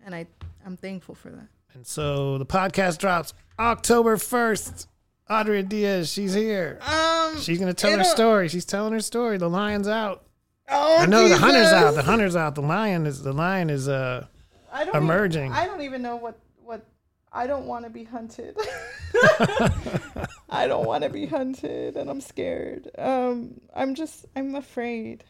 [0.04, 0.26] And I,
[0.66, 1.48] I'm thankful for that.
[1.74, 4.88] And so the podcast drops October first.
[5.30, 6.78] Audrea Diaz, she's here.
[6.82, 8.48] Um, She's gonna tell her story.
[8.48, 9.38] She's telling her story.
[9.38, 10.26] The lion's out.
[10.68, 11.94] oh, I know the hunter's out.
[11.94, 12.54] The hunter's out.
[12.54, 14.26] The lion is the lion is uh
[14.70, 15.46] I don't emerging.
[15.46, 16.84] Even, I don't even know what what.
[17.32, 18.54] I don't want to be hunted.
[20.54, 22.90] I don't want to be hunted, and I'm scared.
[22.98, 25.24] Um, I'm just I'm afraid.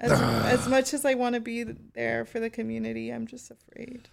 [0.00, 0.10] As,
[0.60, 4.08] as much as I want to be there for the community, I'm just afraid.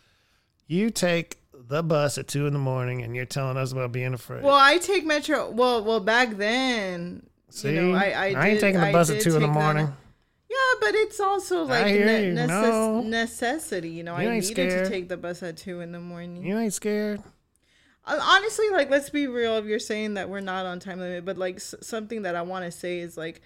[0.68, 4.14] you take the bus at two in the morning and you're telling us about being
[4.14, 4.44] afraid.
[4.44, 5.50] Well, I take Metro.
[5.50, 9.22] Well, well, back then, See, you know, I I, ain't did- taking the bus at
[9.22, 9.54] two in the that.
[9.54, 9.94] morning.
[10.50, 13.02] Yeah, but it's also like ne- necess- No.
[13.02, 13.90] necessity.
[13.90, 14.86] You know, You I needed scared.
[14.86, 16.44] to take the bus at two in the morning.
[16.44, 17.22] You ain't scared.
[18.12, 21.24] Uh, honestly like let's be real if you're saying that we're not on time limit
[21.24, 23.42] but like s- something that i want to say is like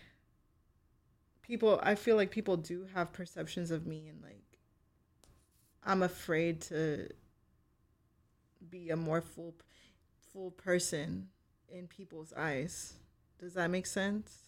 [1.41, 4.57] people i feel like people do have perceptions of me and like
[5.83, 7.07] i'm afraid to
[8.69, 9.53] be a more full
[10.33, 11.27] full person
[11.69, 12.93] in people's eyes
[13.39, 14.39] does that make sense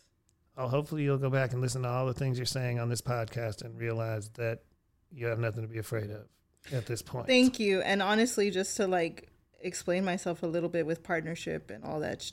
[0.59, 2.99] Oh, hopefully you'll go back and listen to all the things you're saying on this
[3.01, 4.63] podcast and realize that
[5.11, 6.25] you have nothing to be afraid of
[6.73, 7.27] at this point.
[7.27, 7.81] Thank you.
[7.81, 9.29] And honestly, just to like
[9.61, 12.31] explain myself a little bit with partnership and all that,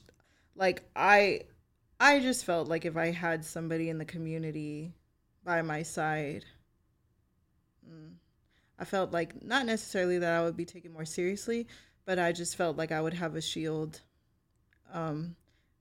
[0.55, 1.43] like I,
[1.99, 4.93] I just felt like if I had somebody in the community
[5.45, 6.45] by my side,
[7.89, 8.13] mm,
[8.79, 11.67] I felt like not necessarily that I would be taken more seriously,
[12.05, 14.01] but I just felt like I would have a shield.
[14.93, 15.37] Um,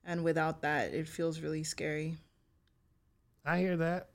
[0.06, 2.18] and without that, it feels really scary.
[3.46, 4.10] I hear that.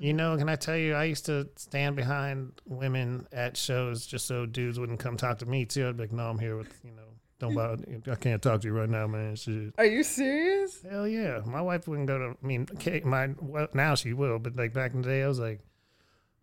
[0.00, 0.16] You mm-hmm.
[0.16, 4.46] know, can I tell you, I used to stand behind women at shows just so
[4.46, 5.88] dudes wouldn't come talk to me too.
[5.88, 7.02] I'd be like, no, I'm here with, you know,
[7.38, 7.84] don't bother.
[8.10, 9.36] I can't talk to you right now, man.
[9.36, 9.74] Shit.
[9.78, 10.82] Are you serious?
[10.82, 11.40] Hell yeah.
[11.46, 12.66] My wife wouldn't go to, I mean,
[13.04, 15.60] my, well, now she will, but like back in the day, I was like,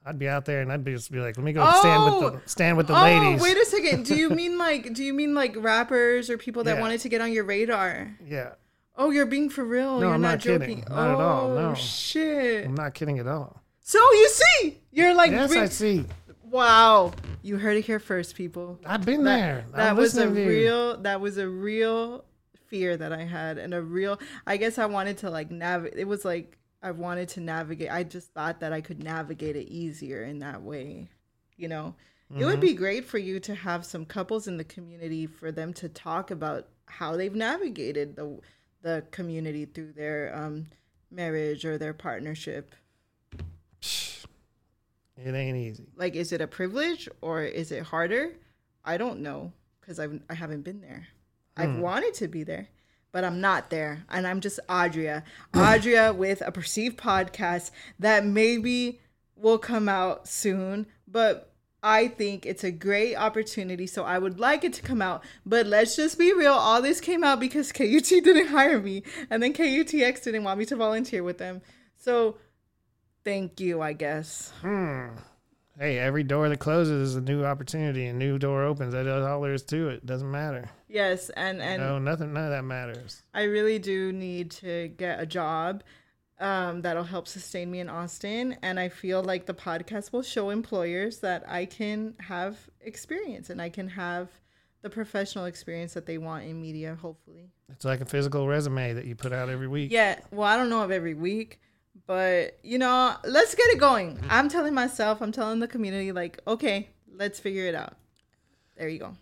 [0.06, 2.14] I'd be out there and I'd be just be like, let me go stand with
[2.14, 2.30] Oh!
[2.32, 3.42] the, stand with the oh, ladies.
[3.42, 4.06] wait a second.
[4.06, 6.82] Do you mean like do you mean like rappers or people that Yeah.
[6.82, 8.18] wanted to get on your radar?
[8.26, 8.54] yeah.
[9.02, 10.00] Oh, you're being for real.
[10.00, 10.84] No, you're I'm not, not joking.
[10.88, 11.76] Not at all, Oh, no.
[11.76, 12.66] shit.
[12.66, 13.62] I'm not kidding at all.
[13.82, 16.06] So you see, you're like, Yes, bring- I see.
[16.44, 17.12] wow.
[17.42, 18.80] You heard it here first, people.
[18.86, 19.66] I've been That- there.
[19.74, 20.48] That I'm was a listening to you.
[20.50, 20.98] real.
[21.02, 22.24] That was a real
[22.68, 24.20] fear that I had, and a real.
[24.46, 26.00] I guess I wanted to like navigate.
[26.00, 27.92] It was like I wanted to navigate.
[27.92, 31.10] I just thought that I could navigate it easier in that way.
[31.58, 31.96] You know,
[32.36, 32.62] it would Mm-hmm.
[32.62, 36.32] be great for you to have some couples in the community for them to talk
[36.32, 38.40] about how they've navigated the
[38.82, 40.68] the community through their um,
[41.10, 42.76] marriage or their partnership.
[45.18, 45.86] It ain't easy.
[45.96, 48.34] Like, is it a privilege or is it harder?
[48.84, 51.08] I don't know because I've I haven't been there.
[51.56, 52.70] I've wanted to be there,
[53.12, 59.00] but I'm not there, and I'm just Audrea, Audrea with a perceived podcast that maybe
[59.36, 61.51] will come out soon, but.
[61.84, 65.24] I think it's a great opportunity, so I would like it to come out.
[65.46, 66.54] But let's just be real.
[66.54, 70.66] All this came out because KUT didn't hire me, and then KUTX didn't want me
[70.66, 71.62] to volunteer with them.
[71.98, 72.38] So,
[73.24, 74.52] thank you, I guess.
[74.62, 75.08] Hmm.
[75.80, 78.94] Hey, every door that closes is a new opportunity, and new door opens.
[78.94, 80.06] That's all there is to it.
[80.06, 80.70] Doesn't matter.
[80.88, 82.34] Yes, and and no, nothing.
[82.34, 83.24] None of that matters.
[83.34, 85.84] I really do need to get a job
[86.42, 88.58] um, that'll help sustain me in Austin.
[88.62, 93.62] And I feel like the podcast will show employers that I can have experience and
[93.62, 94.30] I can have
[94.82, 97.52] the professional experience that they want in media, hopefully.
[97.70, 99.92] It's like a physical resume that you put out every week.
[99.92, 101.60] Yeah, well, I don't know of every week,
[102.08, 104.20] but you know, let's get it going.
[104.28, 107.94] I'm telling myself, I'm telling the community, like, okay, let's figure it out.
[108.76, 109.16] There you go.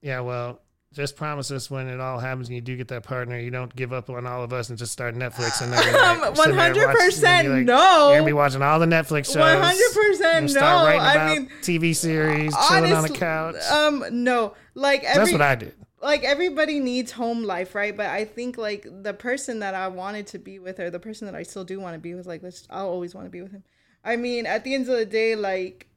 [0.00, 0.60] Yeah, well,
[0.94, 3.74] just promise us when it all happens and you do get that partner, you don't
[3.74, 5.92] give up on all of us and just start Netflix and every.
[6.36, 8.08] Sitting there watching- 100% you're gonna be no.
[8.08, 9.36] You're gonna be watching all the Netflix shows.
[9.36, 10.60] One hundred percent no.
[10.60, 13.56] I mean, TV series, chilling on the couch.
[13.70, 15.74] Um, no, like every, That's what I did.
[16.00, 17.96] like everybody needs home life, right?
[17.96, 21.26] But I think like the person that I wanted to be with, or the person
[21.26, 23.42] that I still do want to be with, like let's, I'll always want to be
[23.42, 23.64] with him.
[24.04, 25.88] I mean, at the end of the day, like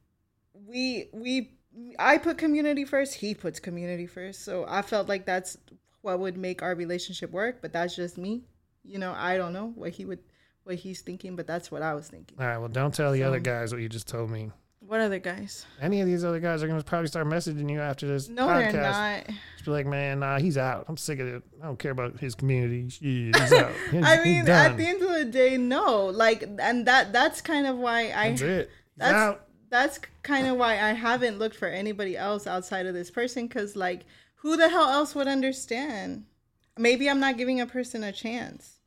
[0.66, 1.52] we we
[1.98, 4.44] I put community first, he puts community first.
[4.44, 5.56] So I felt like that's
[6.02, 7.60] what would make our relationship work.
[7.60, 8.42] But that's just me.
[8.84, 10.20] You know, I don't know what he would
[10.64, 12.36] what he's thinking, but that's what I was thinking.
[12.38, 14.50] All right, well, don't tell the So- other guys what you just told me.
[14.80, 15.66] What other guys?
[15.82, 18.72] Any of these other guys are gonna probably start messaging you after this No, podcast.
[18.72, 19.26] they're not.
[19.26, 20.86] Just be like, man, nah, he's out.
[20.88, 21.42] I'm sick of it.
[21.62, 22.88] I don't care about his community.
[22.88, 23.72] He's out.
[23.90, 26.06] He's, I mean, at the end of the day, no.
[26.06, 28.70] Like, and that that's kind of why I That's it.
[28.94, 29.47] He's that's out.
[29.70, 33.76] That's kind of why I haven't looked for anybody else outside of this person because
[33.76, 34.04] like
[34.36, 36.24] who the hell else would understand?
[36.76, 38.78] Maybe I'm not giving a person a chance,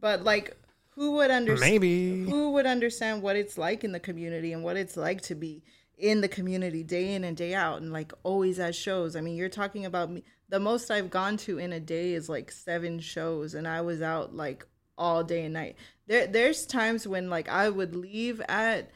[0.00, 0.56] but like
[0.96, 1.72] who would understand?
[1.72, 2.24] Maybe.
[2.24, 5.62] Who would understand what it's like in the community and what it's like to be
[5.98, 9.16] in the community day in and day out and like always at shows.
[9.16, 10.22] I mean, you're talking about me.
[10.48, 14.00] The most I've gone to in a day is like seven shows, and I was
[14.00, 14.66] out like
[14.96, 15.76] all day and night.
[16.06, 18.90] There, there's times when like I would leave at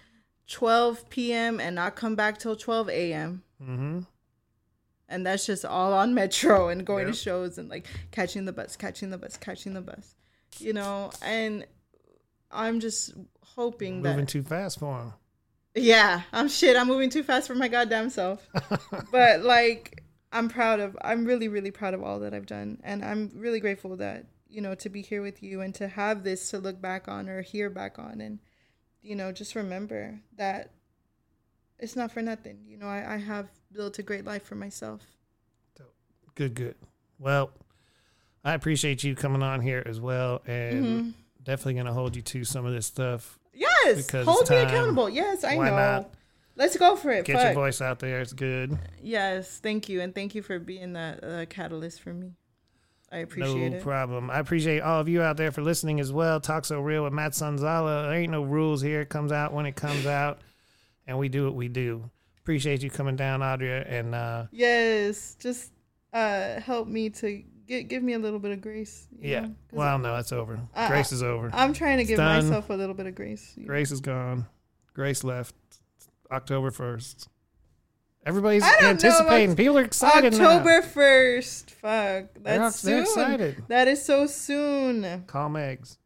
[0.51, 1.61] 12 p.m.
[1.61, 3.43] and not come back till 12 a.m.
[3.63, 4.01] Mm-hmm.
[5.09, 7.15] And that's just all on Metro and going Yep.
[7.15, 10.15] to shows and like catching the bus, catching the bus, catching the bus.
[10.59, 11.67] You know, and
[12.51, 13.13] I'm just
[13.43, 15.13] hoping that Moving too fast for him.
[15.75, 16.77] yeah, I'm shit.
[16.77, 18.47] I'm moving too fast for my goddamn self.
[19.13, 20.03] but like,
[20.33, 20.97] I'm proud of.
[21.03, 24.61] I'm really, really proud of all that I've done, and I'm really grateful that you
[24.61, 27.43] know to be here with you and to have this to look back on or
[27.43, 28.39] hear back on, and
[29.03, 30.71] you know just remember that
[31.79, 32.59] it's not for nothing.
[32.67, 35.03] You know, I, I have built a great life for myself.
[36.35, 36.75] Good, good.
[37.19, 37.51] Well,
[38.45, 41.11] I appreciate you coming on here as well, and Mm-hmm.
[41.43, 43.39] definitely gonna hold you to some of this stuff.
[43.53, 45.09] Yes, Because hold me accountable.
[45.11, 45.77] Yes, I Why know.
[45.77, 46.15] not?
[46.57, 47.25] Let's go for it.
[47.25, 48.21] Get your voice out there.
[48.21, 48.79] It's good.
[49.03, 52.37] Yes, thank you, and thank you for being that uh, catalyst for me.
[53.13, 53.83] I appreciate no it.
[53.83, 54.31] problem.
[54.31, 56.39] I appreciate all of you out there for listening as well.
[56.41, 58.05] Talk so real with Matt Sonzala.
[58.09, 59.01] There ain't no rules here.
[59.01, 60.41] It comes out when it comes out,
[61.07, 62.09] and we do what we do.
[62.41, 65.73] Appreciate you coming down, Audrea, and uh, Yes, just
[66.13, 69.07] uh help me to get give me a little bit of grace.
[69.21, 69.41] yeah.
[69.43, 70.61] know, Well, no, that's over.
[70.75, 71.51] I- Grace is over.
[71.53, 72.45] I'm trying to give done.
[72.45, 73.53] myself a little bit of grace.
[73.57, 73.69] you know.
[73.69, 74.47] Grace is gone.
[74.95, 75.55] Grace left.
[76.31, 77.29] October first.
[78.27, 79.57] Everybody's I don't know anticipating.
[79.57, 80.35] People are excited.
[80.35, 81.71] October first.
[81.71, 83.23] Fuck, They're, that's they're soon.
[83.23, 83.65] excited.
[83.69, 85.25] That is so soon.
[85.27, 85.97] Call Megs.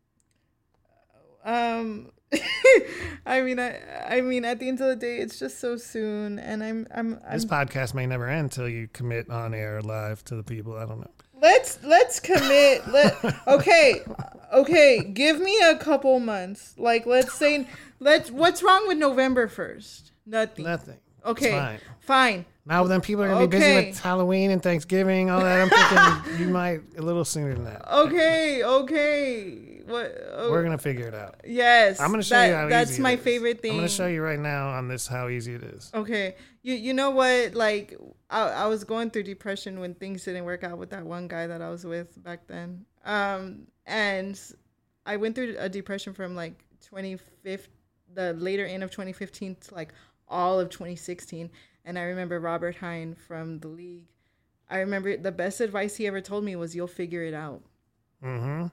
[1.45, 2.13] Um,
[3.27, 6.39] I mean, I, I mean, at the end of the day, it's just so soon,
[6.39, 7.33] and I'm, I'm, I'm.
[7.33, 10.77] This podcast may never end until you commit on air live to the people.
[10.77, 11.11] I don't know.
[11.41, 12.87] Let's let's commit.
[12.93, 14.01] Let okay,
[14.53, 15.05] okay.
[15.05, 16.75] Give me a couple months.
[16.79, 17.69] Like, let's say,
[18.01, 18.31] let's.
[18.31, 20.13] What's wrong with November first?
[20.25, 20.65] Nothing.
[20.65, 20.99] Nothing.
[21.25, 21.51] Okay.
[21.51, 21.79] fine.
[22.01, 22.45] Fine.
[22.67, 25.61] Now then, people are gonna be busy with Halloween and Thanksgiving, all that.
[25.61, 25.69] I'm
[26.25, 27.91] thinking you might a little sooner than that.
[27.93, 28.63] Okay.
[28.65, 29.83] Okay.
[29.87, 30.17] What?
[30.33, 31.37] oh, We're gonna figure it out.
[31.47, 32.01] yes.
[32.01, 33.73] I'm gonna show that- you how That's easy it my favorite thing.
[33.73, 35.91] I'm gonna show you right now on this how easy it is.
[35.93, 36.37] Okay.
[36.63, 37.55] You you know what?
[37.55, 37.99] Like
[38.31, 41.47] I, I was going through depression when things didn't work out with that one guy
[41.47, 42.87] that I was with back then.
[43.05, 44.41] Um and
[45.05, 47.69] I went through a depression from like 25
[48.15, 49.93] the later end of 2015 to like
[50.29, 51.51] all of 2016
[51.85, 54.07] and I remember Robert Hine from the league.
[54.71, 57.63] I remember the best advice he ever told me was you'll figure it out.
[58.25, 58.67] Mm-hmm.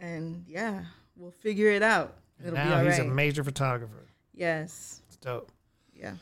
[0.00, 0.84] And yeah,
[1.16, 2.14] we'll figure it out.
[2.40, 3.06] It'll be Now he's right.
[3.06, 4.06] a major photographer.
[4.34, 5.02] yes.
[5.06, 5.50] It's dope.
[5.94, 6.14] Yeah.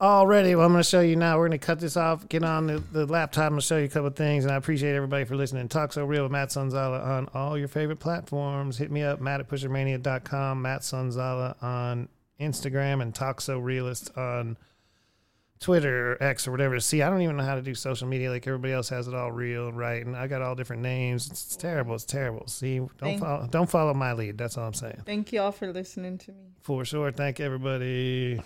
[0.00, 1.36] Already, well, I'm going to show you now.
[1.38, 3.78] We're going to cut this off, get on the, the laptop, I'm going to show
[3.78, 4.44] you a couple of things.
[4.44, 5.66] And I appreciate everybody for listening.
[5.68, 8.78] Talk So Real with Matt Sonzala on all your favorite platforms.
[8.78, 12.08] Hit me up, matt at pushermania.com, Matt Sonzala on
[12.40, 14.56] Instagram, and Talk So Realist on
[15.60, 16.76] Twitter or X or whatever.
[16.76, 19.08] to See, I don't even know how to do social media like everybody else has
[19.08, 20.04] it all real, right?
[20.06, 21.28] And I got all different names.
[21.28, 21.94] It's, it's terrible.
[21.96, 22.46] It's terrible.
[22.46, 24.38] See, don't Thank- follow, don't follow my lead.
[24.38, 25.02] That's all I'm saying.
[25.04, 26.52] Thank you all for listening to me.
[26.62, 27.10] For sure.
[27.10, 28.40] Thank everybody.